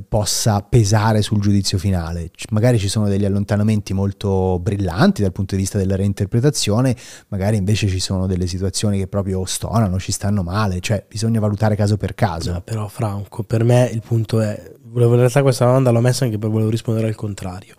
possa 0.08 0.60
pesare 0.62 1.22
sul 1.22 1.40
giudizio 1.40 1.78
finale. 1.78 2.30
Magari 2.50 2.78
ci 2.78 2.88
sono 2.88 3.08
degli 3.08 3.24
allontanamenti 3.24 3.92
molto 3.92 4.58
brillanti 4.60 5.22
dal 5.22 5.32
punto 5.32 5.54
di 5.54 5.60
vista 5.62 5.78
della 5.78 5.96
reinterpretazione, 5.96 6.96
magari 7.28 7.56
invece 7.56 7.88
ci 7.88 8.00
sono 8.00 8.26
delle 8.26 8.46
situazioni 8.46 8.98
che 8.98 9.06
proprio 9.06 9.44
stonano, 9.44 9.98
ci 9.98 10.12
stanno 10.12 10.42
male, 10.42 10.80
cioè 10.80 11.04
bisogna 11.08 11.40
valutare 11.40 11.76
caso 11.76 11.96
per 11.96 12.14
caso. 12.14 12.52
No, 12.52 12.60
però 12.60 12.88
Franco, 12.88 13.42
per 13.42 13.64
me 13.64 13.90
il 13.92 14.02
punto 14.04 14.40
è, 14.40 14.72
volevo 14.82 15.12
in 15.12 15.20
realtà 15.20 15.42
questa 15.42 15.66
domanda 15.66 15.90
l'ho 15.90 16.00
messa 16.00 16.24
anche 16.24 16.38
per 16.38 16.50
volevo 16.50 16.70
rispondere 16.70 17.08
al 17.08 17.14
contrario. 17.14 17.74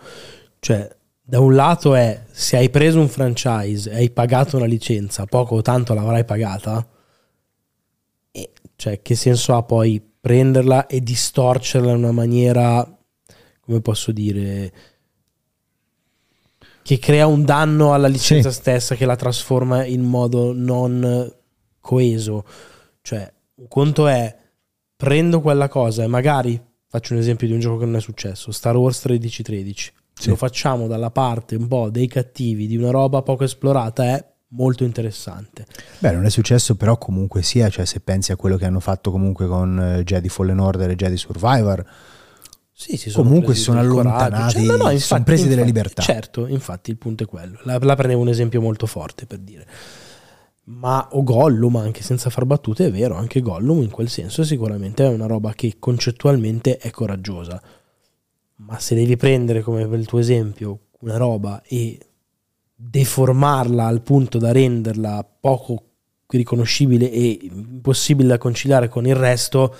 Cioè, 0.60 0.95
da 1.28 1.39
un 1.39 1.56
lato 1.56 1.95
è 1.95 2.24
se 2.32 2.58
hai 2.58 2.70
preso 2.70 2.99
un 2.99 3.10
franchise 3.10 3.89
e 3.89 3.95
hai 3.95 4.10
pagato 4.12 4.58
una 4.58 4.66
licenza, 4.66 5.26
poco 5.26 5.56
o 5.56 5.62
tanto 5.62 5.93
l'avrai 5.93 6.24
pagata, 6.24 6.88
e, 8.32 8.51
cioè 8.76 9.01
che 9.01 9.16
senso 9.16 9.56
ha 9.56 9.64
poi 9.64 10.14
prenderla 10.26 10.88
e 10.88 11.01
distorcerla 11.01 11.91
in 11.91 11.97
una 11.97 12.11
maniera, 12.11 12.84
come 13.59 13.80
posso 13.80 14.11
dire, 14.11 14.73
che 16.82 16.97
crea 16.97 17.28
un 17.28 17.45
danno 17.45 17.93
alla 17.93 18.07
licenza 18.07 18.49
Sì. 18.49 18.55
stessa, 18.55 18.95
che 18.95 19.05
la 19.05 19.15
trasforma 19.15 19.86
in 19.86 20.01
modo 20.01 20.51
non 20.51 21.32
coeso. 21.80 22.43
Cioè, 23.03 23.32
un 23.57 23.67
conto 23.67 24.07
è 24.07 24.36
prendo 24.95 25.41
quella 25.41 25.67
cosa 25.67 26.01
e 26.03 26.07
magari 26.07 26.59
faccio 26.88 27.13
un 27.13 27.19
esempio 27.19 27.45
di 27.45 27.53
un 27.53 27.59
gioco 27.59 27.78
che 27.78 27.86
non 27.86 27.97
è 27.97 28.01
successo, 28.01 28.51
Star 28.51 28.76
Wars 28.76 29.05
1313. 29.05 29.93
Sì. 30.11 30.30
Lo 30.30 30.36
facciamo 30.38 30.88
dalla 30.88 31.11
parte 31.11 31.55
un 31.55 31.67
po' 31.67 31.91
dei 31.91 32.07
cattivi, 32.07 32.65
di 32.65 32.78
una 32.78 32.89
roba 32.89 33.21
poco 33.21 33.43
esplorata, 33.43 34.03
è 34.05 34.26
molto 34.49 34.83
interessante. 34.83 35.65
Beh, 35.99 36.11
non 36.11 36.25
è 36.25 36.29
successo, 36.29 36.75
però 36.75 36.97
comunque 36.97 37.41
sia, 37.41 37.69
cioè 37.69 37.85
se 37.85 37.99
pensi 37.99 38.31
a 38.31 38.35
quello 38.35 38.57
che 38.57 38.65
hanno 38.65 38.79
fatto 38.79 39.11
comunque 39.11 39.47
con 39.47 39.79
eh, 39.79 40.03
Jedi 40.03 40.29
Fallen 40.29 40.59
Order 40.59 40.89
e 40.91 40.95
Jedi 40.95 41.17
Survivor, 41.17 41.85
Sì, 42.71 42.97
si 42.97 43.09
Comunque 43.11 43.45
presi 43.53 43.59
si 43.59 43.63
sono 43.65 43.79
allontanati, 43.79 44.59
si 44.59 44.65
sono 44.99 45.23
presi 45.23 45.43
delle 45.47 45.61
infatti- 45.61 45.65
libertà. 45.65 46.01
Certo, 46.01 46.47
infatti 46.47 46.89
il 46.91 46.97
punto 46.97 47.23
è 47.23 47.25
quello. 47.25 47.57
La, 47.63 47.77
la 47.79 47.95
prendevo 47.95 48.21
un 48.21 48.27
esempio 48.29 48.59
molto 48.61 48.85
forte 48.85 49.25
per 49.25 49.39
dire. 49.39 49.65
Ma 50.67 51.07
o 51.11 51.23
Gollum, 51.23 51.75
anche 51.75 52.01
senza 52.01 52.29
far 52.29 52.45
battute, 52.45 52.87
è 52.87 52.91
vero, 52.91 53.15
anche 53.15 53.39
Gollum 53.39 53.81
in 53.83 53.91
quel 53.91 54.09
senso 54.09 54.43
sicuramente 54.43 55.05
è 55.05 55.09
una 55.09 55.27
roba 55.27 55.53
che 55.53 55.75
concettualmente 55.79 56.77
è 56.77 56.89
coraggiosa. 56.89 57.61
Ma 58.57 58.79
se 58.79 58.95
devi 58.95 59.15
prendere 59.15 59.61
come 59.61 59.87
per 59.87 59.99
il 59.99 60.05
tuo 60.07 60.19
esempio 60.19 60.79
una 61.01 61.17
roba 61.17 61.61
e 61.61 61.99
deformarla 62.76 63.86
al 63.86 64.01
punto 64.01 64.38
da 64.38 64.51
renderla 64.51 65.26
poco 65.39 65.84
riconoscibile 66.28 67.09
e 67.09 67.39
impossibile 67.41 68.28
da 68.28 68.38
conciliare 68.38 68.89
con 68.89 69.07
il 69.07 69.15
resto, 69.15 69.73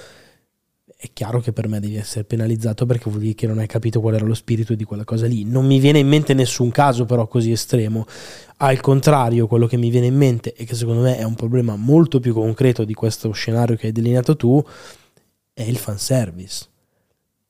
è 0.98 1.10
chiaro 1.12 1.40
che 1.40 1.52
per 1.52 1.68
me 1.68 1.80
devi 1.80 1.98
essere 1.98 2.24
penalizzato 2.24 2.86
perché 2.86 3.10
vuol 3.10 3.22
dire 3.22 3.36
che 3.36 3.48
non 3.48 3.60
hai 3.60 3.68
capito 3.68 4.00
qual 4.00 4.16
era 4.16 4.26
lo 4.26 4.34
spirito 4.34 4.74
di 4.76 4.86
quella 4.86 5.04
cosa 5.04 5.28
lì. 5.28 5.44
Non 5.44 5.66
mi 5.66 5.80
viene 5.80 6.00
in 6.00 6.08
mente 6.08 6.34
nessun 6.34 6.72
caso 6.72 7.06
però 7.06 7.28
così 7.28 7.52
estremo. 7.52 8.06
Al 8.58 8.80
contrario, 8.80 9.48
quello 9.48 9.68
che 9.68 9.78
mi 9.78 9.90
viene 9.90 10.08
in 10.08 10.16
mente 10.16 10.54
e 10.54 10.64
che 10.64 10.74
secondo 10.74 11.02
me 11.02 11.18
è 11.18 11.24
un 11.24 11.36
problema 11.36 11.76
molto 11.76 12.20
più 12.20 12.34
concreto 12.34 12.86
di 12.86 12.94
questo 12.94 13.32
scenario 13.34 13.76
che 13.76 13.88
hai 13.88 13.92
delineato 13.92 14.36
tu 14.36 14.64
è 15.54 15.64
il 15.64 15.78
fanservice. 15.78 16.68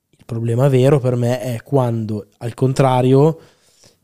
Il 0.10 0.26
problema 0.26 0.68
vero 0.68 1.00
per 1.00 1.16
me 1.16 1.40
è 1.40 1.62
quando 1.64 2.28
al 2.40 2.56
contrario 2.56 3.40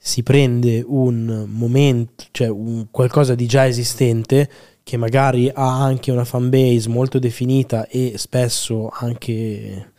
si 0.03 0.23
prende 0.23 0.83
un 0.83 1.45
momento, 1.47 2.23
cioè 2.31 2.47
un 2.47 2.87
qualcosa 2.89 3.35
di 3.35 3.45
già 3.45 3.67
esistente 3.67 4.49
che 4.81 4.97
magari 4.97 5.47
ha 5.53 5.83
anche 5.83 6.09
una 6.09 6.25
fanbase 6.25 6.89
molto 6.89 7.19
definita 7.19 7.87
e 7.87 8.13
spesso 8.15 8.89
anche 8.91 9.91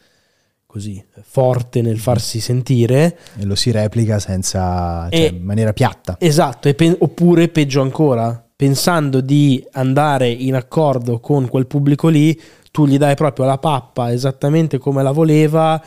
così 0.66 1.02
forte 1.22 1.82
nel 1.82 2.00
farsi 2.00 2.40
sentire. 2.40 3.16
E 3.38 3.44
lo 3.44 3.54
si 3.54 3.70
replica 3.70 4.18
senza, 4.18 5.08
cioè, 5.08 5.20
E- 5.20 5.26
in 5.26 5.44
maniera 5.44 5.72
piatta. 5.72 6.16
Esatto, 6.18 6.68
e 6.68 6.74
pe- 6.74 6.96
oppure 6.98 7.48
peggio 7.48 7.80
ancora, 7.80 8.44
pensando 8.56 9.20
di 9.20 9.64
andare 9.70 10.28
in 10.28 10.56
accordo 10.56 11.20
con 11.20 11.48
quel 11.48 11.68
pubblico 11.68 12.08
lì, 12.08 12.38
tu 12.72 12.86
gli 12.86 12.98
dai 12.98 13.14
proprio 13.14 13.44
la 13.44 13.58
pappa 13.58 14.12
esattamente 14.12 14.78
come 14.78 15.04
la 15.04 15.12
voleva, 15.12 15.80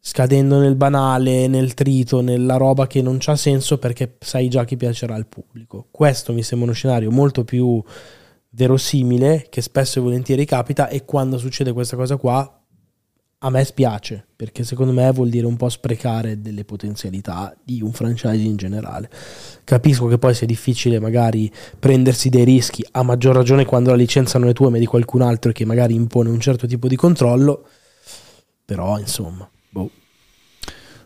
scadendo 0.00 0.58
nel 0.58 0.76
banale, 0.76 1.46
nel 1.48 1.74
trito, 1.74 2.20
nella 2.20 2.56
roba 2.56 2.86
che 2.86 3.02
non 3.02 3.18
c'ha 3.18 3.36
senso 3.36 3.78
perché 3.78 4.16
sai 4.20 4.48
già 4.48 4.64
chi 4.64 4.76
piacerà 4.76 5.14
al 5.14 5.26
pubblico. 5.26 5.88
Questo 5.90 6.32
mi 6.32 6.42
sembra 6.42 6.68
uno 6.68 6.76
scenario 6.76 7.10
molto 7.10 7.44
più 7.44 7.82
verosimile 8.50 9.46
che 9.48 9.60
spesso 9.60 9.98
e 9.98 10.02
volentieri 10.02 10.44
capita 10.44 10.88
e 10.88 11.04
quando 11.04 11.38
succede 11.38 11.72
questa 11.72 11.96
cosa 11.96 12.16
qua 12.16 12.52
a 13.40 13.50
me 13.50 13.64
spiace 13.64 14.26
perché 14.34 14.64
secondo 14.64 14.92
me 14.92 15.12
vuol 15.12 15.28
dire 15.28 15.46
un 15.46 15.56
po' 15.56 15.68
sprecare 15.68 16.40
delle 16.40 16.64
potenzialità 16.64 17.54
di 17.62 17.82
un 17.82 17.92
franchise 17.92 18.42
in 18.42 18.56
generale. 18.56 19.08
Capisco 19.62 20.06
che 20.06 20.18
poi 20.18 20.34
sia 20.34 20.46
difficile 20.46 20.98
magari 20.98 21.52
prendersi 21.78 22.30
dei 22.30 22.44
rischi, 22.44 22.84
a 22.92 23.02
maggior 23.02 23.36
ragione 23.36 23.64
quando 23.64 23.90
la 23.90 23.96
licenza 23.96 24.38
non 24.38 24.48
è 24.48 24.52
tua 24.52 24.70
ma 24.70 24.76
è 24.76 24.80
di 24.80 24.86
qualcun 24.86 25.22
altro 25.22 25.52
che 25.52 25.64
magari 25.64 25.94
impone 25.94 26.30
un 26.30 26.40
certo 26.40 26.66
tipo 26.66 26.88
di 26.88 26.96
controllo, 26.96 27.64
però 28.64 28.98
insomma, 28.98 29.48
boh. 29.70 29.90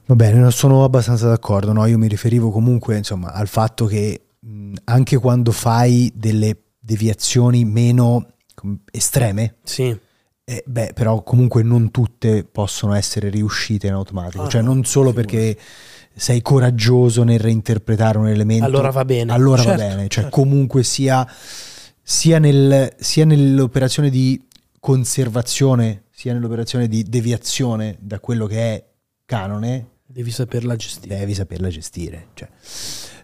Va 0.06 0.14
bene, 0.16 0.38
non 0.38 0.52
sono 0.52 0.84
abbastanza 0.84 1.28
d'accordo. 1.28 1.72
No? 1.72 1.86
Io 1.86 1.98
mi 1.98 2.08
riferivo 2.08 2.50
comunque 2.50 2.96
insomma, 2.96 3.32
al 3.32 3.48
fatto 3.48 3.86
che 3.86 4.26
mh, 4.38 4.74
anche 4.84 5.16
quando 5.16 5.52
fai 5.52 6.12
delle 6.14 6.56
deviazioni 6.78 7.64
meno 7.64 8.26
estreme, 8.90 9.56
Sì, 9.62 9.96
eh, 10.44 10.62
beh, 10.66 10.92
però 10.94 11.22
comunque 11.22 11.62
non 11.62 11.90
tutte 11.90 12.44
possono 12.44 12.94
essere 12.94 13.28
riuscite 13.28 13.86
in 13.86 13.92
automatico. 13.92 14.42
Ah, 14.44 14.48
cioè, 14.48 14.60
no, 14.62 14.74
non 14.74 14.84
solo 14.84 15.12
perché 15.12 15.56
sei 16.14 16.42
coraggioso 16.42 17.22
nel 17.22 17.38
reinterpretare 17.38 18.18
un 18.18 18.26
elemento. 18.26 18.64
Allora 18.64 18.90
va 18.90 19.04
bene. 19.04 19.32
Allora 19.32 19.62
Certo, 19.62 19.80
va 19.80 19.88
bene. 19.88 20.00
Cioè, 20.08 20.24
certo. 20.24 20.30
comunque 20.30 20.82
sia, 20.82 21.26
sia, 22.02 22.38
nel- 22.38 22.92
sia 22.98 23.24
nell'operazione 23.24 24.10
di 24.10 24.40
conservazione, 24.80 26.04
sia 26.22 26.34
nell'operazione 26.34 26.86
di 26.86 27.02
deviazione 27.02 27.96
da 27.98 28.20
quello 28.20 28.46
che 28.46 28.56
è 28.56 28.90
canone, 29.24 30.02
devi 30.06 30.30
saperla 30.30 30.76
gestire. 30.76 31.18
devi 31.18 31.34
saperla 31.34 31.68
gestire. 31.68 32.28
Cioè. 32.34 32.48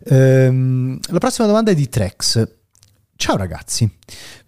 Ehm, 0.07 0.99
la 1.11 1.18
prossima 1.18 1.46
domanda 1.46 1.70
è 1.70 1.76
di 1.76 1.88
Trex. 1.88 2.57
Ciao 3.14 3.36
ragazzi, 3.36 3.88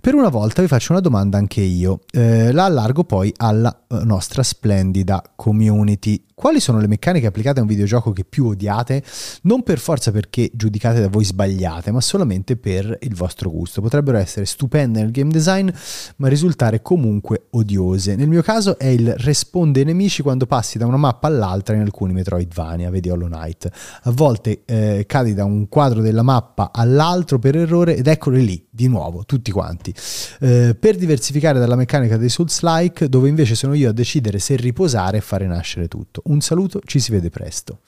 per 0.00 0.14
una 0.14 0.28
volta 0.28 0.62
vi 0.62 0.68
faccio 0.68 0.92
una 0.92 1.00
domanda 1.00 1.36
anche 1.36 1.60
io, 1.60 2.00
Eh, 2.12 2.52
la 2.52 2.64
allargo 2.64 3.04
poi 3.04 3.32
alla 3.36 3.84
eh, 3.88 4.04
nostra 4.04 4.42
splendida 4.42 5.22
community. 5.36 6.24
Quali 6.40 6.58
sono 6.58 6.80
le 6.80 6.86
meccaniche 6.86 7.26
applicate 7.26 7.58
a 7.58 7.62
un 7.62 7.68
videogioco 7.68 8.12
che 8.12 8.24
più 8.24 8.46
odiate? 8.46 9.02
Non 9.42 9.62
per 9.62 9.78
forza 9.78 10.10
perché 10.10 10.50
giudicate 10.54 10.98
da 10.98 11.08
voi 11.08 11.22
sbagliate, 11.22 11.90
ma 11.90 12.00
solamente 12.00 12.56
per 12.56 12.96
il 13.02 13.14
vostro 13.14 13.50
gusto. 13.50 13.82
Potrebbero 13.82 14.16
essere 14.16 14.46
stupende 14.46 15.00
nel 15.02 15.10
game 15.10 15.30
design, 15.30 15.68
ma 16.16 16.28
risultare 16.28 16.80
comunque 16.80 17.48
odiose. 17.50 18.16
Nel 18.16 18.28
mio 18.28 18.40
caso 18.40 18.78
è 18.78 18.86
il 18.86 19.14
responde 19.18 19.80
ai 19.80 19.86
nemici 19.86 20.22
quando 20.22 20.46
passi 20.46 20.78
da 20.78 20.86
una 20.86 20.96
mappa 20.96 21.26
all'altra 21.26 21.74
in 21.74 21.82
alcuni 21.82 22.14
Metroidvania, 22.14 22.88
vedi 22.88 23.10
Hollow 23.10 23.28
Knight. 23.28 23.70
A 24.04 24.10
volte 24.10 24.62
eh, 24.64 25.04
cadi 25.06 25.34
da 25.34 25.44
un 25.44 25.68
quadro 25.68 26.00
della 26.00 26.22
mappa 26.22 26.70
all'altro 26.72 27.38
per 27.38 27.54
errore 27.56 27.96
ed 27.96 28.06
eccoli 28.06 28.42
lì, 28.46 28.66
di 28.70 28.88
nuovo, 28.88 29.24
tutti 29.26 29.49
quanti. 29.50 29.94
Eh, 30.40 30.76
per 30.78 30.96
diversificare 30.96 31.58
dalla 31.58 31.76
meccanica 31.76 32.16
dei 32.16 32.28
Souls-like, 32.28 33.08
dove 33.08 33.28
invece 33.28 33.54
sono 33.54 33.74
io 33.74 33.90
a 33.90 33.92
decidere 33.92 34.38
se 34.38 34.56
riposare 34.56 35.18
e 35.18 35.20
fare 35.20 35.46
nascere 35.46 35.88
tutto. 35.88 36.22
Un 36.26 36.40
saluto, 36.40 36.80
ci 36.84 36.98
si 37.00 37.10
vede 37.12 37.30
presto. 37.30 37.80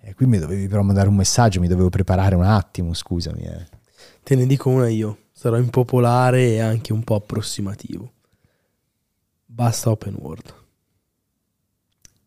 E 0.00 0.14
qui 0.14 0.26
mi 0.26 0.38
dovevi 0.38 0.68
però 0.68 0.82
mandare 0.82 1.08
un 1.08 1.16
messaggio, 1.16 1.58
mi 1.60 1.66
dovevo 1.68 1.88
preparare 1.90 2.34
un 2.36 2.44
attimo, 2.44 2.94
scusami. 2.94 3.42
eh. 3.42 3.66
Te 4.22 4.34
ne 4.36 4.46
dico 4.46 4.68
una 4.70 4.88
io, 4.88 5.18
sarò 5.32 5.56
impopolare 5.56 6.50
e 6.52 6.60
anche 6.60 6.92
un 6.92 7.02
po' 7.02 7.16
approssimativo. 7.16 8.12
Basta 9.46 9.90
open 9.90 10.14
world. 10.20 10.54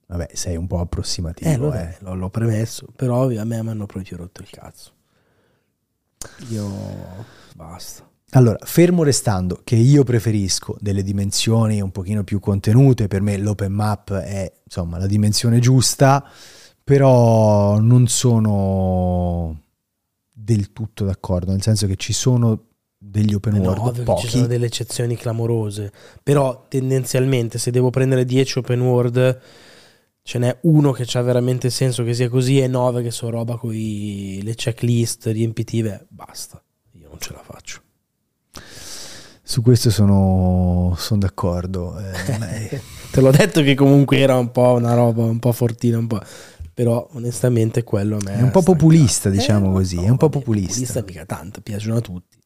Vabbè, 0.08 0.30
sei 0.34 0.58
un 0.58 0.66
po' 0.66 0.80
approssimativo. 0.80 1.50
Eh, 1.50 1.54
Eh, 1.54 1.58
vabbè, 1.58 1.98
l'ho, 2.00 2.16
l'ho 2.16 2.30
premesso, 2.30 2.88
però 2.96 3.24
a 3.30 3.44
me 3.44 3.62
mi 3.64 3.70
hanno 3.70 3.86
proprio 3.86 4.18
rotto 4.18 4.42
il 4.42 4.50
cazzo. 4.50 4.92
Io 6.50 6.68
basta. 7.56 8.09
Allora, 8.32 8.60
fermo 8.62 9.04
restando 9.04 9.62
che 9.64 9.76
io 9.76 10.04
preferisco 10.04 10.78
delle 10.80 11.02
dimensioni 11.02 11.82
un 11.82 11.92
pochino 11.92 12.24
più 12.24 12.40
contenute, 12.40 13.08
per 13.08 13.22
me 13.22 13.38
l'open 13.38 13.72
map 13.72 14.14
è 14.14 14.52
insomma 14.64 15.00
la 15.00 15.08
dimensione 15.08 15.60
giusta, 15.60 16.24
però 16.84 17.80
non 17.80 18.08
sono 18.08 19.62
del 20.32 20.72
tutto 20.74 21.06
d'accordo, 21.06 21.52
nel 21.52 21.64
senso 21.64 21.88
che 21.88 21.96
ci 21.96 22.14
sono 22.14 22.66
degli 22.98 23.34
open 23.34 23.56
Eh 23.56 23.60
no, 23.60 23.72
world, 23.72 23.96
che 23.96 24.04
pochi, 24.04 24.26
ci 24.26 24.30
sono 24.30 24.46
delle 24.46 24.68
eccezioni 24.68 25.16
clamorose, 25.16 25.92
però 26.22 26.66
tendenzialmente 26.68 27.58
se 27.58 27.72
devo 27.72 27.90
prendere 27.90 28.26
10 28.26 28.60
open 28.60 28.82
world 28.82 29.42
ce 30.22 30.38
n'è 30.38 30.56
uno 30.64 30.92
che 30.92 31.04
c'ha 31.08 31.22
veramente 31.24 31.72
senso 31.72 32.04
che 32.04 32.14
sia 32.14 32.30
così 32.30 32.60
e 32.60 32.68
9 32.68 33.02
che 33.02 33.12
sono 33.12 33.32
roba 33.32 33.58
con 33.58 33.72
le 33.72 34.54
checklist 34.54 35.26
riempitive, 35.28 36.06
basta, 36.10 36.62
io 36.92 37.08
non 37.10 37.20
ce 37.20 37.34
la 37.34 37.42
faccio. 37.42 37.82
Su 39.50 39.64
questo 39.64 39.90
sono, 39.90 40.94
sono 40.96 41.22
d'accordo. 41.22 41.98
eh, 41.98 42.82
Te 43.10 43.20
l'ho 43.20 43.32
detto 43.32 43.64
che 43.64 43.74
comunque 43.74 44.20
era 44.20 44.38
un 44.38 44.52
po' 44.52 44.74
una 44.74 44.94
roba 44.94 45.24
un 45.24 45.40
po' 45.40 45.52
fortina, 45.52 45.98
un 45.98 46.06
po'. 46.06 46.22
Però 46.72 47.10
onestamente 47.14 47.84
quello 47.84 48.18
a 48.18 48.20
me 48.24 48.36
È 48.36 48.42
un 48.44 48.52
po' 48.52 48.62
populista, 48.62 49.32
diciamo 49.32 49.70
no, 49.70 49.74
così, 49.74 49.96
no, 49.96 50.04
è 50.04 50.10
un 50.10 50.18
po' 50.18 50.30
populista. 50.30 50.74
Populista 50.74 51.04
mica 51.04 51.26
tanto, 51.26 51.62
piacciono 51.62 51.96
a 51.98 52.02
tutti. 52.02 52.38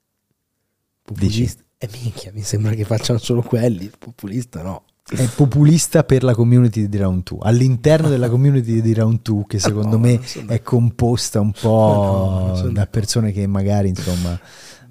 Populista. 1.01 1.62
E 1.78 1.89
minchia, 1.91 2.32
mi 2.34 2.41
sembra 2.41 2.72
che 2.72 2.86
facciano 2.86 3.20
solo 3.20 3.41
quelli. 3.41 3.91
Populista 3.99 4.62
no. 4.62 4.86
è 5.10 5.28
populista 5.36 6.06
per 6.06 6.24
la 6.24 6.34
community 6.34 6.88
di 6.88 6.97
Round 6.97 7.24
2 7.24 7.39
all'interno 7.41 8.08
della 8.08 8.30
community 8.30 8.80
di 8.80 8.93
Round 8.93 9.20
2 9.22 9.43
che 9.45 9.60
secondo 9.60 9.97
No, 9.97 10.04
me 10.04 10.22
è 10.47 10.62
composta 10.62 11.41
un 11.41 11.51
po' 11.51 12.54
No, 12.64 12.70
da 12.70 12.88
persone 12.88 13.34
che 13.34 13.45
magari 13.45 13.89
insomma 13.89 14.39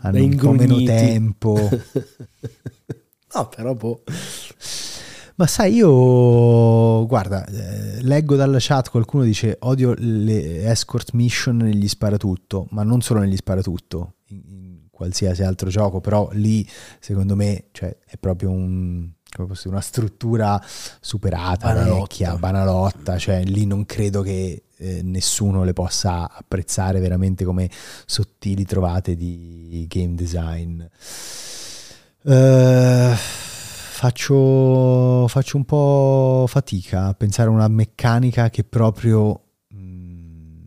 hanno 0.02 0.22
un 0.22 0.36
po' 0.36 0.52
meno 0.52 0.82
tempo 0.82 1.54
no, 3.34 3.48
però 3.54 3.74
boh. 3.74 4.02
ma 5.36 5.46
sai 5.46 5.74
io 5.74 7.06
guarda 7.06 7.44
eh, 7.46 8.02
leggo 8.02 8.36
dalla 8.36 8.58
chat 8.60 8.90
qualcuno 8.90 9.24
dice 9.24 9.56
odio 9.60 9.94
le 9.96 10.68
escort 10.70 11.12
mission 11.12 11.56
negli 11.56 11.88
sparatutto 11.88 12.66
ma 12.70 12.82
non 12.82 13.00
solo 13.00 13.20
negli 13.20 13.36
sparatutto 13.36 14.14
in, 14.26 14.42
in 14.46 14.80
qualsiasi 14.90 15.42
altro 15.42 15.70
gioco 15.70 16.00
però 16.00 16.28
lì 16.32 16.66
secondo 17.00 17.36
me 17.36 17.66
cioè, 17.72 17.96
è 18.04 18.16
proprio 18.18 18.50
un 18.50 19.10
come 19.34 19.48
posso 19.48 19.62
dire, 19.62 19.74
una 19.74 19.84
struttura 19.84 20.62
superata, 21.00 21.68
Banalotta. 21.68 22.00
vecchia, 22.00 22.36
banalotta, 22.36 23.18
cioè 23.18 23.42
lì 23.44 23.64
non 23.64 23.86
credo 23.86 24.20
che 24.20 24.64
eh, 24.82 25.02
nessuno 25.02 25.62
le 25.62 25.72
possa 25.72 26.28
apprezzare 26.28 26.98
veramente 26.98 27.44
come 27.44 27.70
sottili 28.04 28.64
trovate 28.64 29.14
di 29.14 29.86
game 29.88 30.14
design. 30.14 30.82
Eh, 32.24 33.12
faccio, 33.14 35.28
faccio 35.28 35.56
un 35.56 35.64
po' 35.64 36.46
fatica 36.48 37.06
a 37.06 37.14
pensare 37.14 37.48
a 37.48 37.52
una 37.52 37.68
meccanica 37.68 38.50
che 38.50 38.64
proprio 38.64 39.40
mm, 39.72 40.64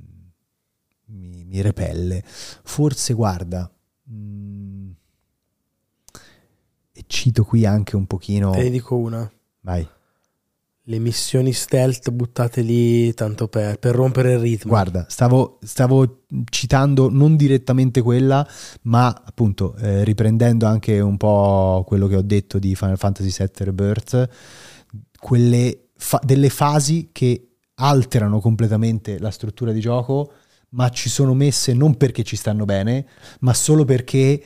mi, 1.07 1.43
mi 1.43 1.61
repelle. 1.61 2.24
Forse, 2.26 3.13
guarda, 3.13 3.70
mm, 4.09 4.91
e 6.93 7.03
cito 7.07 7.43
qui 7.43 7.66
anche 7.66 7.97
un 7.97 8.05
pochino... 8.05 8.51
Te 8.51 8.63
ne 8.63 8.70
dico 8.70 8.95
una. 8.95 9.30
Vai. 9.59 9.86
Le 10.88 10.99
missioni 10.99 11.51
stealth 11.51 12.11
buttate 12.11 12.61
lì 12.61 13.11
tanto 13.15 13.47
per, 13.47 13.79
per 13.79 13.95
rompere 13.95 14.33
il 14.33 14.39
ritmo. 14.39 14.69
Guarda, 14.69 15.07
stavo, 15.09 15.57
stavo 15.63 16.25
citando 16.49 17.09
non 17.09 17.36
direttamente 17.36 18.03
quella, 18.03 18.47
ma 18.83 19.07
appunto 19.07 19.75
eh, 19.77 20.03
riprendendo 20.03 20.67
anche 20.67 20.99
un 20.99 21.17
po' 21.17 21.83
quello 21.88 22.05
che 22.05 22.15
ho 22.15 22.21
detto 22.21 22.59
di 22.59 22.75
Final 22.75 22.99
Fantasy 22.99 23.31
VII 23.36 23.65
Rebirth, 23.65 24.29
quelle 25.19 25.88
fa- 25.95 26.21
delle 26.23 26.49
fasi 26.49 27.09
che 27.11 27.55
alterano 27.75 28.39
completamente 28.39 29.17
la 29.17 29.31
struttura 29.31 29.71
di 29.71 29.79
gioco, 29.79 30.31
ma 30.69 30.89
ci 30.89 31.09
sono 31.09 31.33
messe 31.33 31.73
non 31.73 31.97
perché 31.97 32.23
ci 32.23 32.36
stanno 32.36 32.65
bene, 32.65 33.07
ma 33.39 33.53
solo 33.53 33.86
perché 33.86 34.43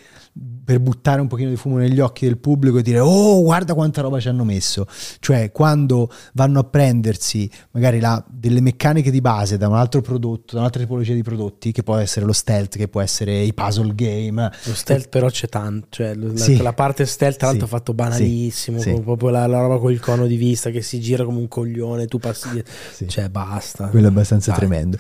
per 0.70 0.80
buttare 0.80 1.20
un 1.20 1.26
pochino 1.26 1.49
di 1.49 1.55
fumo 1.55 1.78
negli 1.78 1.99
occhi 1.99 2.26
del 2.26 2.38
pubblico 2.38 2.78
e 2.78 2.84
dire 2.84 2.99
oh 2.99 3.41
guarda 3.41 3.74
quanta 3.74 4.01
roba 4.01 4.20
ci 4.20 4.28
hanno 4.28 4.43
messo 4.43 4.86
cioè 5.20 5.51
quando 5.51 6.11
vanno 6.34 6.59
a 6.59 6.63
prendersi 6.63 7.49
magari 7.72 7.99
la, 7.99 8.24
delle 8.30 8.61
meccaniche 8.61 9.09
di 9.09 9.20
base 9.20 9.57
da 9.57 9.67
un 9.67 9.74
altro 9.74 10.01
prodotto 10.01 10.53
da 10.53 10.59
un'altra 10.59 10.80
tipologia 10.80 11.15
di 11.15 11.24
prodotti 11.24 11.72
che 11.72 11.82
può 11.82 11.95
essere 11.95 12.24
lo 12.28 12.34
stealth 12.34 12.78
che 12.78 12.88
può 12.88 13.01
essere 13.01 13.39
i 13.39 13.51
puzzle 13.51 13.95
game 13.95 14.51
lo 14.65 14.74
stealth 14.76 15.09
però 15.09 15.28
c'è 15.32 15.47
tanto 15.49 15.88
cioè 15.89 16.13
la, 16.13 16.36
Sì. 16.38 16.61
la 16.61 16.74
parte 16.74 17.07
stealth 17.07 17.38
tra 17.38 17.47
l'altro 17.47 17.65
Sì. 17.65 17.72
fatto 17.72 17.93
banalissimo 17.95 18.80
Sì. 18.80 18.93
proprio 19.03 19.30
la, 19.32 19.47
la 19.47 19.61
roba 19.61 19.80
con 19.80 19.91
il 19.91 19.99
cono 19.99 20.28
di 20.28 20.36
vista 20.36 20.70
che 20.70 20.84
si 20.84 20.99
gira 20.99 21.24
come 21.24 21.39
un 21.39 21.47
coglione 21.47 22.05
tu 22.05 22.20
passi 22.20 22.47
dietro 22.51 22.72
cioè 23.07 23.28
basta 23.30 23.88
quello 23.88 24.05
è 24.05 24.09
abbastanza 24.11 24.51
Dai. 24.51 24.59
tremendo 24.59 24.97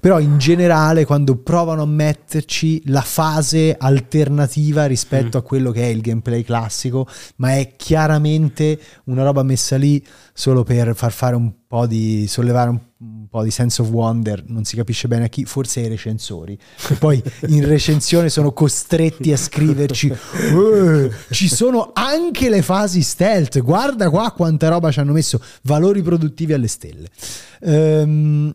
però 0.00 0.18
in 0.18 0.38
generale 0.38 1.04
quando 1.04 1.36
provano 1.36 1.82
a 1.82 1.86
metterci 1.86 2.82
la 2.86 3.02
fase 3.02 3.76
alternativa 3.78 4.86
rispetto 4.86 5.10
Mm. 5.20 5.28
a 5.32 5.40
quello 5.42 5.70
che 5.70 5.82
è 5.82 5.86
il 5.86 6.00
gameplay 6.00 6.42
classico 6.42 7.06
ma 7.36 7.56
è 7.56 7.74
chiaramente 7.76 8.78
una 9.04 9.22
roba 9.24 9.42
messa 9.42 9.76
lì 9.76 10.04
solo 10.32 10.62
per 10.62 10.94
far 10.94 11.12
fare 11.12 11.36
un 11.36 11.52
po' 11.66 11.86
di 11.86 12.26
sollevare 12.28 12.70
un, 12.70 12.78
un 12.98 13.26
po' 13.28 13.42
di 13.42 13.50
sense 13.50 13.82
of 13.82 13.88
wonder 13.88 14.44
non 14.46 14.64
si 14.64 14.76
capisce 14.76 15.08
bene 15.08 15.24
a 15.24 15.28
chi 15.28 15.44
forse 15.44 15.80
ai 15.80 15.88
recensori 15.88 16.56
e 16.88 16.94
poi 16.94 17.22
in 17.48 17.64
recensione 17.68 18.28
sono 18.30 18.52
costretti 18.52 19.32
a 19.32 19.36
scriverci 19.36 20.08
"Eh, 20.08 21.10
ci 21.30 21.48
sono 21.48 21.90
anche 21.92 22.48
le 22.48 22.62
fasi 22.62 23.02
stealth 23.02 23.60
guarda 23.60 24.08
qua 24.10 24.30
quanta 24.32 24.68
roba 24.68 24.90
ci 24.90 25.00
hanno 25.00 25.12
messo 25.12 25.42
valori 25.62 26.02
produttivi 26.02 26.52
alle 26.52 26.68
stelle 26.68 27.08
Ehm, 27.64 28.52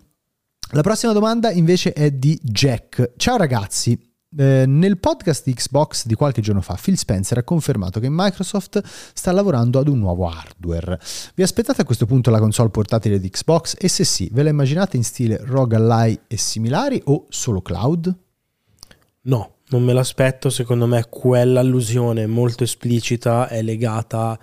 la 0.71 0.81
prossima 0.81 1.13
domanda 1.13 1.49
invece 1.51 1.93
è 1.93 2.11
di 2.11 2.37
Jack. 2.43 3.13
Ciao 3.15 3.37
ragazzi. 3.37 3.97
Eh, 4.39 4.65
nel 4.67 4.99
podcast 4.99 5.45
di 5.45 5.53
Xbox 5.55 6.05
di 6.05 6.13
qualche 6.13 6.41
giorno 6.41 6.61
fa, 6.61 6.77
Phil 6.79 6.95
Spencer 6.95 7.39
ha 7.39 7.43
confermato 7.43 7.99
che 7.99 8.07
Microsoft 8.07 8.81
sta 8.85 9.31
lavorando 9.31 9.79
ad 9.79 9.87
un 9.87 9.97
nuovo 9.97 10.27
hardware. 10.27 10.99
Vi 11.33 11.41
aspettate 11.41 11.81
a 11.81 11.85
questo 11.85 12.05
punto 12.05 12.29
la 12.29 12.39
console 12.39 12.69
portatile 12.69 13.19
di 13.19 13.31
Xbox? 13.31 13.75
E 13.79 13.87
se 13.87 14.03
sì, 14.03 14.29
ve 14.31 14.43
la 14.43 14.49
immaginate 14.49 14.95
in 14.95 15.03
stile 15.03 15.39
Rogue 15.43 15.77
Ally 15.77 16.19
e 16.27 16.37
similari 16.37 17.01
o 17.05 17.25
solo 17.29 17.63
cloud? 17.63 18.15
No, 19.21 19.53
non 19.69 19.83
me 19.83 19.91
l'aspetto, 19.91 20.49
secondo 20.49 20.85
me 20.85 21.07
quell'allusione 21.09 22.27
molto 22.27 22.63
esplicita 22.63 23.49
è 23.49 23.61
legata 23.61 24.39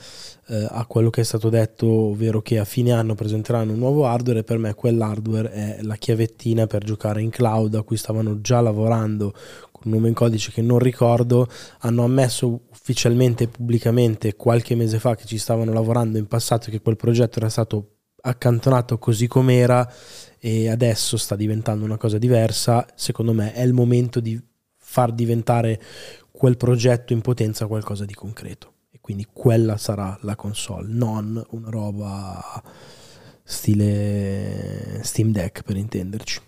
eh, 0.48 0.66
a 0.68 0.84
quello 0.84 1.08
che 1.08 1.22
è 1.22 1.24
stato 1.24 1.48
detto, 1.48 1.86
ovvero 1.86 2.42
che 2.42 2.58
a 2.58 2.66
fine 2.66 2.92
anno 2.92 3.14
presenteranno 3.14 3.72
un 3.72 3.78
nuovo 3.78 4.06
hardware 4.06 4.40
e 4.40 4.44
per 4.44 4.58
me 4.58 4.74
quell'hardware 4.74 5.50
è 5.50 5.78
la 5.80 5.96
chiavettina 5.96 6.66
per 6.66 6.84
giocare 6.84 7.22
in 7.22 7.30
cloud 7.30 7.74
a 7.74 7.82
cui 7.82 7.96
stavano 7.96 8.42
già 8.42 8.60
lavorando 8.60 9.32
un 9.84 9.92
nome 9.92 10.08
in 10.08 10.14
codice 10.14 10.50
che 10.50 10.62
non 10.62 10.78
ricordo, 10.78 11.48
hanno 11.80 12.04
ammesso 12.04 12.62
ufficialmente 12.70 13.44
e 13.44 13.48
pubblicamente 13.48 14.34
qualche 14.36 14.74
mese 14.74 14.98
fa 14.98 15.14
che 15.14 15.24
ci 15.26 15.38
stavano 15.38 15.72
lavorando 15.72 16.18
in 16.18 16.26
passato 16.26 16.68
e 16.68 16.72
che 16.72 16.80
quel 16.80 16.96
progetto 16.96 17.38
era 17.38 17.48
stato 17.48 17.94
accantonato 18.20 18.98
così 18.98 19.26
com'era 19.26 19.90
e 20.38 20.68
adesso 20.68 21.16
sta 21.16 21.36
diventando 21.36 21.84
una 21.84 21.96
cosa 21.96 22.18
diversa, 22.18 22.86
secondo 22.94 23.32
me 23.32 23.52
è 23.52 23.62
il 23.62 23.72
momento 23.72 24.20
di 24.20 24.40
far 24.76 25.12
diventare 25.12 25.80
quel 26.30 26.56
progetto 26.56 27.12
in 27.12 27.20
potenza 27.20 27.66
qualcosa 27.66 28.04
di 28.04 28.14
concreto. 28.14 28.72
E 28.90 28.98
quindi 29.00 29.26
quella 29.30 29.76
sarà 29.76 30.16
la 30.22 30.36
console, 30.36 30.88
non 30.88 31.42
una 31.50 31.70
roba 31.70 32.62
stile 33.42 35.00
Steam 35.02 35.32
Deck 35.32 35.62
per 35.62 35.76
intenderci. 35.76 36.40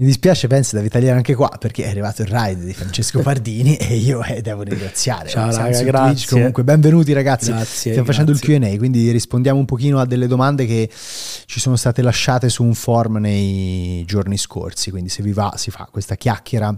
Mi 0.00 0.06
dispiace, 0.06 0.46
penso, 0.46 0.76
devi 0.76 0.88
tagliare 0.88 1.18
anche 1.18 1.34
qua 1.34 1.50
perché 1.58 1.84
è 1.84 1.90
arrivato 1.90 2.22
il 2.22 2.28
ride 2.28 2.64
di 2.64 2.72
Francesco 2.72 3.20
Pardini 3.20 3.76
e 3.76 3.96
io 3.96 4.24
eh, 4.24 4.40
devo 4.40 4.62
ringraziare. 4.62 5.28
Ciao, 5.28 5.52
Siamo 5.52 5.66
raga, 5.66 5.82
grazie. 5.82 6.14
Twitch, 6.14 6.28
comunque, 6.30 6.64
benvenuti 6.64 7.12
ragazzi. 7.12 7.50
Grazie, 7.50 7.90
Stiamo 7.90 8.06
facendo 8.06 8.30
il 8.30 8.38
grazie. 8.38 8.70
QA, 8.70 8.78
quindi 8.78 9.10
rispondiamo 9.10 9.58
un 9.58 9.66
pochino 9.66 9.98
a 9.98 10.06
delle 10.06 10.26
domande 10.26 10.64
che 10.64 10.88
ci 10.90 11.60
sono 11.60 11.76
state 11.76 12.00
lasciate 12.00 12.48
su 12.48 12.64
un 12.64 12.72
forum 12.72 13.18
nei 13.18 14.02
giorni 14.06 14.38
scorsi. 14.38 14.90
Quindi, 14.90 15.10
se 15.10 15.22
vi 15.22 15.32
va, 15.32 15.52
si 15.56 15.70
fa 15.70 15.86
questa 15.92 16.14
chiacchiera 16.14 16.74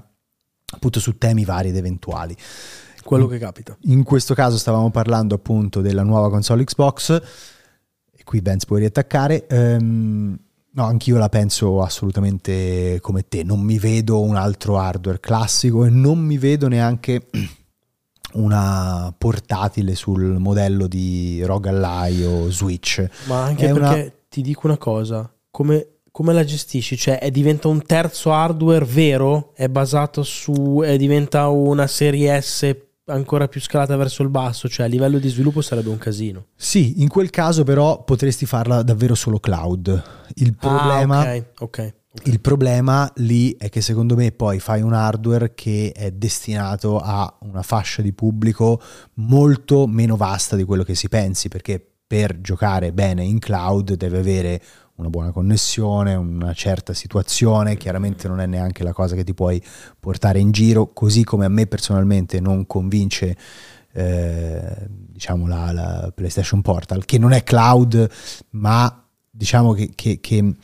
appunto 0.74 0.98
su 0.98 1.16
temi 1.16 1.44
vari 1.44 1.68
ed 1.68 1.76
eventuali. 1.76 2.36
Quello 3.04 3.28
che 3.28 3.38
capita. 3.38 3.76
In 3.82 4.02
questo 4.02 4.34
caso 4.34 4.58
stavamo 4.58 4.90
parlando 4.90 5.36
appunto 5.36 5.80
della 5.80 6.02
nuova 6.02 6.28
console 6.28 6.64
Xbox 6.64 7.22
e 8.10 8.24
qui 8.24 8.42
Benz 8.42 8.66
puoi 8.66 8.80
riattaccare. 8.80 9.46
Ehm, 9.46 10.36
no, 10.72 10.84
anch'io 10.84 11.18
la 11.18 11.28
penso 11.28 11.82
assolutamente 11.82 12.98
come 13.00 13.26
te, 13.28 13.42
non 13.42 13.60
mi 13.60 13.78
vedo 13.78 14.20
un 14.20 14.36
altro 14.36 14.78
hardware 14.78 15.20
classico 15.20 15.84
e 15.84 15.90
non 15.90 16.18
mi 16.18 16.38
vedo 16.38 16.68
neanche 16.68 17.28
una 18.34 19.14
portatile 19.16 19.94
sul 19.94 20.38
modello 20.38 20.86
di 20.86 21.42
ROG 21.44 21.66
Ally 21.66 22.24
o 22.24 22.50
Switch. 22.50 23.06
Ma 23.26 23.44
anche 23.44 23.68
È 23.68 23.72
perché 23.72 24.00
una- 24.00 24.12
ti 24.28 24.40
dico 24.42 24.66
una 24.66 24.78
cosa, 24.78 25.30
come, 25.50 25.86
come 26.10 26.32
la 26.32 26.44
gestisci? 26.44 26.96
Cioè, 26.96 27.18
è 27.18 27.30
diventa 27.30 27.68
un 27.68 27.82
terzo 27.82 28.32
hardware 28.32 28.84
vero? 28.86 29.52
È 29.54 29.68
basato 29.68 30.22
su. 30.22 30.80
È 30.82 30.96
diventa 30.96 31.48
una 31.48 31.86
serie 31.86 32.40
S 32.40 32.74
ancora 33.06 33.48
più 33.48 33.60
scalata 33.60 33.96
verso 33.96 34.22
il 34.22 34.28
basso? 34.28 34.68
Cioè, 34.68 34.86
a 34.86 34.88
livello 34.88 35.18
di 35.18 35.28
sviluppo 35.28 35.60
sarebbe 35.60 35.88
un 35.88 35.98
casino. 35.98 36.46
Sì, 36.54 37.00
in 37.02 37.08
quel 37.08 37.30
caso 37.30 37.64
però 37.64 38.04
potresti 38.04 38.46
farla 38.46 38.82
davvero 38.82 39.14
solo 39.14 39.38
cloud. 39.38 40.02
Il 40.34 40.56
problema 40.56 41.20
Ah, 41.20 41.36
ok, 41.36 41.46
ok. 41.58 41.94
Il 42.24 42.40
problema 42.40 43.10
lì 43.16 43.56
è 43.56 43.70
che 43.70 43.80
secondo 43.80 44.14
me 44.16 44.32
poi 44.32 44.60
fai 44.60 44.82
un 44.82 44.92
hardware 44.92 45.54
che 45.54 45.92
è 45.94 46.10
destinato 46.10 46.98
a 46.98 47.38
una 47.40 47.62
fascia 47.62 48.02
di 48.02 48.12
pubblico 48.12 48.82
molto 49.14 49.86
meno 49.86 50.16
vasta 50.16 50.54
di 50.54 50.64
quello 50.64 50.82
che 50.82 50.94
si 50.94 51.08
pensi, 51.08 51.48
perché 51.48 51.82
per 52.06 52.42
giocare 52.42 52.92
bene 52.92 53.24
in 53.24 53.38
cloud 53.38 53.94
deve 53.94 54.18
avere 54.18 54.62
una 54.96 55.08
buona 55.08 55.30
connessione, 55.32 56.14
una 56.14 56.52
certa 56.52 56.92
situazione, 56.94 57.76
chiaramente 57.76 58.28
non 58.28 58.40
è 58.40 58.46
neanche 58.46 58.84
la 58.84 58.92
cosa 58.92 59.14
che 59.14 59.24
ti 59.24 59.34
puoi 59.34 59.62
portare 59.98 60.38
in 60.38 60.50
giro, 60.52 60.92
così 60.92 61.24
come 61.24 61.44
a 61.44 61.48
me 61.48 61.66
personalmente 61.66 62.40
non 62.40 62.66
convince 62.66 63.36
eh, 63.94 64.86
diciamo 64.88 65.46
la, 65.46 65.72
la 65.72 66.12
PlayStation 66.14 66.62
Portal, 66.62 67.04
che 67.04 67.18
non 67.18 67.32
è 67.32 67.42
cloud, 67.42 68.08
ma 68.50 69.06
diciamo 69.30 69.72
che, 69.72 69.90
che- 69.94 70.20
che 70.20 70.54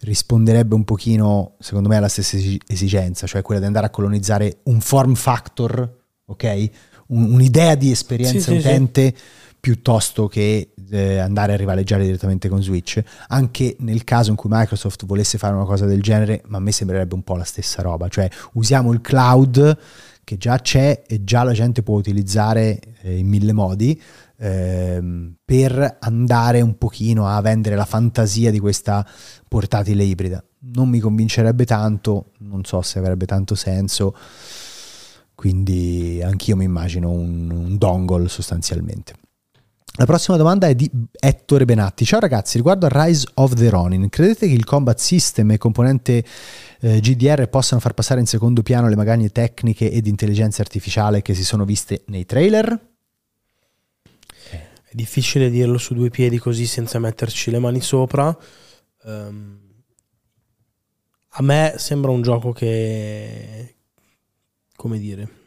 risponderebbe 0.00 0.74
un 0.74 0.84
pochino, 0.84 1.56
secondo 1.58 1.88
me, 1.88 1.96
alla 1.96 2.08
stessa 2.08 2.36
esi- 2.36 2.60
esigenza, 2.66 3.26
cioè 3.26 3.42
quella 3.42 3.60
di 3.60 3.66
andare 3.66 3.86
a 3.86 3.90
colonizzare 3.90 4.58
un 4.64 4.80
form 4.80 5.14
factor, 5.14 5.98
ok? 6.26 6.70
Un- 7.08 7.32
un'idea 7.32 7.74
di 7.74 7.90
esperienza 7.90 8.50
Sì, 8.50 8.60
sì, 8.60 8.66
utente 8.66 9.14
piuttosto 9.60 10.26
che 10.26 10.72
eh, 10.90 11.18
andare 11.18 11.52
a 11.52 11.56
rivaleggiare 11.56 12.04
direttamente 12.04 12.48
con 12.48 12.62
Switch, 12.62 13.00
anche 13.28 13.76
nel 13.80 14.02
caso 14.04 14.30
in 14.30 14.36
cui 14.36 14.48
Microsoft 14.50 15.04
volesse 15.04 15.38
fare 15.38 15.54
una 15.54 15.66
cosa 15.66 15.84
del 15.84 16.02
genere, 16.02 16.42
ma 16.46 16.56
a 16.56 16.60
me 16.60 16.72
sembrerebbe 16.72 17.14
un 17.14 17.22
po' 17.22 17.36
la 17.36 17.44
stessa 17.44 17.82
roba, 17.82 18.08
cioè 18.08 18.28
usiamo 18.54 18.90
il 18.92 19.00
cloud 19.00 19.78
che 20.24 20.36
già 20.36 20.58
c'è 20.58 21.02
e 21.06 21.24
già 21.24 21.42
la 21.42 21.52
gente 21.52 21.82
può 21.82 21.96
utilizzare 21.96 22.80
eh, 23.02 23.18
in 23.18 23.26
mille 23.26 23.52
modi 23.52 24.00
ehm, 24.38 25.34
per 25.44 25.98
andare 26.00 26.60
un 26.60 26.78
pochino 26.78 27.26
a 27.26 27.40
vendere 27.40 27.76
la 27.76 27.84
fantasia 27.84 28.50
di 28.50 28.58
questa 28.58 29.06
portatile 29.48 30.04
ibrida. 30.04 30.42
Non 30.62 30.88
mi 30.88 31.00
convincerebbe 31.00 31.64
tanto, 31.64 32.32
non 32.38 32.64
so 32.64 32.80
se 32.82 32.98
avrebbe 32.98 33.26
tanto 33.26 33.54
senso, 33.54 34.14
quindi 35.34 36.20
anch'io 36.22 36.56
mi 36.56 36.64
immagino 36.64 37.10
un, 37.10 37.50
un 37.50 37.76
dongle 37.76 38.28
sostanzialmente. 38.28 39.14
La 40.00 40.06
prossima 40.06 40.38
domanda 40.38 40.66
è 40.66 40.74
di 40.74 40.90
Ettore 41.12 41.66
Benatti. 41.66 42.06
Ciao 42.06 42.20
ragazzi, 42.20 42.56
riguardo 42.56 42.86
a 42.86 43.04
Rise 43.04 43.28
of 43.34 43.52
the 43.52 43.68
Ronin, 43.68 44.08
credete 44.08 44.46
che 44.46 44.54
il 44.54 44.64
combat 44.64 44.98
system 44.98 45.50
e 45.50 45.58
componente 45.58 46.24
eh, 46.80 47.00
GDR 47.00 47.46
possano 47.50 47.82
far 47.82 47.92
passare 47.92 48.18
in 48.18 48.24
secondo 48.24 48.62
piano 48.62 48.88
le 48.88 48.96
magagne 48.96 49.28
tecniche 49.28 49.90
ed 49.90 50.06
intelligenza 50.06 50.62
artificiale 50.62 51.20
che 51.20 51.34
si 51.34 51.44
sono 51.44 51.66
viste 51.66 52.04
nei 52.06 52.24
trailer? 52.24 52.80
È 54.48 54.92
difficile 54.92 55.50
dirlo 55.50 55.76
su 55.76 55.92
due 55.92 56.08
piedi 56.08 56.38
così 56.38 56.64
senza 56.64 56.98
metterci 56.98 57.50
le 57.50 57.58
mani 57.58 57.82
sopra. 57.82 58.34
Ehm, 59.04 59.60
a 61.28 61.42
me 61.42 61.74
sembra 61.76 62.10
un 62.10 62.22
gioco 62.22 62.52
che, 62.52 63.74
come 64.76 64.98
dire, 64.98 65.39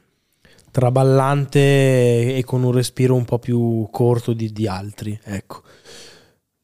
traballante 0.74 2.36
e 2.36 2.44
con 2.44 2.64
un 2.64 2.72
respiro 2.72 3.14
un 3.14 3.26
po' 3.26 3.38
più 3.38 3.88
corto 3.92 4.34
di, 4.34 4.52
di 4.52 4.68
altri. 4.68 5.18
Ecco. 5.24 5.62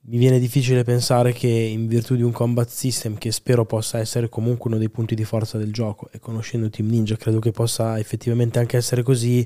Mi 0.10 0.18
viene 0.18 0.40
difficile 0.40 0.84
pensare 0.84 1.32
che 1.32 1.48
in 1.48 1.86
virtù 1.86 2.16
di 2.16 2.24
un 2.24 2.32
combat 2.32 2.68
system 2.68 3.20
che 3.20 3.32
spero 3.32 3.66
possa 3.66 4.00
essere 4.00 4.28
comunque 4.28 4.72
uno 4.72 4.80
dei 4.80 4.90
punti 4.90 5.14
di 5.14 5.24
forza 5.24 5.60
del 5.60 5.72
gioco 5.72 6.10
e 6.12 6.18
conoscendo 6.18 6.72
Team 6.72 6.90
Ninja 6.90 7.16
credo 7.16 7.38
che 7.38 7.52
possa 7.52 8.00
effettivamente 8.00 8.58
anche 8.58 8.78
essere 8.78 9.04
così 9.04 9.46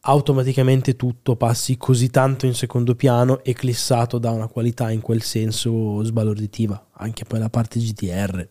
automaticamente 0.00 0.96
tutto 0.96 1.36
passi 1.36 1.78
così 1.78 2.10
tanto 2.10 2.44
in 2.44 2.54
secondo 2.54 2.94
piano 2.94 3.42
eclissato 3.42 4.18
da 4.18 4.32
una 4.32 4.48
qualità 4.48 4.90
in 4.90 5.00
quel 5.00 5.22
senso 5.22 6.02
sbalorditiva 6.02 6.88
anche 6.92 7.24
poi 7.24 7.38
la 7.38 7.48
parte 7.48 7.78
GTR 7.80 8.48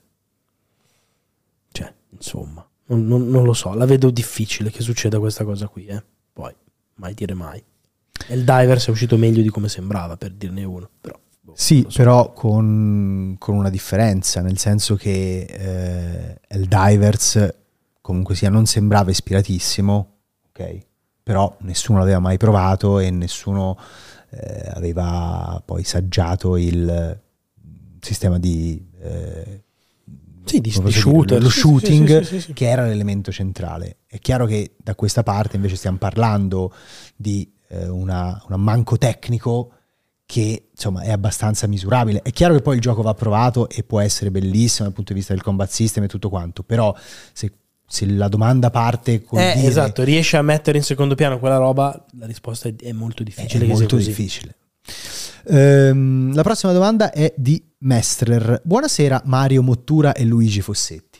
cioè 1.71 1.93
insomma 2.09 2.67
non, 2.91 3.07
non- 3.07 3.27
non 3.29 3.43
lo 3.43 3.53
so 3.53 3.73
la 3.73 3.85
vedo 3.85 4.09
difficile 4.09 4.69
che 4.71 4.81
succeda 4.81 5.19
questa 5.19 5.43
cosa 5.43 5.67
qui 5.67 5.85
eh. 5.87 6.03
poi 6.33 6.53
mai 6.95 7.13
dire 7.13 7.33
mai. 7.33 7.63
E 8.27 8.35
il 8.35 8.43
Divers 8.43 8.87
è 8.87 8.91
uscito 8.91 9.17
meglio 9.17 9.41
di 9.41 9.49
come 9.49 9.67
sembrava, 9.67 10.15
per 10.15 10.31
dirne 10.33 10.63
uno. 10.63 10.87
Però, 11.01 11.17
boh, 11.39 11.53
Sì, 11.55 11.83
so. 11.89 11.97
però 11.97 12.31
con, 12.33 13.35
con 13.39 13.55
una 13.55 13.71
differenza, 13.71 14.41
nel 14.41 14.59
senso 14.59 14.95
che 14.95 15.41
eh, 15.49 16.39
il 16.55 16.67
Divers 16.67 17.53
comunque 17.99 18.35
sia 18.35 18.49
non 18.51 18.67
sembrava 18.67 19.09
ispiratissimo, 19.09 20.17
ok? 20.49 20.77
Però 21.23 21.55
nessuno 21.61 21.97
l'aveva 21.97 22.19
mai 22.19 22.37
provato 22.37 22.99
e 22.99 23.09
nessuno 23.09 23.75
eh, 24.29 24.69
aveva 24.75 25.59
poi 25.65 25.83
saggiato 25.83 26.57
il 26.57 27.19
sistema 27.99 28.37
di... 28.37 28.87
eh, 28.99 29.63
Sì, 30.43 30.59
di, 30.59 30.71
di 30.71 30.91
shooter. 30.91 31.41
lo 31.41 31.49
shooting 31.49 32.21
sì, 32.21 32.41
sì, 32.41 32.53
che 32.53 32.67
era 32.69 32.85
l'elemento 32.85 33.31
centrale. 33.31 33.97
È 34.07 34.19
chiaro 34.19 34.45
che 34.45 34.75
da 34.77 34.95
questa 34.95 35.23
parte 35.23 35.55
invece 35.55 35.75
stiamo 35.75 35.97
parlando 35.97 36.73
di 37.15 37.49
eh, 37.69 37.87
una, 37.87 38.41
un 38.47 38.53
ammanco 38.53 38.97
tecnico 38.97 39.73
che 40.25 40.69
insomma 40.71 41.01
è 41.01 41.11
abbastanza 41.11 41.67
misurabile. 41.67 42.21
È 42.21 42.31
chiaro 42.31 42.53
che 42.55 42.61
poi 42.61 42.75
il 42.75 42.81
gioco 42.81 43.01
va 43.01 43.13
provato 43.13 43.69
e 43.69 43.83
può 43.83 43.99
essere 43.99 44.31
bellissimo 44.31 44.85
dal 44.85 44.93
punto 44.95 45.11
di 45.13 45.19
vista 45.19 45.33
del 45.33 45.43
combat 45.43 45.69
system 45.69 46.03
e 46.03 46.07
tutto 46.07 46.29
quanto, 46.29 46.63
però 46.63 46.95
se, 47.33 47.51
se 47.85 48.05
la 48.07 48.29
domanda 48.29 48.69
parte 48.69 49.21
con 49.23 49.39
Eh, 49.39 49.53
dire- 49.55 49.67
esatto, 49.67 50.03
riesci 50.03 50.37
a 50.37 50.41
mettere 50.41 50.77
in 50.77 50.83
secondo 50.85 51.15
piano 51.15 51.37
quella 51.37 51.57
roba, 51.57 52.05
la 52.17 52.25
risposta 52.25 52.69
è, 52.69 52.75
è 52.77 52.91
molto 52.93 53.23
è 53.23 53.25
difficile. 53.25 53.65
sia 53.65 53.73
molto 53.73 53.95
così. 53.97 54.07
difficile. 54.07 54.55
Ehm, 55.45 56.33
la 56.33 56.43
prossima 56.43 56.73
domanda 56.73 57.11
è 57.11 57.33
di 57.35 57.63
Mestrer. 57.79 58.61
Buonasera 58.63 59.23
Mario 59.25 59.63
Mottura 59.63 60.13
e 60.13 60.23
Luigi 60.23 60.61
Fossetti. 60.61 61.19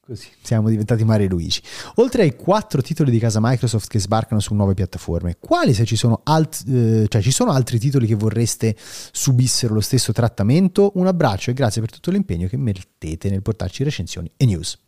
Così 0.00 0.28
siamo 0.42 0.68
diventati 0.68 1.02
Mario 1.02 1.26
e 1.26 1.28
Luigi. 1.30 1.62
Oltre 1.94 2.22
ai 2.22 2.36
quattro 2.36 2.82
titoli 2.82 3.10
di 3.10 3.18
casa 3.18 3.38
Microsoft 3.40 3.88
che 3.88 3.98
sbarcano 3.98 4.38
su 4.38 4.52
nuove 4.54 4.74
piattaforme, 4.74 5.38
quali 5.40 5.72
se 5.72 5.86
ci 5.86 5.96
sono, 5.96 6.20
alt- 6.24 6.64
eh, 6.68 7.06
cioè, 7.08 7.22
ci 7.22 7.30
sono 7.30 7.52
altri 7.52 7.78
titoli 7.78 8.06
che 8.06 8.14
vorreste 8.14 8.76
subissero 8.78 9.72
lo 9.72 9.80
stesso 9.80 10.12
trattamento? 10.12 10.92
Un 10.96 11.06
abbraccio 11.06 11.50
e 11.50 11.54
grazie 11.54 11.80
per 11.80 11.90
tutto 11.90 12.10
l'impegno 12.10 12.48
che 12.48 12.58
mettete 12.58 13.30
nel 13.30 13.40
portarci 13.40 13.82
recensioni 13.82 14.30
e 14.36 14.44
news. 14.44 14.78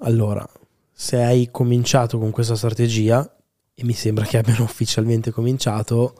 Allora, 0.00 0.46
se 0.90 1.22
hai 1.22 1.50
cominciato 1.50 2.18
con 2.18 2.30
questa 2.30 2.56
strategia, 2.56 3.35
e 3.78 3.84
mi 3.84 3.92
sembra 3.92 4.24
che 4.24 4.38
abbiano 4.38 4.64
ufficialmente 4.64 5.30
cominciato, 5.30 6.14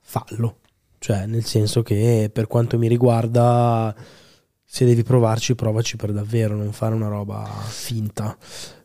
fallo. 0.00 0.56
Cioè, 0.98 1.26
nel 1.26 1.44
senso 1.44 1.82
che 1.82 2.30
per 2.32 2.46
quanto 2.46 2.78
mi 2.78 2.88
riguarda, 2.88 3.94
se 4.64 4.84
devi 4.86 5.02
provarci, 5.02 5.54
provaci 5.54 5.96
per 5.96 6.12
davvero, 6.12 6.56
non 6.56 6.72
fare 6.72 6.94
una 6.94 7.08
roba 7.08 7.46
finta. 7.68 8.36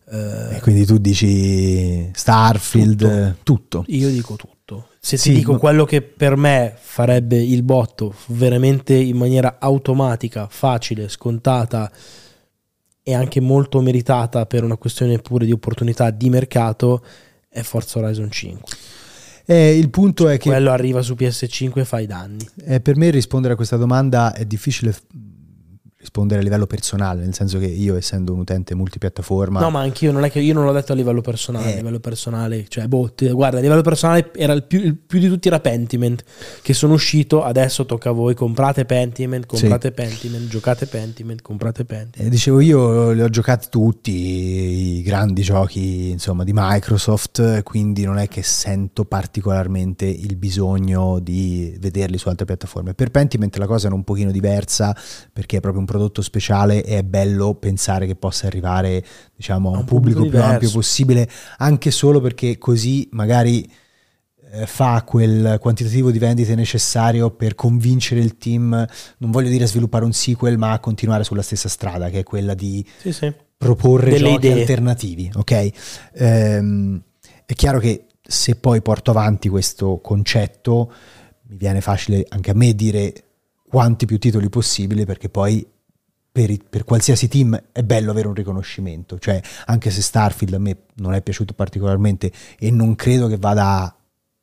Eh, 0.08 0.56
E 0.58 0.60
quindi 0.62 0.86
tu 0.86 0.98
dici 0.98 2.10
Starfield, 2.14 2.98
Tutto. 3.00 3.36
tutto. 3.44 3.84
Io 3.88 4.10
dico 4.10 4.36
tutto. 4.36 4.90
Se 5.00 5.18
Sì, 5.18 5.30
ti 5.32 5.36
dico 5.38 5.54
ma- 5.54 5.60
quello 5.60 5.86
che 5.86 6.02
per 6.02 6.36
me 6.36 6.76
farebbe 6.78 7.42
il 7.42 7.64
botto 7.64 8.14
veramente 8.28 8.94
in 8.96 9.16
maniera 9.18 9.58
automatica, 9.60 10.48
facile, 10.50 11.08
scontata 11.10 11.90
e 13.08 13.14
anche 13.14 13.40
molto 13.40 13.82
meritata 13.82 14.46
per 14.46 14.64
una 14.64 14.78
questione 14.78 15.20
pure 15.20 15.46
di 15.46 15.52
opportunità 15.52 16.10
di 16.12 16.30
mercato, 16.30 17.04
è 17.56 17.64
Forza 17.64 18.00
Horizon 18.00 18.30
5. 18.30 18.76
Eh, 19.46 19.78
il 19.78 19.90
punto 19.90 20.28
è 20.28 20.38
che 20.38 20.50
Quello 20.50 20.72
arriva 20.72 21.02
su 21.02 21.14
PS5 21.14 21.80
e 21.80 21.86
fa 21.86 22.00
i 22.00 22.06
danni. 22.06 22.46
Eh, 22.66 22.82
per 22.82 22.98
me 22.98 23.10
rispondere 23.12 23.54
a 23.54 23.56
questa 23.56 23.78
domanda 23.78 24.34
è 24.34 24.44
difficile 24.44 24.94
rispondere 26.16 26.40
a 26.40 26.44
livello 26.44 26.66
personale, 26.66 27.24
nel 27.24 27.34
senso 27.34 27.60
che 27.60 27.66
io 27.66 27.96
essendo 27.98 28.32
un 28.32 28.40
utente 28.40 28.74
multipiattaforma 28.74 29.60
No, 29.60 29.70
ma 29.70 29.82
anch'io 29.82 30.12
non 30.12 30.24
è 30.24 30.32
che 30.32 30.40
io 30.40 30.54
non 30.54 30.64
l'ho 30.64 30.72
detto 30.72 30.94
a 30.94 30.96
livello 30.96 31.22
personale. 31.22 31.72
Eh. 31.72 31.74
A 31.74 31.76
livello 31.76 32.00
personale, 32.00 32.66
cioè, 32.70 32.88
boh, 32.88 33.14
ti- 33.14 33.30
guarda, 33.30 33.58
a 33.58 33.62
livello 33.62 33.82
personale 33.82 34.32
era 34.34 34.54
il 34.54 34.64
più, 34.64 34.80
il 34.80 34.96
più 34.96 35.20
di 35.20 35.28
tutti 35.28 35.48
era 35.48 35.60
Pentiment. 35.60 36.24
Che 36.62 36.74
sono 36.74 36.94
uscito, 36.94 37.44
adesso 37.44 37.86
tocca 37.86 38.10
a 38.10 38.14
voi. 38.14 38.34
Comprate 38.34 38.86
Pentiment, 38.86 39.46
comprate 39.46 39.92
Pentiment, 39.92 40.48
giocate 40.48 40.86
Pentiment, 40.86 41.42
comprate 41.42 41.84
Pentiment. 41.84 42.28
Eh, 42.28 42.30
dicevo 42.30 42.62
io 42.62 43.12
li 43.12 43.22
ho 43.22 43.30
giocati 43.30 43.68
tutti 43.70 44.12
i 44.12 45.02
grandi 45.02 45.42
giochi 45.42 46.12
insomma 46.12 46.44
di 46.44 46.52
Microsoft 46.54 47.64
quindi 47.64 48.04
non 48.06 48.18
è 48.18 48.28
che 48.28 48.44
sento 48.44 49.06
particolarmente 49.06 50.06
il 50.06 50.36
bisogno 50.36 51.20
di 51.20 51.76
vederli 51.80 52.18
su 52.18 52.30
altre 52.30 52.46
piattaforme 52.46 52.94
per 52.94 53.12
Pentiment 53.12 53.56
la 53.58 53.66
cosa 53.66 53.88
è 53.88 53.92
un 53.92 54.04
pochino 54.04 54.32
diversa 54.32 54.96
perché 55.32 55.58
è 55.58 55.60
proprio 55.60 55.82
un 55.82 55.88
prodotto 55.88 56.05
speciale 56.22 56.84
e 56.84 56.98
è 57.00 57.04
bello 57.04 57.56
pensare 57.56 58.06
che 58.06 58.16
possa 58.16 58.48
arrivare 58.48 59.04
diciamo 59.36 59.74
a 59.74 59.78
un 59.80 59.86
pubblico 59.86 60.22
pubblico 60.22 60.38
più 60.44 60.54
ampio 60.54 60.70
possibile 60.72 61.30
anche 61.58 61.92
solo 61.92 62.22
perché 62.22 62.58
così 62.58 63.08
magari 63.12 63.70
eh, 64.52 64.66
fa 64.68 65.04
quel 65.04 65.58
quantitativo 65.60 66.12
di 66.12 66.20
vendite 66.20 66.56
necessario 66.56 67.32
per 67.32 67.56
convincere 67.56 68.22
il 68.22 68.38
team, 68.38 68.70
non 69.18 69.32
voglio 69.32 69.50
dire 69.50 69.66
a 69.66 69.68
sviluppare 69.68 70.06
un 70.06 70.14
sequel, 70.14 70.58
ma 70.58 70.80
continuare 70.80 71.24
sulla 71.26 71.42
stessa 71.42 71.68
strada, 71.68 72.10
che 72.10 72.20
è 72.20 72.24
quella 72.24 72.54
di 72.54 72.86
Sì, 73.00 73.12
sì. 73.12 73.34
proporre 73.58 74.12
Delle 74.12 74.30
giochi 74.30 74.48
idee. 74.48 74.60
alternativi, 74.62 75.32
ok? 75.34 75.70
Ehm, 76.14 77.02
è 77.46 77.54
chiaro 77.54 77.80
che 77.80 78.06
se 78.22 78.56
poi 78.56 78.82
porto 78.82 79.12
avanti 79.12 79.50
questo 79.50 80.00
concetto, 80.02 80.94
mi 81.48 81.58
viene 81.58 81.82
facile 81.82 82.26
anche 82.30 82.52
a 82.52 82.56
me 82.56 82.74
dire 82.74 83.14
quanti 83.68 84.06
più 84.06 84.18
titoli 84.20 84.48
possibile, 84.50 85.06
perché 85.06 85.28
poi 85.28 85.66
per, 86.36 86.50
i- 86.50 86.62
per 86.70 86.84
qualsiasi 86.84 87.30
team 87.30 87.58
è 87.72 87.82
bello 87.82 88.12
avere 88.12 88.28
un 88.28 88.34
riconoscimento, 88.34 89.18
cioè 89.20 89.40
anche 89.68 89.90
se 89.90 90.02
Starfield 90.02 90.54
a 90.56 90.60
me 90.60 90.80
non 90.96 91.14
è 91.14 91.22
piaciuto 91.22 91.54
particolarmente 91.54 92.30
e 92.60 92.72
non 92.72 92.94
credo 92.96 93.28
che 93.28 93.38
vada 93.38 93.96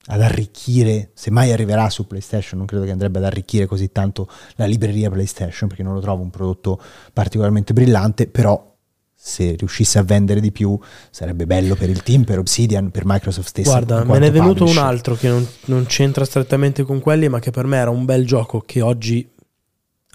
ad 0.06 0.22
arricchire, 0.22 1.10
se 1.12 1.30
mai 1.30 1.52
arriverà 1.52 1.90
su 1.90 2.06
PlayStation, 2.06 2.56
non 2.56 2.66
credo 2.66 2.84
che 2.84 2.92
andrebbe 2.92 3.18
ad 3.18 3.24
arricchire 3.24 3.66
così 3.66 3.92
tanto 3.92 4.26
la 4.54 4.64
libreria 4.64 5.10
PlayStation 5.10 5.68
perché 5.68 5.82
non 5.82 5.92
lo 5.92 6.00
trovo 6.00 6.22
un 6.22 6.30
prodotto 6.30 6.80
particolarmente 7.12 7.74
brillante, 7.74 8.26
però 8.26 8.74
se 9.14 9.54
riuscisse 9.58 9.98
a 9.98 10.02
vendere 10.02 10.40
di 10.40 10.50
più 10.50 10.76
sarebbe 11.10 11.44
bello 11.44 11.74
per 11.74 11.90
il 11.90 12.02
team, 12.02 12.24
per 12.24 12.38
Obsidian, 12.38 12.90
per 12.90 13.02
Microsoft 13.04 13.48
stessa. 13.48 13.68
Guarda, 13.70 14.02
me 14.02 14.18
ne 14.18 14.28
è 14.28 14.30
venuto 14.30 14.64
un 14.64 14.70
publisher. 14.70 14.82
altro 14.82 15.14
che 15.14 15.28
non, 15.28 15.46
non 15.66 15.84
c'entra 15.84 16.24
strettamente 16.24 16.84
con 16.84 17.00
quelli, 17.00 17.28
ma 17.28 17.38
che 17.38 17.50
per 17.50 17.66
me 17.66 17.76
era 17.76 17.90
un 17.90 18.06
bel 18.06 18.26
gioco 18.26 18.60
che 18.60 18.80
oggi 18.80 19.28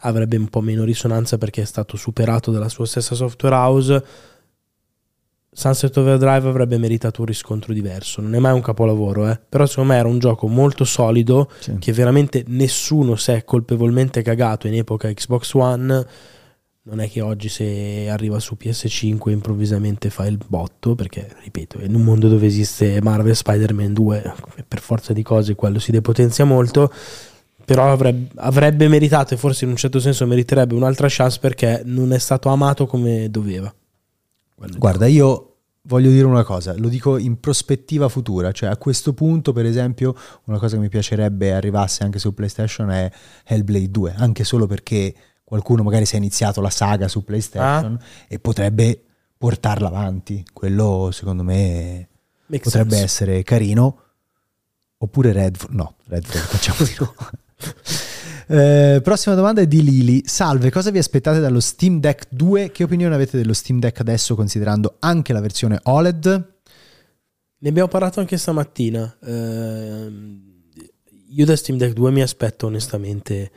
avrebbe 0.01 0.37
un 0.37 0.47
po' 0.47 0.61
meno 0.61 0.83
risonanza 0.83 1.37
perché 1.37 1.61
è 1.61 1.65
stato 1.65 1.97
superato 1.97 2.51
dalla 2.51 2.69
sua 2.69 2.85
stessa 2.85 3.15
software 3.15 3.55
house. 3.55 4.05
Sunset 5.51 5.97
Overdrive 5.97 6.47
avrebbe 6.47 6.77
meritato 6.77 7.21
un 7.21 7.27
riscontro 7.27 7.73
diverso. 7.73 8.21
Non 8.21 8.35
è 8.35 8.39
mai 8.39 8.53
un 8.53 8.61
capolavoro, 8.61 9.27
eh? 9.27 9.39
però 9.49 9.65
secondo 9.65 9.93
me 9.93 9.97
era 9.97 10.07
un 10.07 10.19
gioco 10.19 10.47
molto 10.47 10.83
solido 10.85 11.49
Sì. 11.59 11.77
che 11.79 11.91
veramente 11.93 12.43
nessuno 12.47 13.15
si 13.15 13.31
è 13.31 13.43
colpevolmente 13.43 14.21
cagato 14.21 14.67
in 14.67 14.75
epoca 14.75 15.11
Xbox 15.11 15.53
One. 15.53 16.05
Non 16.83 16.99
è 16.99 17.09
che 17.09 17.21
oggi 17.21 17.49
se 17.49 18.07
arriva 18.07 18.39
su 18.39 18.55
PS5 18.57 19.31
improvvisamente 19.31 20.09
fa 20.11 20.27
il 20.27 20.37
botto, 20.47 20.93
perché 20.95 21.35
ripeto, 21.43 21.79
in 21.81 21.95
un 21.95 22.03
mondo 22.03 22.29
dove 22.29 22.45
esiste 22.45 23.01
Marvel 23.01 23.35
Spider-Man 23.35 23.93
2, 23.93 24.33
per 24.67 24.79
forza 24.79 25.11
di 25.11 25.23
cose 25.23 25.55
quello 25.55 25.79
si 25.79 25.91
depotenzia 25.91 26.45
molto, 26.45 26.93
però 27.67 27.91
avrebbe, 27.91 28.29
avrebbe 28.35 28.87
meritato 28.87 29.33
e 29.33 29.37
forse 29.37 29.65
in 29.65 29.71
un 29.71 29.75
certo 29.75 29.99
senso 29.99 30.25
meriterebbe 30.25 30.73
un'altra 30.73 31.07
chance 31.09 31.37
perché 31.37 31.81
non 31.83 32.13
è 32.13 32.17
stato 32.17 32.47
amato 32.47 32.87
come 32.87 33.29
doveva. 33.29 33.73
Quello 34.55 34.77
Guarda, 34.77 35.05
io 35.05 35.55
voglio 35.81 36.09
dire 36.09 36.23
una 36.23 36.45
cosa, 36.45 36.73
lo 36.77 36.87
dico 36.87 37.17
in 37.17 37.41
prospettiva 37.41 38.07
futura, 38.07 38.53
cioè 38.53 38.69
a 38.69 38.77
questo 38.77 39.11
punto, 39.11 39.51
per 39.51 39.65
esempio, 39.65 40.15
una 40.45 40.59
cosa 40.59 40.75
che 40.77 40.81
mi 40.81 40.87
piacerebbe 40.87 41.51
arrivasse 41.51 42.05
anche 42.05 42.19
su 42.19 42.33
PlayStation 42.33 42.89
è 42.89 43.11
Hellblade 43.43 43.91
2, 43.91 44.13
anche 44.15 44.45
solo 44.45 44.65
perché 44.65 45.13
qualcuno 45.43 45.83
magari 45.83 46.05
si 46.05 46.15
è 46.15 46.19
iniziato 46.19 46.61
la 46.61 46.69
saga 46.69 47.09
su 47.09 47.25
PlayStation 47.25 47.99
e 48.29 48.39
potrebbe 48.39 49.03
portarla 49.37 49.89
avanti. 49.89 50.45
Quello 50.53 51.09
secondo 51.11 51.43
me 51.43 52.07
Makes 52.45 52.63
potrebbe 52.63 52.91
sense. 52.95 53.03
essere 53.03 53.43
carino. 53.43 54.03
Oppure 54.99 55.33
Redfall, 55.33 55.75
no, 55.75 55.95
Redfall 56.05 56.41
facciamo 56.43 56.85
di 56.85 56.95
nuovo. 56.97 57.45
Eh, 58.49 59.01
prossima 59.03 59.35
domanda 59.35 59.59
è 59.59 59.67
di 59.67 59.83
Lili. 59.83 60.21
Salve, 60.25 60.71
cosa 60.71 60.89
vi 60.89 60.99
aspettate 60.99 61.41
dallo 61.41 61.59
Steam 61.59 61.99
Deck 61.99 62.27
2? 62.29 62.71
Che 62.71 62.85
opinione 62.85 63.13
avete 63.13 63.35
dello 63.35 63.51
Steam 63.51 63.79
Deck 63.79 63.99
adesso 63.99 64.35
considerando 64.35 64.95
anche 64.99 65.33
la 65.33 65.41
versione 65.41 65.77
OLED? 65.83 66.53
Ne 67.57 67.69
abbiamo 67.69 67.89
parlato 67.89 68.21
anche 68.21 68.37
stamattina. 68.37 69.17
Ehm, 69.25 70.69
io 71.27 71.45
da 71.45 71.57
Steam 71.57 71.77
Deck 71.77 71.91
2 71.91 72.11
mi 72.11 72.21
aspetto 72.21 72.67
onestamente 72.67 73.51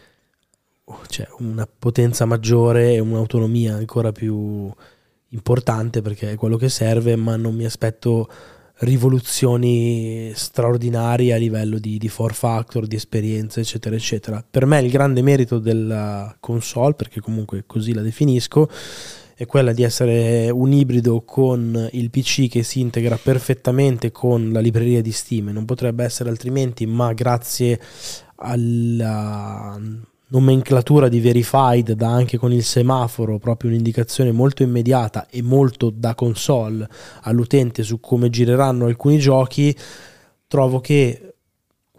cioè, 1.07 1.29
una 1.39 1.67
potenza 1.67 2.25
maggiore 2.25 2.95
e 2.95 2.99
un'autonomia 2.99 3.75
ancora 3.75 4.11
più 4.11 4.69
importante 5.29 6.03
perché 6.03 6.33
è 6.33 6.37
quello 6.37 6.57
che 6.57 6.69
serve, 6.69 7.15
ma 7.15 7.37
non 7.37 7.55
mi 7.55 7.65
aspetto 7.65 8.29
rivoluzioni 8.81 10.33
straordinarie 10.35 11.35
a 11.35 11.37
livello 11.37 11.79
di, 11.79 11.99
di 11.99 12.09
form 12.09 12.35
factor, 12.35 12.87
di 12.87 12.97
esperienza, 12.97 13.61
eccetera, 13.61 13.95
eccetera. 13.95 14.45
Per 14.49 14.67
me 14.67 14.81
il 14.81 14.91
grande 14.91 15.23
merito 15.23 15.59
della 15.59 16.35
console, 16.41 16.95
perché 16.95 17.21
comunque 17.21 17.65
così 17.67 17.93
la 17.93 18.03
definisco, 18.03 18.69
è 19.35 19.47
quella 19.47 19.73
di 19.73 19.83
essere 19.83 20.51
un 20.51 20.73
ibrido 20.73 21.23
con 21.23 21.89
il 21.93 22.11
PC 22.11 22.49
che 22.49 22.63
si 22.63 22.81
integra 22.81 23.17
perfettamente 23.17 24.13
con 24.13 24.53
la 24.53 24.61
libreria 24.61 25.03
di 25.03 25.13
Steam. 25.13 25.49
Non 25.49 25.65
potrebbe 25.65 26.05
essere 26.05 26.29
altrimenti, 26.29 26.87
ma 26.87 27.13
grazie 27.13 27.81
alla 28.37 29.79
nomenclatura 30.31 31.09
di 31.09 31.21
verified 31.21 31.93
dà 31.93 32.09
anche 32.09 32.39
con 32.39 32.53
il 32.53 32.65
semaforo 32.65 33.39
proprio 33.39 33.71
un'indicazione 33.71 34.33
molto 34.33 34.63
immediata 34.63 35.27
e 35.29 35.43
molto 35.43 35.91
da 35.91 36.15
console 36.15 36.89
all'utente 37.23 37.83
su 37.83 38.01
come 38.01 38.31
gireranno 38.31 38.87
alcuni 38.87 39.19
giochi 39.19 39.77
trovo 40.47 40.81
che 40.81 41.35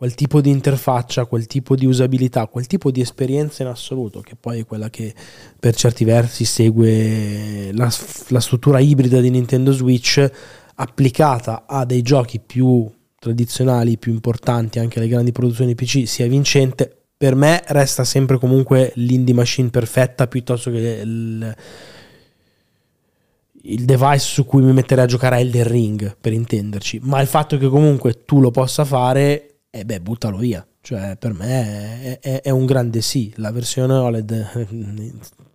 quel 0.02 0.16
tipo 0.16 0.42
di 0.42 0.50
interfaccia, 0.50 1.26
quel 1.26 1.46
tipo 1.46 1.76
di 1.76 1.86
usabilità, 1.86 2.48
quel 2.48 2.66
tipo 2.66 2.90
di 2.90 3.02
esperienza 3.02 3.62
in 3.62 3.70
assoluto, 3.70 4.22
che 4.22 4.36
poi 4.36 4.62
è 4.62 4.66
quella 4.66 4.90
che 4.90 5.14
per 5.60 5.76
certi 5.76 6.06
versi 6.06 6.44
segue 6.44 7.70
la, 7.72 7.88
la 8.30 8.40
struttura 8.40 8.80
ibrida 8.80 9.22
di 9.22 9.30
Nintendo 9.30 9.72
Switch 9.72 10.28
applicata 10.74 11.66
a 11.68 11.86
dei 11.86 12.02
giochi 12.02 12.40
più 12.40 12.92
tradizionali, 13.20 14.00
più 14.00 14.12
importanti, 14.12 14.80
anche 14.80 14.98
alle 14.98 15.08
grandi 15.08 15.32
produzioni 15.32 15.76
PC, 15.76 16.08
sia 16.08 16.26
vincente. 16.28 17.01
Per 17.22 17.36
me 17.36 17.62
resta 17.68 18.04
sempre 18.04 18.40
comunque 18.40 18.94
l'indie 18.96 19.36
machine 19.36 19.70
perfetta 19.70 20.26
piuttosto 20.26 20.72
che 20.72 21.02
il, 21.04 21.56
il 23.62 23.86
device 23.86 24.18
su 24.18 24.44
cui 24.44 24.64
mi 24.64 24.74
metterei 24.74 25.04
a 25.04 25.08
giocare 25.08 25.36
a 25.36 25.40
Elden 25.40 25.68
Ring, 25.68 26.18
per 26.20 26.34
intenderci. 26.34 27.00
Ma 27.04 27.22
il 27.22 27.28
fatto 27.28 27.60
che 27.60 27.68
comunque 27.68 28.26
tu 28.26 28.42
lo 28.42 28.50
possa 28.50 28.86
fare 28.86 29.58
eh 29.70 29.86
beh, 29.86 30.02
buttalo 30.02 30.38
via. 30.38 30.66
Cioè, 30.82 31.16
per 31.16 31.34
me 31.34 32.02
è, 32.02 32.20
è, 32.20 32.42
è, 32.42 32.50
un 32.50 32.66
grande 32.66 33.02
sì. 33.02 33.32
La 33.36 33.52
versione 33.52 33.94
OLED 33.94 34.32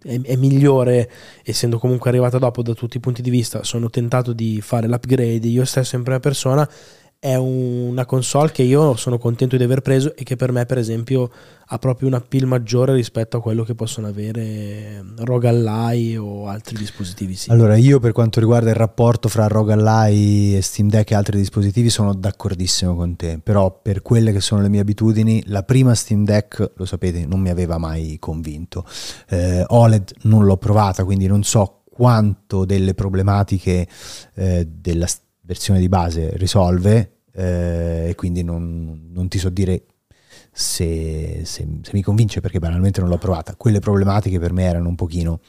è, 0.05 0.21
è, 0.21 0.37
migliore, 0.37 1.11
essendo 1.43 1.81
comunque 1.81 2.11
arrivata 2.11 2.39
dopo 2.39 2.63
da 2.63 2.75
tutti 2.75 2.99
i 2.99 3.01
punti 3.01 3.23
di 3.23 3.31
vista. 3.31 3.65
Sono 3.65 3.91
tentato 3.91 4.33
di 4.33 4.61
fare 4.61 4.87
l'upgrade 4.87 5.49
io 5.49 5.65
stesso 5.65 5.97
in 5.97 6.05
prima 6.05 6.21
persona 6.21 6.71
è 7.19 7.35
una 7.35 8.05
console 8.05 8.53
che 8.53 8.63
io 8.63 8.95
sono 8.95 9.19
contento 9.19 9.57
di 9.57 9.63
aver 9.65 9.81
preso 9.81 10.15
e 10.15 10.23
che 10.23 10.37
per 10.37 10.53
me 10.53 10.67
per 10.67 10.79
esempio 10.79 11.31
ha 11.69 11.79
proprio 11.79 12.09
un 12.09 12.15
appeal 12.15 12.47
maggiore 12.47 12.95
rispetto 12.95 13.39
a 13.39 13.41
quello 13.41 13.65
che 13.65 13.75
possono 13.75 14.07
avere 14.07 15.03
ROG 15.17 15.45
Ally 15.45 16.17
o 16.17 16.47
altri 16.47 16.77
dispositivi 16.77 17.35
sì. 17.35 17.51
Allora 17.51 17.77
io 17.77 17.99
per 17.99 18.13
quanto 18.13 18.39
riguarda 18.39 18.71
il 18.71 18.77
rapporto 18.77 19.29
fra 19.29 19.49
ROG 19.49 19.71
Ally 19.71 20.57
e 20.57 20.63
Steam 20.63 20.89
Deck 20.89 21.11
e 21.11 21.15
altri 21.15 21.39
dispositivi 21.39 21.91
sono 21.91 22.15
d'accordissimo 22.15 22.95
con 22.95 23.17
te 23.17 23.41
però 23.43 23.81
per 23.83 24.03
quelle 24.03 24.31
che 24.33 24.41
sono 24.41 24.61
le 24.61 24.69
mie 24.69 24.81
abitudini 24.81 25.43
la 25.47 25.63
prima 25.63 25.95
Steam 25.95 26.25
Deck 26.25 26.73
lo 26.77 26.85
sapete 26.85 27.27
non 27.27 27.41
mi 27.41 27.49
aveva 27.49 27.79
mai 27.79 28.19
convinto 28.21 28.85
eh, 29.31 29.65
OLED 29.67 30.13
non 30.23 30.45
l'ho 30.45 30.59
provata 30.59 31.05
quindi 31.05 31.27
non 31.27 31.43
so 31.43 31.81
quanto 31.97 32.67
delle 32.67 32.93
problematiche 32.93 33.89
eh, 34.35 34.69
della 34.71 35.07
versione 35.47 35.79
di 35.79 35.89
base 35.89 36.37
risolve 36.37 37.21
eh, 37.33 38.09
e 38.09 38.15
quindi 38.17 38.43
non, 38.43 39.11
non, 39.13 39.29
ti 39.29 39.39
so 39.39 39.49
dire 39.49 39.85
se, 40.51 41.43
se, 41.45 41.67
se, 41.83 41.91
mi 41.93 42.03
convince 42.03 42.41
perché 42.41 42.59
banalmente 42.59 43.01
non 43.01 43.09
l'ho 43.11 43.19
provata. 43.19 43.55
Quelle 43.57 43.79
problematiche 43.79 44.41
per 44.41 44.53
me 44.53 44.65
erano 44.65 44.89
un 44.89 44.95
pochino, 44.97 45.41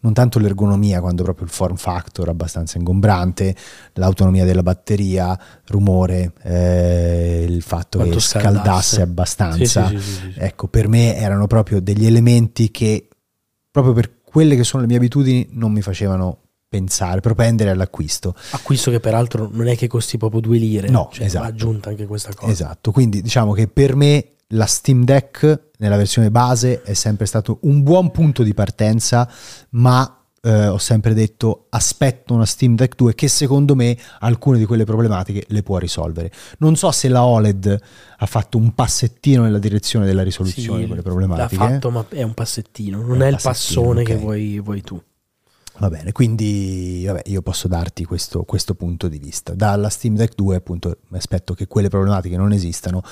non 0.00 0.12
tanto 0.12 0.38
l'ergonomia 0.38 1.00
quando 1.00 1.22
proprio 1.22 1.46
il 1.46 1.52
form 1.52 1.76
factor 1.76 2.28
abbastanza 2.28 2.76
ingombrante, 2.76 3.54
l'autonomia 3.94 4.44
della 4.44 4.62
batteria, 4.62 5.38
rumore, 5.66 6.32
eh, 6.42 7.46
il 7.48 7.62
fatto 7.62 7.98
Quanto 7.98 8.16
che 8.16 8.20
scaldasse, 8.20 8.52
scaldasse 8.58 9.02
abbastanza. 9.02 9.88
Sì, 9.88 9.98
sì, 9.98 10.32
sì, 10.32 10.34
ecco, 10.36 10.68
per 10.68 10.88
me 10.88 11.16
erano 11.16 11.46
proprio 11.46 11.80
degli 11.80 12.04
elementi 12.06 12.70
che 12.70 13.08
proprio 13.70 13.94
per 13.94 14.22
quelle 14.22 14.56
che 14.56 14.64
sono 14.64 14.82
le 14.82 14.88
mie 14.88 14.96
abitudini 14.96 15.48
non 15.52 15.70
mi 15.72 15.80
facevano 15.80 16.45
pensare, 16.68 17.20
propendere 17.20 17.70
all'acquisto. 17.70 18.34
Acquisto 18.50 18.90
che 18.90 19.00
peraltro 19.00 19.48
non 19.50 19.68
è 19.68 19.76
che 19.76 19.86
costi 19.86 20.18
proprio 20.18 20.40
due 20.40 20.58
lire, 20.58 20.88
no, 20.88 21.08
cioè, 21.12 21.26
esatto. 21.26 21.46
aggiunta 21.46 21.90
anche 21.90 22.06
questa 22.06 22.32
cosa. 22.34 22.50
Esatto, 22.50 22.90
quindi 22.92 23.22
diciamo 23.22 23.52
che 23.52 23.68
per 23.68 23.94
me 23.94 24.32
la 24.50 24.66
Steam 24.66 25.04
Deck 25.04 25.70
nella 25.78 25.96
versione 25.96 26.30
base 26.30 26.82
è 26.82 26.94
sempre 26.94 27.26
stato 27.26 27.58
un 27.62 27.82
buon 27.82 28.10
punto 28.10 28.42
di 28.42 28.54
partenza, 28.54 29.28
ma 29.70 30.16
eh, 30.42 30.68
ho 30.68 30.78
sempre 30.78 31.12
detto 31.14 31.66
aspetto 31.70 32.32
una 32.34 32.46
Steam 32.46 32.76
Deck 32.76 32.94
2 32.94 33.14
che 33.14 33.26
secondo 33.26 33.74
me 33.74 33.96
alcune 34.20 34.58
di 34.58 34.64
quelle 34.64 34.84
problematiche 34.84 35.44
le 35.48 35.62
può 35.62 35.78
risolvere. 35.78 36.30
Non 36.58 36.76
so 36.76 36.92
se 36.92 37.08
la 37.08 37.24
OLED 37.24 37.80
ha 38.18 38.26
fatto 38.26 38.56
un 38.56 38.72
passettino 38.72 39.42
nella 39.42 39.58
direzione 39.58 40.06
della 40.06 40.22
risoluzione 40.22 40.76
sì, 40.76 40.82
di 40.82 40.86
quelle 40.86 41.02
problematiche. 41.02 41.56
L'ha 41.56 41.70
fatto, 41.70 41.90
ma 41.90 42.04
è 42.08 42.22
un 42.22 42.34
passettino, 42.34 43.02
non 43.02 43.22
è, 43.22 43.26
è 43.26 43.30
il 43.30 43.38
passone 43.42 44.02
okay. 44.02 44.14
che 44.14 44.20
vuoi, 44.20 44.60
vuoi 44.60 44.82
tu. 44.82 45.02
Va 45.78 45.90
bene, 45.90 46.12
quindi 46.12 47.04
vabbè, 47.06 47.22
io 47.26 47.42
posso 47.42 47.68
darti 47.68 48.04
questo, 48.04 48.44
questo, 48.44 48.74
punto 48.74 49.08
di 49.08 49.18
vista. 49.18 49.54
Dalla 49.54 49.90
Steam 49.90 50.16
Deck 50.16 50.34
2 50.34 50.56
appunto 50.56 50.98
mi 51.08 51.18
aspetto 51.18 51.52
che 51.52 51.66
quelle 51.66 51.88
problematiche 51.88 52.36
non 52.36 52.52
esistano 52.52 53.02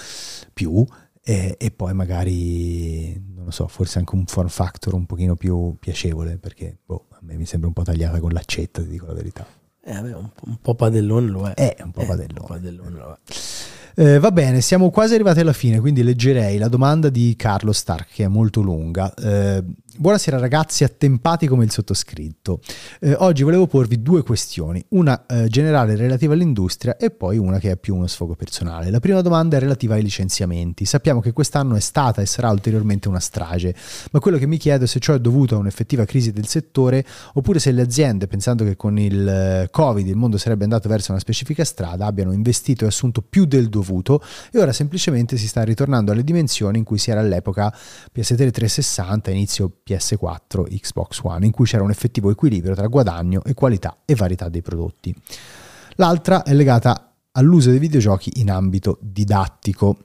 più 0.52 0.84
e, 1.22 1.56
e, 1.58 1.70
poi 1.70 1.92
magari, 1.92 3.12
non 3.34 3.44
lo 3.46 3.50
so, 3.50 3.66
forse 3.68 3.98
anche 3.98 4.14
un 4.14 4.24
form 4.26 4.48
factor 4.48 4.94
un 4.94 5.04
pochino 5.04 5.36
più 5.36 5.76
piacevole 5.78 6.38
perché 6.38 6.78
boh, 6.84 7.06
a 7.10 7.18
me 7.20 7.36
mi 7.36 7.44
sembra 7.46 7.68
un 7.68 7.74
po' 7.74 7.82
tagliata 7.82 8.18
con 8.18 8.32
l'accetta, 8.32 8.80
ti 8.80 8.88
dico 8.88 9.06
la 9.06 9.14
verità. 9.14 9.46
Eh, 9.82 9.92
vabbè, 9.92 10.14
un, 10.14 10.30
un 10.46 10.56
po' 10.60 10.74
padellone 10.74 11.28
lo 11.28 11.46
è. 11.46 11.54
Eh, 11.56 11.82
un 11.82 11.90
po' 11.90 12.00
eh, 12.00 12.06
padellone. 12.06 12.40
Un 12.40 12.46
po 12.46 12.52
padellone 12.52 12.90
lo 12.90 13.12
è. 13.12 13.32
Eh, 13.96 14.18
va 14.18 14.32
bene, 14.32 14.60
siamo 14.60 14.90
quasi 14.90 15.14
arrivati 15.14 15.38
alla 15.38 15.52
fine, 15.52 15.78
quindi 15.78 16.02
leggerei 16.02 16.58
la 16.58 16.68
domanda 16.68 17.10
di 17.10 17.34
Carlo 17.36 17.72
Stark, 17.72 18.08
che 18.12 18.24
è 18.24 18.28
molto 18.28 18.60
lunga. 18.60 19.12
Eh, 19.14 19.62
Buonasera 19.96 20.38
ragazzi, 20.38 20.82
attempati 20.82 21.46
come 21.46 21.62
il 21.62 21.70
sottoscritto. 21.70 22.58
Eh, 22.98 23.14
oggi 23.18 23.44
volevo 23.44 23.68
porvi 23.68 24.02
due 24.02 24.24
questioni, 24.24 24.84
una 24.88 25.24
eh, 25.24 25.46
generale 25.46 25.94
relativa 25.94 26.34
all'industria 26.34 26.96
e 26.96 27.12
poi 27.12 27.38
una 27.38 27.60
che 27.60 27.70
è 27.70 27.76
più 27.76 27.94
uno 27.94 28.08
sfogo 28.08 28.34
personale. 28.34 28.90
La 28.90 28.98
prima 28.98 29.20
domanda 29.20 29.56
è 29.56 29.60
relativa 29.60 29.94
ai 29.94 30.02
licenziamenti. 30.02 30.84
Sappiamo 30.84 31.20
che 31.20 31.32
quest'anno 31.32 31.76
è 31.76 31.80
stata 31.80 32.20
e 32.22 32.26
sarà 32.26 32.50
ulteriormente 32.50 33.06
una 33.06 33.20
strage, 33.20 33.72
ma 34.10 34.18
quello 34.18 34.36
che 34.36 34.48
mi 34.48 34.56
chiedo 34.56 34.82
è 34.82 34.86
se 34.88 34.98
ciò 34.98 35.14
è 35.14 35.20
dovuto 35.20 35.54
a 35.54 35.58
un'effettiva 35.58 36.04
crisi 36.06 36.32
del 36.32 36.48
settore 36.48 37.06
oppure 37.34 37.60
se 37.60 37.70
le 37.70 37.82
aziende, 37.82 38.26
pensando 38.26 38.64
che 38.64 38.74
con 38.74 38.98
il 38.98 39.28
eh, 39.28 39.68
Covid 39.70 40.08
il 40.08 40.16
mondo 40.16 40.38
sarebbe 40.38 40.64
andato 40.64 40.88
verso 40.88 41.12
una 41.12 41.20
specifica 41.20 41.64
strada, 41.64 42.06
abbiano 42.06 42.32
investito 42.32 42.82
e 42.84 42.88
assunto 42.88 43.22
più 43.22 43.44
del 43.44 43.68
dovuto 43.68 44.20
e 44.50 44.58
ora 44.58 44.72
semplicemente 44.72 45.36
si 45.36 45.46
sta 45.46 45.62
ritornando 45.62 46.10
alle 46.10 46.24
dimensioni 46.24 46.78
in 46.78 46.84
cui 46.84 46.98
si 46.98 47.12
era 47.12 47.20
all'epoca 47.20 47.72
PS3 48.12 48.50
360, 48.50 49.30
inizio 49.30 49.70
PS4, 49.86 50.64
Xbox 50.80 51.20
One, 51.22 51.46
in 51.46 51.52
cui 51.52 51.66
c'era 51.66 51.82
un 51.82 51.90
effettivo 51.90 52.30
equilibrio 52.30 52.74
tra 52.74 52.86
guadagno 52.86 53.42
e 53.44 53.54
qualità 53.54 53.98
e 54.04 54.14
varietà 54.14 54.48
dei 54.48 54.62
prodotti. 54.62 55.14
L'altra 55.96 56.42
è 56.42 56.54
legata 56.54 57.12
all'uso 57.32 57.70
dei 57.70 57.78
videogiochi 57.78 58.32
in 58.36 58.50
ambito 58.50 58.98
didattico. 59.00 59.96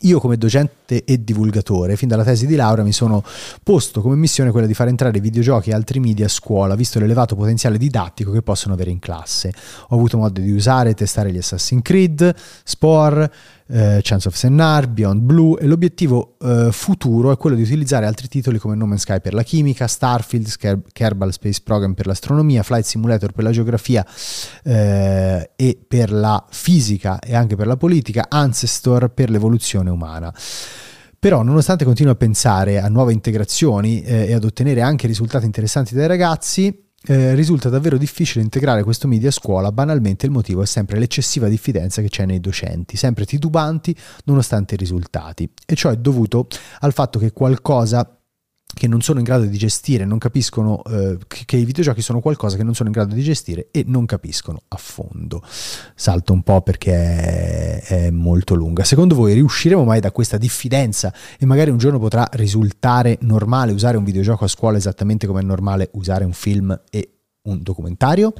Io 0.00 0.20
come 0.20 0.36
docente 0.36 1.04
e 1.04 1.24
divulgatore, 1.24 1.96
fin 1.96 2.08
dalla 2.08 2.24
tesi 2.24 2.46
di 2.46 2.54
laurea, 2.54 2.84
mi 2.84 2.92
sono 2.92 3.24
posto 3.62 4.02
come 4.02 4.14
missione 4.14 4.50
quella 4.50 4.66
di 4.66 4.74
far 4.74 4.88
entrare 4.88 5.20
videogiochi 5.20 5.70
e 5.70 5.72
altri 5.72 6.00
media 6.00 6.26
a 6.26 6.28
scuola, 6.28 6.74
visto 6.74 6.98
l'elevato 6.98 7.34
potenziale 7.34 7.78
didattico 7.78 8.30
che 8.30 8.42
possono 8.42 8.74
avere 8.74 8.90
in 8.90 8.98
classe. 8.98 9.54
Ho 9.88 9.96
avuto 9.96 10.18
modo 10.18 10.38
di 10.40 10.50
usare 10.50 10.90
e 10.90 10.94
testare 10.94 11.32
gli 11.32 11.38
Assassin's 11.38 11.82
Creed, 11.82 12.34
Spore, 12.64 13.32
eh, 13.68 14.00
Chance 14.02 14.28
of 14.28 14.34
Sennar, 14.34 14.88
Beyond 14.88 15.22
Blue 15.22 15.58
e 15.58 15.66
l'obiettivo 15.66 16.36
eh, 16.40 16.68
futuro 16.70 17.32
è 17.32 17.36
quello 17.36 17.56
di 17.56 17.62
utilizzare 17.62 18.06
altri 18.06 18.28
titoli 18.28 18.58
come 18.58 18.74
No 18.74 18.86
Man's 18.86 19.02
Sky 19.02 19.20
per 19.20 19.34
la 19.34 19.42
chimica, 19.42 19.86
Starfield, 19.86 20.82
Kerbal 20.92 21.32
Space 21.32 21.60
Program 21.62 21.94
per 21.94 22.06
l'astronomia, 22.06 22.62
Flight 22.62 22.84
Simulator 22.84 23.32
per 23.32 23.44
la 23.44 23.50
geografia 23.50 24.06
eh, 24.62 25.50
e 25.56 25.78
per 25.86 26.12
la 26.12 26.44
fisica 26.48 27.18
e 27.18 27.34
anche 27.34 27.56
per 27.56 27.66
la 27.66 27.76
politica, 27.76 28.26
Ancestor 28.28 29.08
per 29.08 29.30
l'evoluzione 29.30 29.90
umana. 29.90 30.32
Però, 31.18 31.42
nonostante 31.42 31.84
continuo 31.84 32.12
a 32.12 32.16
pensare 32.16 32.78
a 32.78 32.88
nuove 32.88 33.12
integrazioni 33.12 34.02
eh, 34.02 34.26
e 34.26 34.34
ad 34.34 34.44
ottenere 34.44 34.82
anche 34.82 35.06
risultati 35.06 35.44
interessanti 35.44 35.94
dai 35.94 36.06
ragazzi, 36.06 36.85
eh, 37.06 37.34
risulta 37.34 37.68
davvero 37.68 37.96
difficile 37.96 38.42
integrare 38.42 38.82
questo 38.82 39.06
media 39.06 39.28
a 39.28 39.32
scuola, 39.32 39.72
banalmente 39.72 40.26
il 40.26 40.32
motivo 40.32 40.62
è 40.62 40.66
sempre 40.66 40.98
l'eccessiva 40.98 41.48
diffidenza 41.48 42.02
che 42.02 42.08
c'è 42.08 42.26
nei 42.26 42.40
docenti, 42.40 42.96
sempre 42.96 43.24
titubanti 43.24 43.94
nonostante 44.24 44.74
i 44.74 44.78
risultati. 44.78 45.48
E 45.64 45.74
ciò 45.74 45.90
è 45.90 45.96
dovuto 45.96 46.48
al 46.80 46.92
fatto 46.92 47.18
che 47.18 47.32
qualcosa 47.32 48.15
che 48.74 48.88
non 48.88 49.00
sono 49.00 49.20
in 49.20 49.24
grado 49.24 49.44
di 49.44 49.56
gestire, 49.56 50.04
non 50.04 50.18
capiscono 50.18 50.82
eh, 50.84 51.16
che 51.28 51.56
i 51.56 51.64
videogiochi 51.64 52.02
sono 52.02 52.20
qualcosa 52.20 52.56
che 52.56 52.62
non 52.62 52.74
sono 52.74 52.88
in 52.88 52.94
grado 52.94 53.14
di 53.14 53.22
gestire 53.22 53.68
e 53.70 53.84
non 53.86 54.06
capiscono 54.06 54.60
a 54.68 54.76
fondo. 54.76 55.42
Salto 55.94 56.32
un 56.32 56.42
po' 56.42 56.60
perché 56.60 56.92
è, 56.92 57.82
è 57.82 58.10
molto 58.10 58.54
lunga. 58.54 58.84
Secondo 58.84 59.14
voi 59.14 59.34
riusciremo 59.34 59.84
mai 59.84 60.00
da 60.00 60.10
questa 60.10 60.36
diffidenza 60.36 61.12
e 61.38 61.46
magari 61.46 61.70
un 61.70 61.78
giorno 61.78 61.98
potrà 61.98 62.28
risultare 62.32 63.18
normale 63.22 63.72
usare 63.72 63.96
un 63.96 64.04
videogioco 64.04 64.44
a 64.44 64.48
scuola 64.48 64.76
esattamente 64.76 65.26
come 65.26 65.40
è 65.40 65.44
normale 65.44 65.88
usare 65.92 66.24
un 66.24 66.32
film 66.32 66.78
e 66.90 67.10
un 67.42 67.62
documentario? 67.62 68.32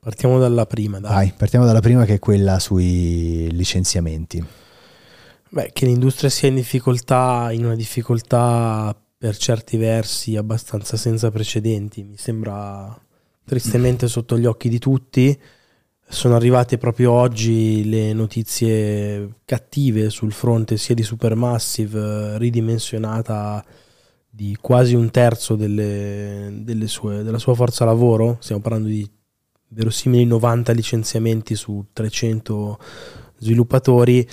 Partiamo 0.00 0.38
dalla 0.38 0.66
prima, 0.66 1.00
dai. 1.00 1.12
Vai, 1.12 1.32
partiamo 1.36 1.64
dalla 1.64 1.80
prima 1.80 2.04
che 2.04 2.14
è 2.14 2.18
quella 2.18 2.58
sui 2.58 3.48
licenziamenti. 3.52 4.44
Beh, 5.56 5.70
che 5.72 5.86
l'industria 5.86 6.28
sia 6.28 6.48
in 6.48 6.54
difficoltà, 6.56 7.48
in 7.50 7.64
una 7.64 7.74
difficoltà 7.74 8.94
per 9.16 9.38
certi 9.38 9.78
versi 9.78 10.36
abbastanza 10.36 10.98
senza 10.98 11.30
precedenti. 11.30 12.04
Mi 12.04 12.18
sembra 12.18 12.94
tristemente 13.42 14.06
sotto 14.06 14.36
gli 14.36 14.44
occhi 14.44 14.68
di 14.68 14.78
tutti. 14.78 15.34
Sono 16.06 16.34
arrivate 16.36 16.76
proprio 16.76 17.12
oggi 17.12 17.88
le 17.88 18.12
notizie 18.12 19.36
cattive 19.46 20.10
sul 20.10 20.32
fronte 20.32 20.76
sia 20.76 20.94
di 20.94 21.02
Supermassive, 21.02 22.34
eh, 22.34 22.36
ridimensionata 22.36 23.64
di 24.28 24.58
quasi 24.60 24.94
un 24.94 25.10
terzo 25.10 25.56
delle, 25.56 26.50
delle 26.64 26.86
sue, 26.86 27.22
della 27.22 27.38
sua 27.38 27.54
forza 27.54 27.86
lavoro. 27.86 28.36
Stiamo 28.40 28.60
parlando 28.60 28.88
di 28.88 29.10
verosimili 29.68 30.26
90 30.26 30.72
licenziamenti 30.72 31.54
su 31.54 31.82
300 31.94 32.78
sviluppatori 33.38 34.26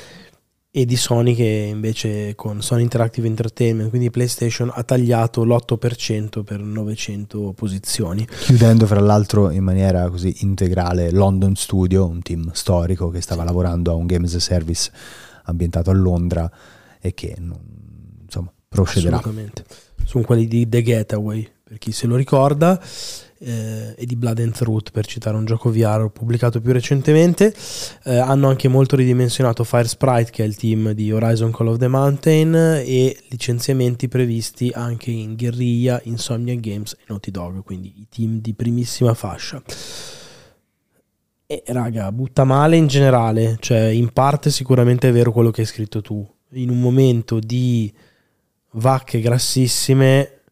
e 0.75 0.85
di 0.85 0.95
Sony 0.95 1.35
che 1.35 1.67
invece 1.69 2.33
con 2.33 2.63
Sony 2.63 2.81
Interactive 2.81 3.27
Entertainment, 3.27 3.89
quindi 3.89 4.09
PlayStation, 4.09 4.71
ha 4.73 4.81
tagliato 4.81 5.43
l'8% 5.43 6.43
per 6.43 6.61
900 6.61 7.53
posizioni. 7.53 8.25
Chiudendo 8.25 8.87
fra 8.87 8.99
l'altro 8.99 9.51
in 9.51 9.63
maniera 9.63 10.09
così 10.09 10.37
integrale 10.39 11.11
London 11.11 11.55
Studio, 11.55 12.07
un 12.07 12.23
team 12.23 12.49
storico 12.53 13.09
che 13.09 13.21
stava 13.21 13.43
lavorando 13.43 13.91
a 13.91 13.93
un 13.93 14.07
game 14.07 14.25
as 14.25 14.33
a 14.33 14.39
service 14.39 14.91
ambientato 15.43 15.91
a 15.91 15.93
Londra 15.93 16.51
e 16.99 17.13
che 17.13 17.35
insomma 17.37 18.51
procederà. 18.67 19.17
Assolutamente. 19.17 19.65
Sono 20.03 20.23
quelli 20.23 20.47
di 20.47 20.67
The 20.67 20.81
Getaway, 20.81 21.47
per 21.63 21.77
chi 21.77 21.91
se 21.91 22.07
lo 22.07 22.15
ricorda 22.15 22.81
eh, 23.43 23.93
e 23.97 24.05
di 24.05 24.15
Blood 24.15 24.39
and 24.39 24.53
Truth 24.53 24.91
per 24.91 25.05
citare 25.05 25.35
un 25.35 25.45
gioco 25.45 25.71
VR 25.71 26.09
pubblicato 26.11 26.61
più 26.61 26.71
recentemente. 26.71 27.53
Eh, 28.03 28.15
hanno 28.15 28.47
anche 28.47 28.67
molto 28.67 28.95
ridimensionato 28.95 29.63
Fire 29.63 29.87
Sprite 29.87 30.31
che 30.31 30.43
è 30.43 30.47
il 30.47 30.55
team 30.55 30.91
di 30.91 31.11
Horizon 31.11 31.51
Call 31.51 31.67
of 31.67 31.77
the 31.77 31.87
Mountain 31.87 32.55
e 32.85 33.17
licenziamenti 33.27 34.07
previsti 34.07 34.71
anche 34.73 35.11
in 35.11 35.35
Guerrilla, 35.35 35.99
Insomnia 36.05 36.55
Games 36.55 36.93
e 36.93 37.03
Naughty 37.07 37.31
Dog 37.31 37.63
quindi 37.63 37.93
i 37.97 38.07
team 38.09 38.39
di 38.39 38.53
primissima 38.53 39.13
fascia. 39.13 39.61
E 41.45 41.63
raga 41.67 42.11
butta 42.11 42.45
male 42.45 42.77
in 42.77 42.87
generale 42.87 43.57
cioè 43.59 43.87
in 43.87 44.11
parte 44.13 44.49
sicuramente 44.49 45.09
è 45.09 45.11
vero 45.11 45.31
quello 45.31 45.51
che 45.51 45.61
hai 45.61 45.67
scritto 45.67 46.01
tu. 46.01 46.25
In 46.53 46.69
un 46.69 46.79
momento 46.79 47.39
di 47.39 47.91
vacche 48.73 49.19
grassissime 49.19 50.42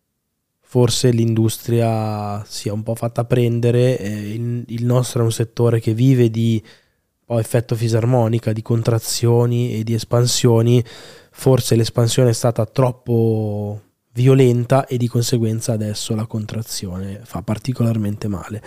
forse 0.71 1.11
l'industria 1.11 2.41
si 2.45 2.69
è 2.69 2.71
un 2.71 2.81
po' 2.81 2.95
fatta 2.95 3.25
prendere, 3.25 3.99
eh, 3.99 4.33
il, 4.33 4.63
il, 4.67 4.85
nostro 4.85 5.19
è 5.19 5.25
un 5.25 5.31
settore 5.33 5.81
che 5.81 5.93
vive 5.93 6.29
di 6.29 6.63
oh, 7.25 7.39
effetto 7.41 7.75
fisarmonica, 7.75 8.53
di 8.53 8.61
contrazioni 8.61 9.73
e 9.73 9.83
di 9.83 9.93
espansioni, 9.93 10.81
forse 11.31 11.75
l'espansione 11.75 12.29
è 12.29 12.33
stata 12.33 12.65
troppo 12.65 13.81
violenta 14.13 14.85
e 14.85 14.95
di 14.95 15.09
conseguenza 15.09 15.73
adesso 15.73 16.15
la 16.15 16.25
contrazione 16.25 17.19
fa 17.25 17.41
particolarmente 17.41 18.29
male. 18.29 18.63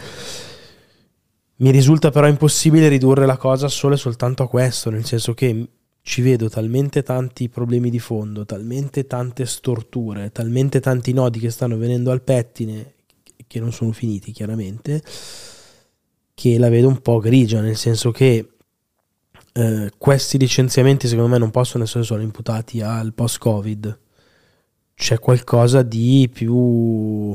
Mi 1.56 1.70
risulta 1.70 2.10
però 2.10 2.26
impossibile 2.26 2.88
ridurre 2.88 3.24
la 3.24 3.38
cosa 3.38 3.68
solo 3.68 3.94
e 3.94 3.96
soltanto 3.96 4.42
a 4.42 4.48
questo, 4.50 4.90
nel 4.90 5.06
senso 5.06 5.32
che 5.32 5.68
ci 6.06 6.20
vedo 6.20 6.50
talmente 6.50 7.02
tanti 7.02 7.48
problemi 7.48 7.88
di 7.88 7.98
fondo, 7.98 8.44
talmente 8.44 9.06
tante 9.06 9.46
storture, 9.46 10.30
talmente 10.32 10.78
tanti 10.78 11.14
nodi 11.14 11.38
che 11.38 11.48
stanno 11.48 11.78
venendo 11.78 12.10
al 12.10 12.20
pettine, 12.20 12.92
che 13.46 13.58
non 13.58 13.72
sono 13.72 13.92
finiti 13.92 14.30
chiaramente, 14.30 15.02
che 16.34 16.58
la 16.58 16.68
vedo 16.68 16.88
un 16.88 17.00
po' 17.00 17.20
grigia, 17.20 17.62
nel 17.62 17.78
senso 17.78 18.10
che 18.10 18.50
eh, 19.54 19.92
questi 19.96 20.36
licenziamenti 20.36 21.08
secondo 21.08 21.30
me 21.30 21.38
non 21.38 21.50
possono 21.50 21.84
essere 21.84 22.04
solo 22.04 22.20
imputati 22.20 22.82
al 22.82 23.14
post-Covid, 23.14 23.98
c'è 24.94 25.18
qualcosa 25.18 25.80
di 25.80 26.28
più 26.30 27.34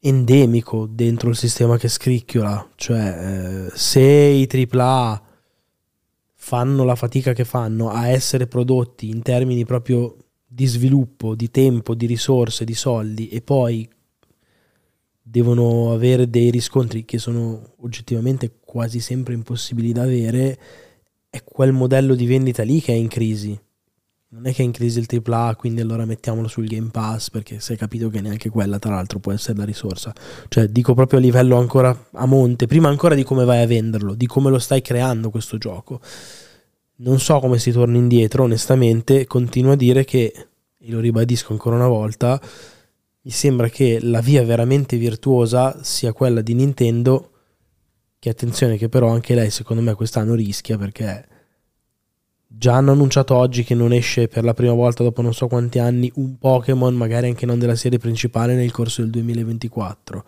endemico 0.00 0.86
dentro 0.90 1.28
il 1.30 1.36
sistema 1.36 1.78
che 1.78 1.86
scricchiola, 1.86 2.70
cioè 2.74 3.68
eh, 3.68 3.70
se 3.72 4.00
i 4.02 4.48
AAA 4.50 5.26
fanno 6.48 6.82
la 6.82 6.94
fatica 6.94 7.34
che 7.34 7.44
fanno 7.44 7.90
a 7.90 8.08
essere 8.08 8.46
prodotti 8.46 9.10
in 9.10 9.20
termini 9.20 9.66
proprio 9.66 10.16
di 10.46 10.64
sviluppo, 10.64 11.34
di 11.34 11.50
tempo, 11.50 11.94
di 11.94 12.06
risorse, 12.06 12.64
di 12.64 12.72
soldi 12.72 13.28
e 13.28 13.42
poi 13.42 13.86
devono 15.20 15.92
avere 15.92 16.30
dei 16.30 16.48
riscontri 16.48 17.04
che 17.04 17.18
sono 17.18 17.74
oggettivamente 17.80 18.60
quasi 18.64 18.98
sempre 18.98 19.34
impossibili 19.34 19.92
da 19.92 20.04
avere, 20.04 20.58
è 21.28 21.44
quel 21.44 21.72
modello 21.72 22.14
di 22.14 22.24
vendita 22.24 22.62
lì 22.62 22.80
che 22.80 22.94
è 22.94 22.96
in 22.96 23.08
crisi. 23.08 23.60
Non 24.30 24.44
è 24.44 24.52
che 24.52 24.60
è 24.60 24.64
in 24.66 24.72
crisi 24.72 24.98
il 24.98 25.06
AAA, 25.08 25.56
quindi 25.56 25.80
allora 25.80 26.04
mettiamolo 26.04 26.48
sul 26.48 26.66
Game 26.66 26.90
Pass, 26.90 27.30
perché 27.30 27.60
si 27.60 27.72
è 27.72 27.76
capito 27.78 28.10
che 28.10 28.20
neanche 28.20 28.50
quella, 28.50 28.78
tra 28.78 28.92
l'altro, 28.92 29.20
può 29.20 29.32
essere 29.32 29.56
la 29.56 29.64
risorsa. 29.64 30.12
Cioè, 30.48 30.66
dico 30.66 30.92
proprio 30.92 31.18
a 31.18 31.22
livello 31.22 31.56
ancora 31.56 32.08
a 32.12 32.26
monte, 32.26 32.66
prima 32.66 32.90
ancora 32.90 33.14
di 33.14 33.22
come 33.22 33.46
vai 33.46 33.62
a 33.62 33.66
venderlo, 33.66 34.14
di 34.14 34.26
come 34.26 34.50
lo 34.50 34.58
stai 34.58 34.82
creando 34.82 35.30
questo 35.30 35.56
gioco. 35.56 36.02
Non 36.96 37.18
so 37.20 37.38
come 37.38 37.58
si 37.58 37.72
torna 37.72 37.96
indietro, 37.96 38.42
onestamente, 38.42 39.26
continuo 39.26 39.72
a 39.72 39.76
dire 39.76 40.04
che, 40.04 40.48
e 40.78 40.90
lo 40.90 41.00
ribadisco 41.00 41.52
ancora 41.52 41.76
una 41.76 41.88
volta, 41.88 42.38
mi 43.22 43.30
sembra 43.30 43.70
che 43.70 43.98
la 44.02 44.20
via 44.20 44.44
veramente 44.44 44.98
virtuosa 44.98 45.82
sia 45.82 46.12
quella 46.12 46.42
di 46.42 46.52
Nintendo, 46.52 47.30
che 48.18 48.28
attenzione 48.28 48.76
che 48.76 48.90
però 48.90 49.08
anche 49.08 49.34
lei 49.34 49.48
secondo 49.48 49.80
me 49.82 49.94
quest'anno 49.94 50.34
rischia 50.34 50.76
perché 50.76 51.26
già 52.50 52.74
hanno 52.74 52.92
annunciato 52.92 53.34
oggi 53.34 53.62
che 53.62 53.74
non 53.74 53.92
esce 53.92 54.26
per 54.26 54.42
la 54.42 54.54
prima 54.54 54.72
volta 54.72 55.02
dopo 55.02 55.20
non 55.20 55.34
so 55.34 55.46
quanti 55.46 55.78
anni 55.78 56.10
un 56.14 56.38
Pokémon, 56.38 56.94
magari 56.94 57.28
anche 57.28 57.44
non 57.44 57.58
della 57.58 57.76
serie 57.76 57.98
principale 57.98 58.54
nel 58.54 58.72
corso 58.72 59.02
del 59.02 59.10
2024. 59.10 60.24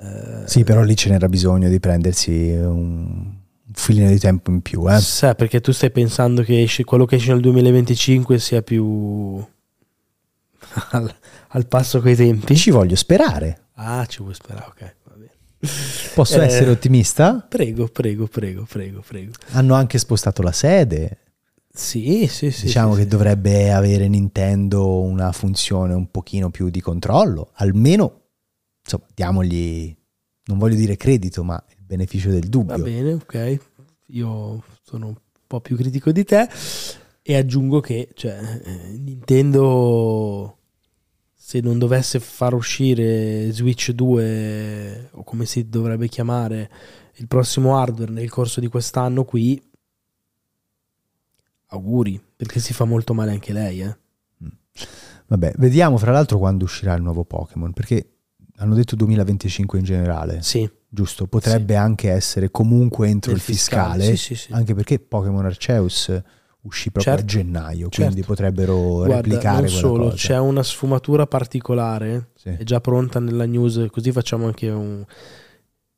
Eh, 0.00 0.42
sì, 0.46 0.64
però 0.64 0.82
lì 0.82 0.96
ce 0.96 1.10
n'era 1.10 1.28
bisogno 1.28 1.68
di 1.68 1.78
prendersi 1.80 2.50
un 2.52 3.36
filino 3.72 4.08
di 4.08 4.18
tempo 4.18 4.50
in 4.50 4.62
più. 4.62 4.90
Eh? 4.90 4.98
Sì, 5.00 5.30
perché 5.36 5.60
tu 5.60 5.72
stai 5.72 5.90
pensando 5.90 6.42
che 6.42 6.62
esce, 6.62 6.84
quello 6.84 7.04
che 7.04 7.16
esce 7.16 7.32
nel 7.32 7.42
2025 7.42 8.38
sia 8.38 8.62
più 8.62 9.44
al, 10.90 11.14
al 11.48 11.66
passo 11.66 12.00
coi 12.00 12.16
tempi. 12.16 12.56
Ci 12.56 12.70
voglio 12.70 12.96
sperare. 12.96 13.64
Ah, 13.74 14.04
ci 14.06 14.22
vuoi 14.22 14.34
sperare, 14.34 14.66
ok. 14.66 14.94
Posso 16.14 16.40
eh, 16.40 16.44
essere 16.44 16.70
ottimista? 16.70 17.44
Prego, 17.48 17.88
prego, 17.88 18.26
prego, 18.26 18.64
prego, 18.64 19.02
prego. 19.06 19.32
Hanno 19.50 19.74
anche 19.74 19.98
spostato 19.98 20.42
la 20.42 20.52
sede. 20.52 21.18
Sì, 21.72 22.26
sì, 22.26 22.50
sì. 22.50 22.66
Diciamo 22.66 22.92
sì, 22.92 22.98
che 22.98 23.02
sì. 23.04 23.08
dovrebbe 23.08 23.72
avere 23.72 24.08
Nintendo 24.08 25.00
una 25.00 25.32
funzione 25.32 25.94
un 25.94 26.10
pochino 26.10 26.50
più 26.50 26.70
di 26.70 26.80
controllo. 26.80 27.50
Almeno, 27.54 28.22
insomma, 28.82 29.06
diamogli, 29.14 29.94
non 30.44 30.58
voglio 30.58 30.76
dire 30.76 30.96
credito, 30.96 31.44
ma 31.44 31.62
beneficio 31.78 32.30
del 32.30 32.48
dubbio. 32.48 32.76
Va 32.76 32.82
bene, 32.82 33.12
ok. 33.14 33.58
Io 34.08 34.62
sono 34.82 35.06
un 35.06 35.16
po' 35.46 35.60
più 35.60 35.76
critico 35.76 36.12
di 36.12 36.24
te 36.24 36.48
e 37.22 37.36
aggiungo 37.36 37.80
che 37.80 38.08
cioè, 38.14 38.60
eh, 38.64 38.98
Nintendo 38.98 40.57
se 41.48 41.60
non 41.60 41.78
dovesse 41.78 42.20
far 42.20 42.52
uscire 42.52 43.50
Switch 43.52 43.92
2 43.92 45.08
o 45.12 45.24
come 45.24 45.46
si 45.46 45.66
dovrebbe 45.66 46.06
chiamare 46.06 46.70
il 47.14 47.26
prossimo 47.26 47.78
hardware 47.78 48.12
nel 48.12 48.28
corso 48.28 48.60
di 48.60 48.66
quest'anno 48.66 49.24
qui 49.24 49.58
auguri 51.68 52.22
perché 52.36 52.60
si 52.60 52.74
fa 52.74 52.84
molto 52.84 53.14
male 53.14 53.30
anche 53.30 53.54
lei 53.54 53.80
eh. 53.80 53.96
Mm. 54.44 54.48
vabbè 55.28 55.54
vediamo 55.56 55.96
fra 55.96 56.12
l'altro 56.12 56.36
quando 56.36 56.64
uscirà 56.64 56.92
il 56.92 57.02
nuovo 57.02 57.24
Pokémon 57.24 57.72
perché 57.72 58.16
hanno 58.56 58.74
detto 58.74 58.94
2025 58.94 59.78
in 59.78 59.84
generale 59.86 60.42
sì 60.42 60.70
giusto? 60.86 61.28
Potrebbe 61.28 61.72
sì. 61.72 61.78
anche 61.78 62.10
essere 62.10 62.50
comunque 62.50 63.08
entro 63.08 63.30
Del 63.30 63.40
il 63.40 63.46
fiscale, 63.46 64.04
fiscale 64.04 64.16
sì, 64.16 64.34
sì, 64.34 64.52
anche 64.52 64.74
perché 64.74 64.98
Pokémon 64.98 65.46
Arceus 65.46 66.12
uscì 66.62 66.90
proprio 66.90 67.14
certo, 67.14 67.26
a 67.26 67.38
gennaio, 67.38 67.88
certo. 67.88 68.02
quindi 68.02 68.22
potrebbero 68.22 68.76
Guarda, 68.76 69.16
replicare 69.16 69.68
non 69.68 69.70
solo, 69.70 70.04
cosa. 70.04 70.16
c'è 70.16 70.38
una 70.38 70.62
sfumatura 70.62 71.26
particolare, 71.26 72.30
è 72.42 72.62
già 72.62 72.80
pronta 72.80 73.20
nella 73.20 73.46
news, 73.46 73.86
così 73.90 74.12
facciamo 74.12 74.46
anche 74.46 74.68
un 74.68 75.04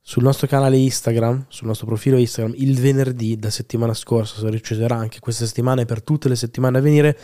sul 0.02 0.22
nostro 0.22 0.46
canale 0.46 0.76
Instagram, 0.76 1.46
sul 1.48 1.68
nostro 1.68 1.86
profilo 1.86 2.16
Instagram, 2.16 2.54
il 2.56 2.80
venerdì 2.80 3.38
da 3.38 3.50
settimana 3.50 3.94
scorsa, 3.94 4.40
se 4.40 4.48
riuscirà 4.48 4.96
anche 4.96 5.20
questa 5.20 5.46
settimana 5.46 5.82
e 5.82 5.84
per 5.84 6.02
tutte 6.02 6.28
le 6.28 6.36
settimane 6.36 6.78
a 6.78 6.80
venire, 6.80 7.16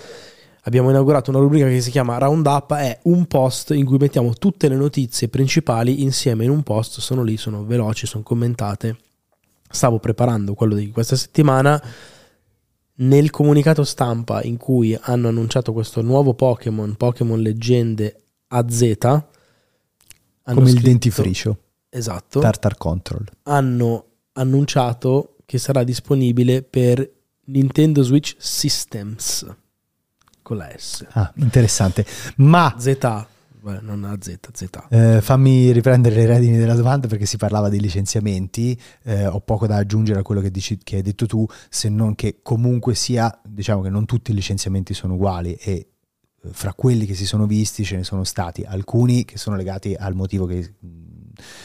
abbiamo 0.62 0.90
inaugurato 0.90 1.30
una 1.30 1.40
rubrica 1.40 1.66
che 1.66 1.80
si 1.80 1.90
chiama 1.90 2.18
Roundup, 2.18 2.74
è 2.74 2.98
un 3.04 3.26
post 3.26 3.70
in 3.70 3.84
cui 3.84 3.96
mettiamo 3.98 4.34
tutte 4.34 4.68
le 4.68 4.76
notizie 4.76 5.28
principali 5.28 6.02
insieme 6.02 6.44
in 6.44 6.50
un 6.50 6.62
post, 6.62 7.00
sono 7.00 7.22
lì, 7.22 7.36
sono 7.36 7.64
veloci, 7.64 8.06
sono 8.06 8.22
commentate. 8.22 8.96
Stavo 9.68 9.98
preparando 9.98 10.54
quello 10.54 10.74
di 10.74 10.90
questa 10.90 11.16
settimana. 11.16 11.82
Nel 12.98 13.30
comunicato 13.30 13.84
stampa 13.84 14.42
in 14.42 14.56
cui 14.56 14.96
hanno 14.98 15.28
annunciato 15.28 15.72
questo 15.72 16.00
nuovo 16.00 16.34
Pokémon, 16.34 16.96
Pokémon 16.96 17.40
Leggende 17.40 18.16
AZ, 18.48 18.96
come 20.42 20.70
il 20.70 20.80
dentifricio. 20.80 21.58
Esatto. 21.88 22.40
Tartar 22.40 22.76
Control. 22.76 23.26
Hanno 23.44 24.04
annunciato 24.32 25.36
che 25.44 25.58
sarà 25.58 25.84
disponibile 25.84 26.62
per 26.62 27.08
Nintendo 27.46 28.02
Switch 28.02 28.34
Systems 28.38 29.46
con 30.42 30.56
la 30.58 30.72
S. 30.76 31.04
Ah, 31.10 31.32
interessante. 31.36 32.06
Ma 32.36 32.76
Z, 32.78 32.98
Beh, 33.66 33.80
non 33.80 34.04
a 34.04 34.16
Z, 34.20 34.38
Z. 34.52 34.68
Eh, 34.90 35.20
fammi 35.20 35.72
riprendere 35.72 36.14
le 36.14 36.26
redini 36.26 36.56
della 36.56 36.76
domanda 36.76 37.08
perché 37.08 37.26
si 37.26 37.36
parlava 37.36 37.68
di 37.68 37.80
licenziamenti. 37.80 38.80
Eh, 39.02 39.26
ho 39.26 39.40
poco 39.40 39.66
da 39.66 39.74
aggiungere 39.74 40.20
a 40.20 40.22
quello 40.22 40.40
che, 40.40 40.52
dici, 40.52 40.78
che, 40.80 40.96
hai 40.96 41.02
detto 41.02 41.26
tu, 41.26 41.44
se 41.68 41.88
non 41.88 42.14
che 42.14 42.38
comunque 42.42 42.94
sia, 42.94 43.40
diciamo 43.44 43.82
che 43.82 43.88
non 43.88 44.04
tutti 44.04 44.30
i 44.30 44.34
licenziamenti 44.34 44.94
sono 44.94 45.14
uguali 45.14 45.54
e 45.54 45.72
eh, 45.72 45.88
fra 46.52 46.74
quelli 46.74 47.06
che 47.06 47.14
si 47.14 47.26
sono 47.26 47.46
visti 47.46 47.82
ce 47.82 47.96
ne 47.96 48.04
sono 48.04 48.22
stati 48.22 48.62
alcuni 48.62 49.24
che 49.24 49.36
sono 49.36 49.56
legati 49.56 49.96
al 49.98 50.14
motivo 50.14 50.46
che 50.46 50.74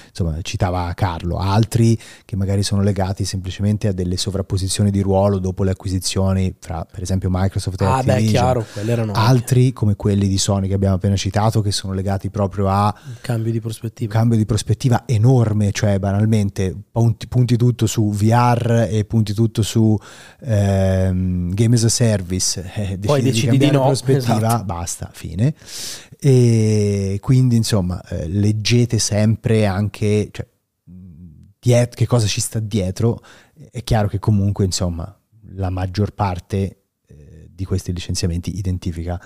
insomma, 0.10 0.38
citava 0.42 0.92
Carlo, 0.94 1.38
altri 1.38 1.98
che 2.26 2.36
magari 2.36 2.64
sono 2.64 2.82
legati 2.82 3.26
semplicemente 3.26 3.88
a 3.88 3.92
delle 3.92 4.18
sovrapposizioni 4.18 4.92
di 4.92 5.02
ruolo 5.02 5.40
dopo 5.40 5.64
le 5.64 5.72
acquisizioni 5.72 6.54
fra 6.60 6.86
per 6.90 7.02
esempio 7.02 7.30
Microsoft 7.32 7.82
e 7.82 7.86
ah, 7.86 7.98
Activision. 7.98 8.24
Beh, 8.24 8.30
chiaro, 8.30 8.66
erano 8.86 9.14
altri 9.14 9.74
come 9.74 9.96
quelli 9.96 10.28
di 10.28 10.38
Sony 10.38 10.68
che 10.68 10.74
abbiamo 10.74 10.96
appena 10.96 11.16
citato 11.16 11.62
che 11.62 11.72
sono 11.72 11.94
legati 11.94 12.30
proprio 12.30 12.68
a 12.68 12.94
un 13.06 13.16
cambio 13.22 13.52
di 13.52 13.60
prospettiva. 13.60 14.12
Un 14.12 14.20
cambio 14.20 14.38
di 14.38 14.46
prospettiva 14.46 15.04
enorme, 15.06 15.72
cioè 15.72 16.00
banalmente 16.00 16.76
punti, 16.92 17.28
punti 17.28 17.58
tutto 17.58 17.86
su 17.86 18.12
VR 18.12 18.88
e 18.90 19.06
punti 19.06 19.34
tutto 19.34 19.62
su 19.62 19.98
ehm, 20.42 21.54
Game 21.54 21.76
as 21.76 21.84
a 21.84 21.90
Service, 21.90 22.72
eh, 22.76 23.00
Poi 23.00 23.22
decidi 23.22 23.58
di, 23.58 23.66
di 23.66 23.72
no, 23.72 23.84
prospettiva, 23.86 24.38
esatto. 24.38 24.64
basta, 24.64 25.10
fine. 25.14 25.54
E 26.24 27.18
quindi 27.20 27.56
insomma 27.56 28.00
eh, 28.04 28.28
leggete 28.28 29.00
sempre 29.00 29.66
anche 29.66 30.30
cioè, 30.32 30.48
diet- 31.58 31.96
che 31.96 32.06
cosa 32.06 32.28
ci 32.28 32.40
sta 32.40 32.60
dietro. 32.60 33.24
È 33.72 33.84
chiaro 33.84 34.08
che 34.08 34.20
comunque 34.20 34.64
insomma 34.64 35.20
la 35.54 35.72
maggior 35.72 36.14
parte 36.14 36.84
eh, 37.08 37.50
di 37.52 37.66
questi 37.66 37.92
licenziamenti 37.92 38.56
identifica 38.56 39.20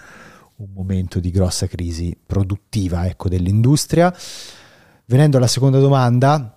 un 0.58 0.70
momento 0.72 1.20
di 1.20 1.32
grossa 1.32 1.68
crisi 1.68 2.18
produttiva 2.26 3.06
ecco, 3.08 3.28
dell'industria. 3.28 4.16
Venendo 5.08 5.36
alla 5.36 5.48
seconda 5.48 5.80
domanda, 5.80 6.55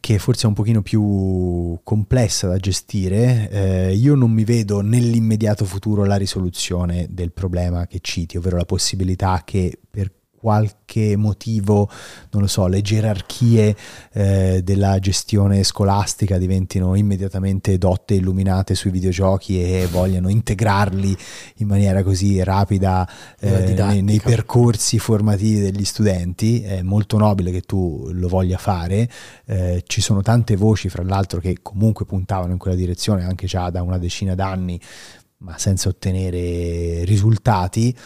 che 0.00 0.18
forse 0.18 0.44
è 0.44 0.48
un 0.48 0.54
pochino 0.54 0.82
più 0.82 1.78
complessa 1.82 2.48
da 2.48 2.56
gestire, 2.56 3.50
eh, 3.50 3.94
io 3.94 4.14
non 4.14 4.30
mi 4.30 4.44
vedo 4.44 4.80
nell'immediato 4.80 5.64
futuro 5.64 6.04
la 6.04 6.16
risoluzione 6.16 7.06
del 7.10 7.32
problema 7.32 7.86
che 7.86 7.98
citi, 8.00 8.36
ovvero 8.36 8.56
la 8.56 8.64
possibilità 8.64 9.42
che 9.44 9.78
per 9.90 10.10
qualche 10.42 11.14
motivo, 11.16 11.88
non 12.32 12.42
lo 12.42 12.48
so, 12.48 12.66
le 12.66 12.82
gerarchie 12.82 13.76
eh, 14.12 14.60
della 14.64 14.98
gestione 14.98 15.62
scolastica 15.62 16.36
diventino 16.36 16.96
immediatamente 16.96 17.78
dotte 17.78 18.14
e 18.14 18.16
illuminate 18.16 18.74
sui 18.74 18.90
videogiochi 18.90 19.62
e 19.62 19.86
vogliano 19.86 20.28
integrarli 20.28 21.16
in 21.58 21.68
maniera 21.68 22.02
così 22.02 22.42
rapida 22.42 23.08
eh, 23.38 23.72
nei, 23.72 24.02
nei, 24.02 24.20
percorsi 24.20 24.98
formativi 24.98 25.60
degli 25.60 25.84
studenti. 25.84 26.60
È 26.62 26.82
molto 26.82 27.18
nobile 27.18 27.52
che 27.52 27.60
tu 27.60 28.10
lo 28.10 28.26
voglia 28.26 28.58
fare. 28.58 29.08
Eh, 29.46 29.84
ci 29.86 30.00
sono 30.00 30.22
tante 30.22 30.56
voci, 30.56 30.88
fra 30.88 31.04
l'altro, 31.04 31.38
che 31.38 31.58
comunque 31.62 32.04
puntavano 32.04 32.50
in 32.50 32.58
quella 32.58 32.76
direzione 32.76 33.22
anche 33.22 33.46
già 33.46 33.70
da 33.70 33.82
una 33.82 33.98
decina 33.98 34.34
d'anni, 34.34 34.80
ma 35.36 35.56
senza 35.56 35.88
ottenere 35.88 37.04
risultati. 37.04 37.96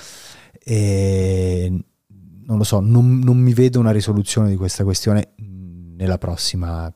E 0.63 1.73
non 2.47 2.59
lo 2.59 2.65
so, 2.65 2.81
non, 2.81 3.19
non 3.19 3.37
mi 3.39 3.53
vedo 3.53 3.81
una 3.81 3.91
risoluzione 3.91 4.51
di 4.51 4.57
questa 4.57 4.85
questione 4.85 5.35
nella 5.37 6.19
prossima, 6.19 6.93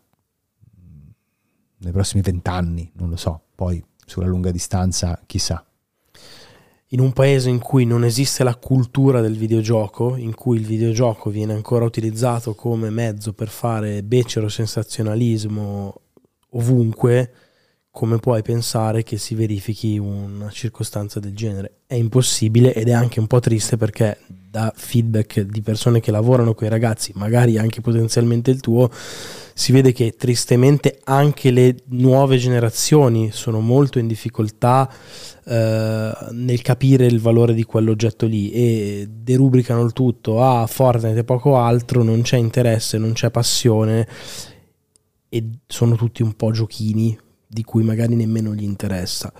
nei 1.78 1.92
prossimi 1.92 2.22
vent'anni, 2.22 2.90
non 2.94 3.10
lo 3.10 3.16
so, 3.16 3.42
poi 3.54 3.82
sulla 4.04 4.26
lunga 4.26 4.50
distanza 4.50 5.20
chissà. 5.26 5.64
In 6.92 7.00
un 7.00 7.12
paese 7.12 7.50
in 7.50 7.60
cui 7.60 7.84
non 7.84 8.04
esiste 8.04 8.42
la 8.42 8.56
cultura 8.56 9.20
del 9.20 9.36
videogioco, 9.36 10.16
in 10.16 10.34
cui 10.34 10.58
il 10.58 10.66
videogioco 10.66 11.30
viene 11.30 11.52
ancora 11.52 11.84
utilizzato 11.84 12.54
come 12.54 12.90
mezzo 12.90 13.32
per 13.32 13.48
fare 13.48 14.02
becero 14.02 14.48
sensazionalismo 14.48 16.00
ovunque, 16.50 17.32
come 17.92 18.18
puoi 18.18 18.40
pensare 18.42 19.02
che 19.02 19.18
si 19.18 19.34
verifichi 19.34 19.98
una 19.98 20.48
circostanza 20.50 21.18
del 21.18 21.34
genere? 21.34 21.80
È 21.86 21.94
impossibile 21.94 22.72
ed 22.72 22.88
è 22.88 22.92
anche 22.92 23.18
un 23.18 23.26
po' 23.26 23.40
triste 23.40 23.76
perché 23.76 24.18
da 24.28 24.72
feedback 24.74 25.40
di 25.40 25.60
persone 25.60 26.00
che 26.00 26.10
lavorano 26.10 26.54
con 26.54 26.66
i 26.66 26.70
ragazzi, 26.70 27.12
magari 27.16 27.58
anche 27.58 27.80
potenzialmente 27.80 28.50
il 28.50 28.60
tuo, 28.60 28.90
si 28.92 29.72
vede 29.72 29.92
che 29.92 30.14
tristemente 30.16 31.00
anche 31.04 31.50
le 31.50 31.76
nuove 31.88 32.36
generazioni 32.36 33.30
sono 33.32 33.60
molto 33.60 33.98
in 33.98 34.06
difficoltà 34.06 34.90
eh, 35.44 36.12
nel 36.30 36.62
capire 36.62 37.06
il 37.06 37.20
valore 37.20 37.54
di 37.54 37.64
quell'oggetto 37.64 38.26
lì 38.26 38.50
e 38.50 39.08
derubricano 39.08 39.82
il 39.82 39.92
tutto 39.92 40.42
a 40.42 40.66
Fortnite 40.66 41.18
e 41.18 41.24
poco 41.24 41.56
altro, 41.58 42.02
non 42.02 42.22
c'è 42.22 42.36
interesse, 42.36 42.98
non 42.98 43.12
c'è 43.12 43.30
passione 43.30 44.06
e 45.28 45.48
sono 45.66 45.96
tutti 45.96 46.22
un 46.22 46.34
po' 46.34 46.50
giochini 46.50 47.18
di 47.52 47.64
cui 47.64 47.82
magari 47.82 48.14
nemmeno 48.14 48.54
gli 48.54 48.62
interessa. 48.62 49.32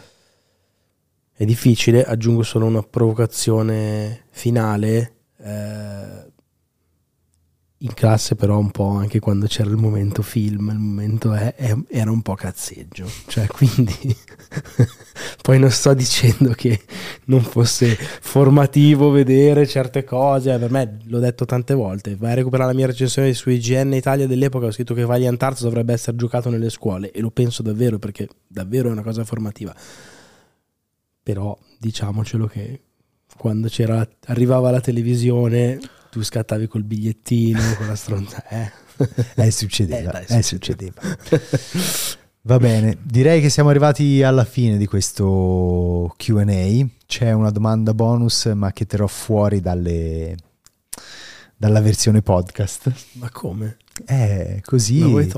È 1.33 1.45
difficile, 1.45 2.03
aggiungo 2.03 2.43
solo 2.43 2.67
una 2.67 2.83
provocazione 2.83 4.25
finale. 4.31 5.15
Eh, 5.39 6.30
in 7.83 7.95
classe 7.95 8.35
però 8.35 8.59
un 8.59 8.71
po' 8.71 8.89
anche 8.89 9.21
quando 9.21 9.47
c'era 9.47 9.71
il 9.71 9.77
momento 9.77 10.21
film, 10.21 10.69
il 10.71 10.79
momento 10.79 11.33
è, 11.33 11.55
è, 11.55 11.75
era 11.89 12.11
un 12.11 12.21
po' 12.21 12.35
cazzeggio, 12.35 13.09
cioè 13.27 13.47
quindi 13.53 13.97
poi 15.41 15.59
non 15.59 15.71
sto 15.71 15.95
dicendo 15.95 16.53
che 16.53 16.79
non 17.25 17.41
fosse 17.41 17.95
formativo 17.95 19.11
vedere 19.11 19.67
certe 19.67 20.05
cose, 20.05 20.59
per 20.59 20.71
me 20.71 20.99
l'ho 21.05 21.21
detto 21.21 21.47
tante 21.47 21.73
volte, 21.73 22.17
vai 22.17 22.33
a 22.33 22.35
recuperare 22.35 22.71
la 22.71 22.77
mia 22.77 22.87
recensione 22.87 23.33
su 23.33 23.49
IGN 23.49 23.95
Italia 23.95 24.27
dell'epoca, 24.27 24.67
ho 24.67 24.73
scritto 24.73 24.93
che 24.93 25.07
Valiant 25.07 25.43
Arts 25.43 25.63
dovrebbe 25.63 25.95
essere 25.95 26.17
giocato 26.19 26.51
nelle 26.51 26.69
scuole 26.69 27.11
e 27.11 27.21
lo 27.21 27.31
penso 27.31 27.63
davvero 27.63 27.99
perché 27.99 28.29
davvero 28.47 28.91
è 28.91 28.93
una 28.93 29.03
cosa 29.03 29.25
formativa, 29.25 29.75
però 31.23 31.57
diciamocelo 31.79 32.47
che 32.47 32.83
quando 33.39 33.71
arrivava 34.27 34.71
la 34.71 34.81
televisione 34.81 35.79
tu 36.11 36.23
scattavi 36.23 36.67
col 36.67 36.85
bigliettino, 36.85 37.61
con 37.77 37.87
la 37.87 37.97
stronza. 37.97 38.45
Eh, 39.01 39.47
eh 39.47 39.51
succedeva, 39.51 40.21
eh, 40.21 40.27
dai, 40.27 40.39
eh, 40.39 40.43
succedeva. 40.43 41.01
Va 42.43 42.59
bene, 42.59 42.99
direi 43.03 43.41
che 43.41 43.49
siamo 43.49 43.71
arrivati 43.71 44.23
alla 44.23 44.45
fine 44.45 44.77
di 44.77 44.85
questo 44.85 46.13
QA. 46.19 46.87
C'è 47.07 47.33
una 47.33 47.51
domanda 47.51 47.95
bonus, 47.95 48.45
ma 48.55 48.73
che 48.73 48.85
terrò 48.85 49.07
fuori 49.07 49.61
dalle, 49.61 50.37
dalla 51.57 51.81
versione 51.81 52.21
podcast. 52.21 52.93
Ma 53.13 53.31
come? 53.31 53.79
Eh, 54.07 54.61
così, 54.65 55.31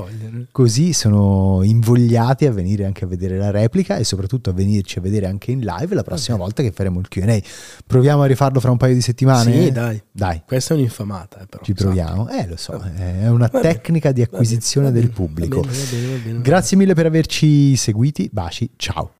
così 0.51 0.93
sono 0.93 1.61
invogliati 1.63 2.45
a 2.45 2.51
venire 2.51 2.85
anche 2.85 3.05
a 3.05 3.07
vedere 3.07 3.37
la 3.37 3.51
replica 3.51 3.97
e 3.97 4.03
soprattutto 4.03 4.49
a 4.49 4.53
venirci 4.53 4.99
a 4.99 5.01
vedere 5.01 5.27
anche 5.27 5.51
in 5.51 5.59
live 5.59 5.95
la 5.95 6.03
prossima 6.03 6.35
okay. 6.35 6.47
volta 6.47 6.63
che 6.63 6.71
faremo 6.71 6.99
il 6.99 7.07
QA. 7.07 7.39
Proviamo 7.85 8.21
a 8.21 8.25
rifarlo 8.25 8.59
fra 8.59 8.71
un 8.71 8.77
paio 8.77 8.93
di 8.93 9.01
settimane? 9.01 9.51
Sì, 9.51 9.71
dai. 9.71 10.01
dai. 10.11 10.41
Questa 10.45 10.73
è 10.73 10.77
un'infamata. 10.77 11.41
Eh, 11.41 11.45
però, 11.47 11.63
Ci 11.63 11.73
proviamo. 11.73 12.29
Eh, 12.29 12.47
lo 12.47 12.57
so, 12.57 12.81
è 12.81 13.27
una 13.27 13.49
va 13.51 13.59
tecnica 13.59 14.11
bene, 14.11 14.13
di 14.13 14.21
acquisizione 14.21 14.87
va 14.87 14.93
bene, 14.93 15.05
del 15.05 15.15
pubblico. 15.15 15.61
Va 15.61 15.69
bene, 15.69 16.41
Grazie 16.41 16.77
mille 16.77 16.93
per 16.93 17.05
averci 17.05 17.75
seguiti. 17.75 18.29
Baci, 18.31 18.69
ciao. 18.75 19.13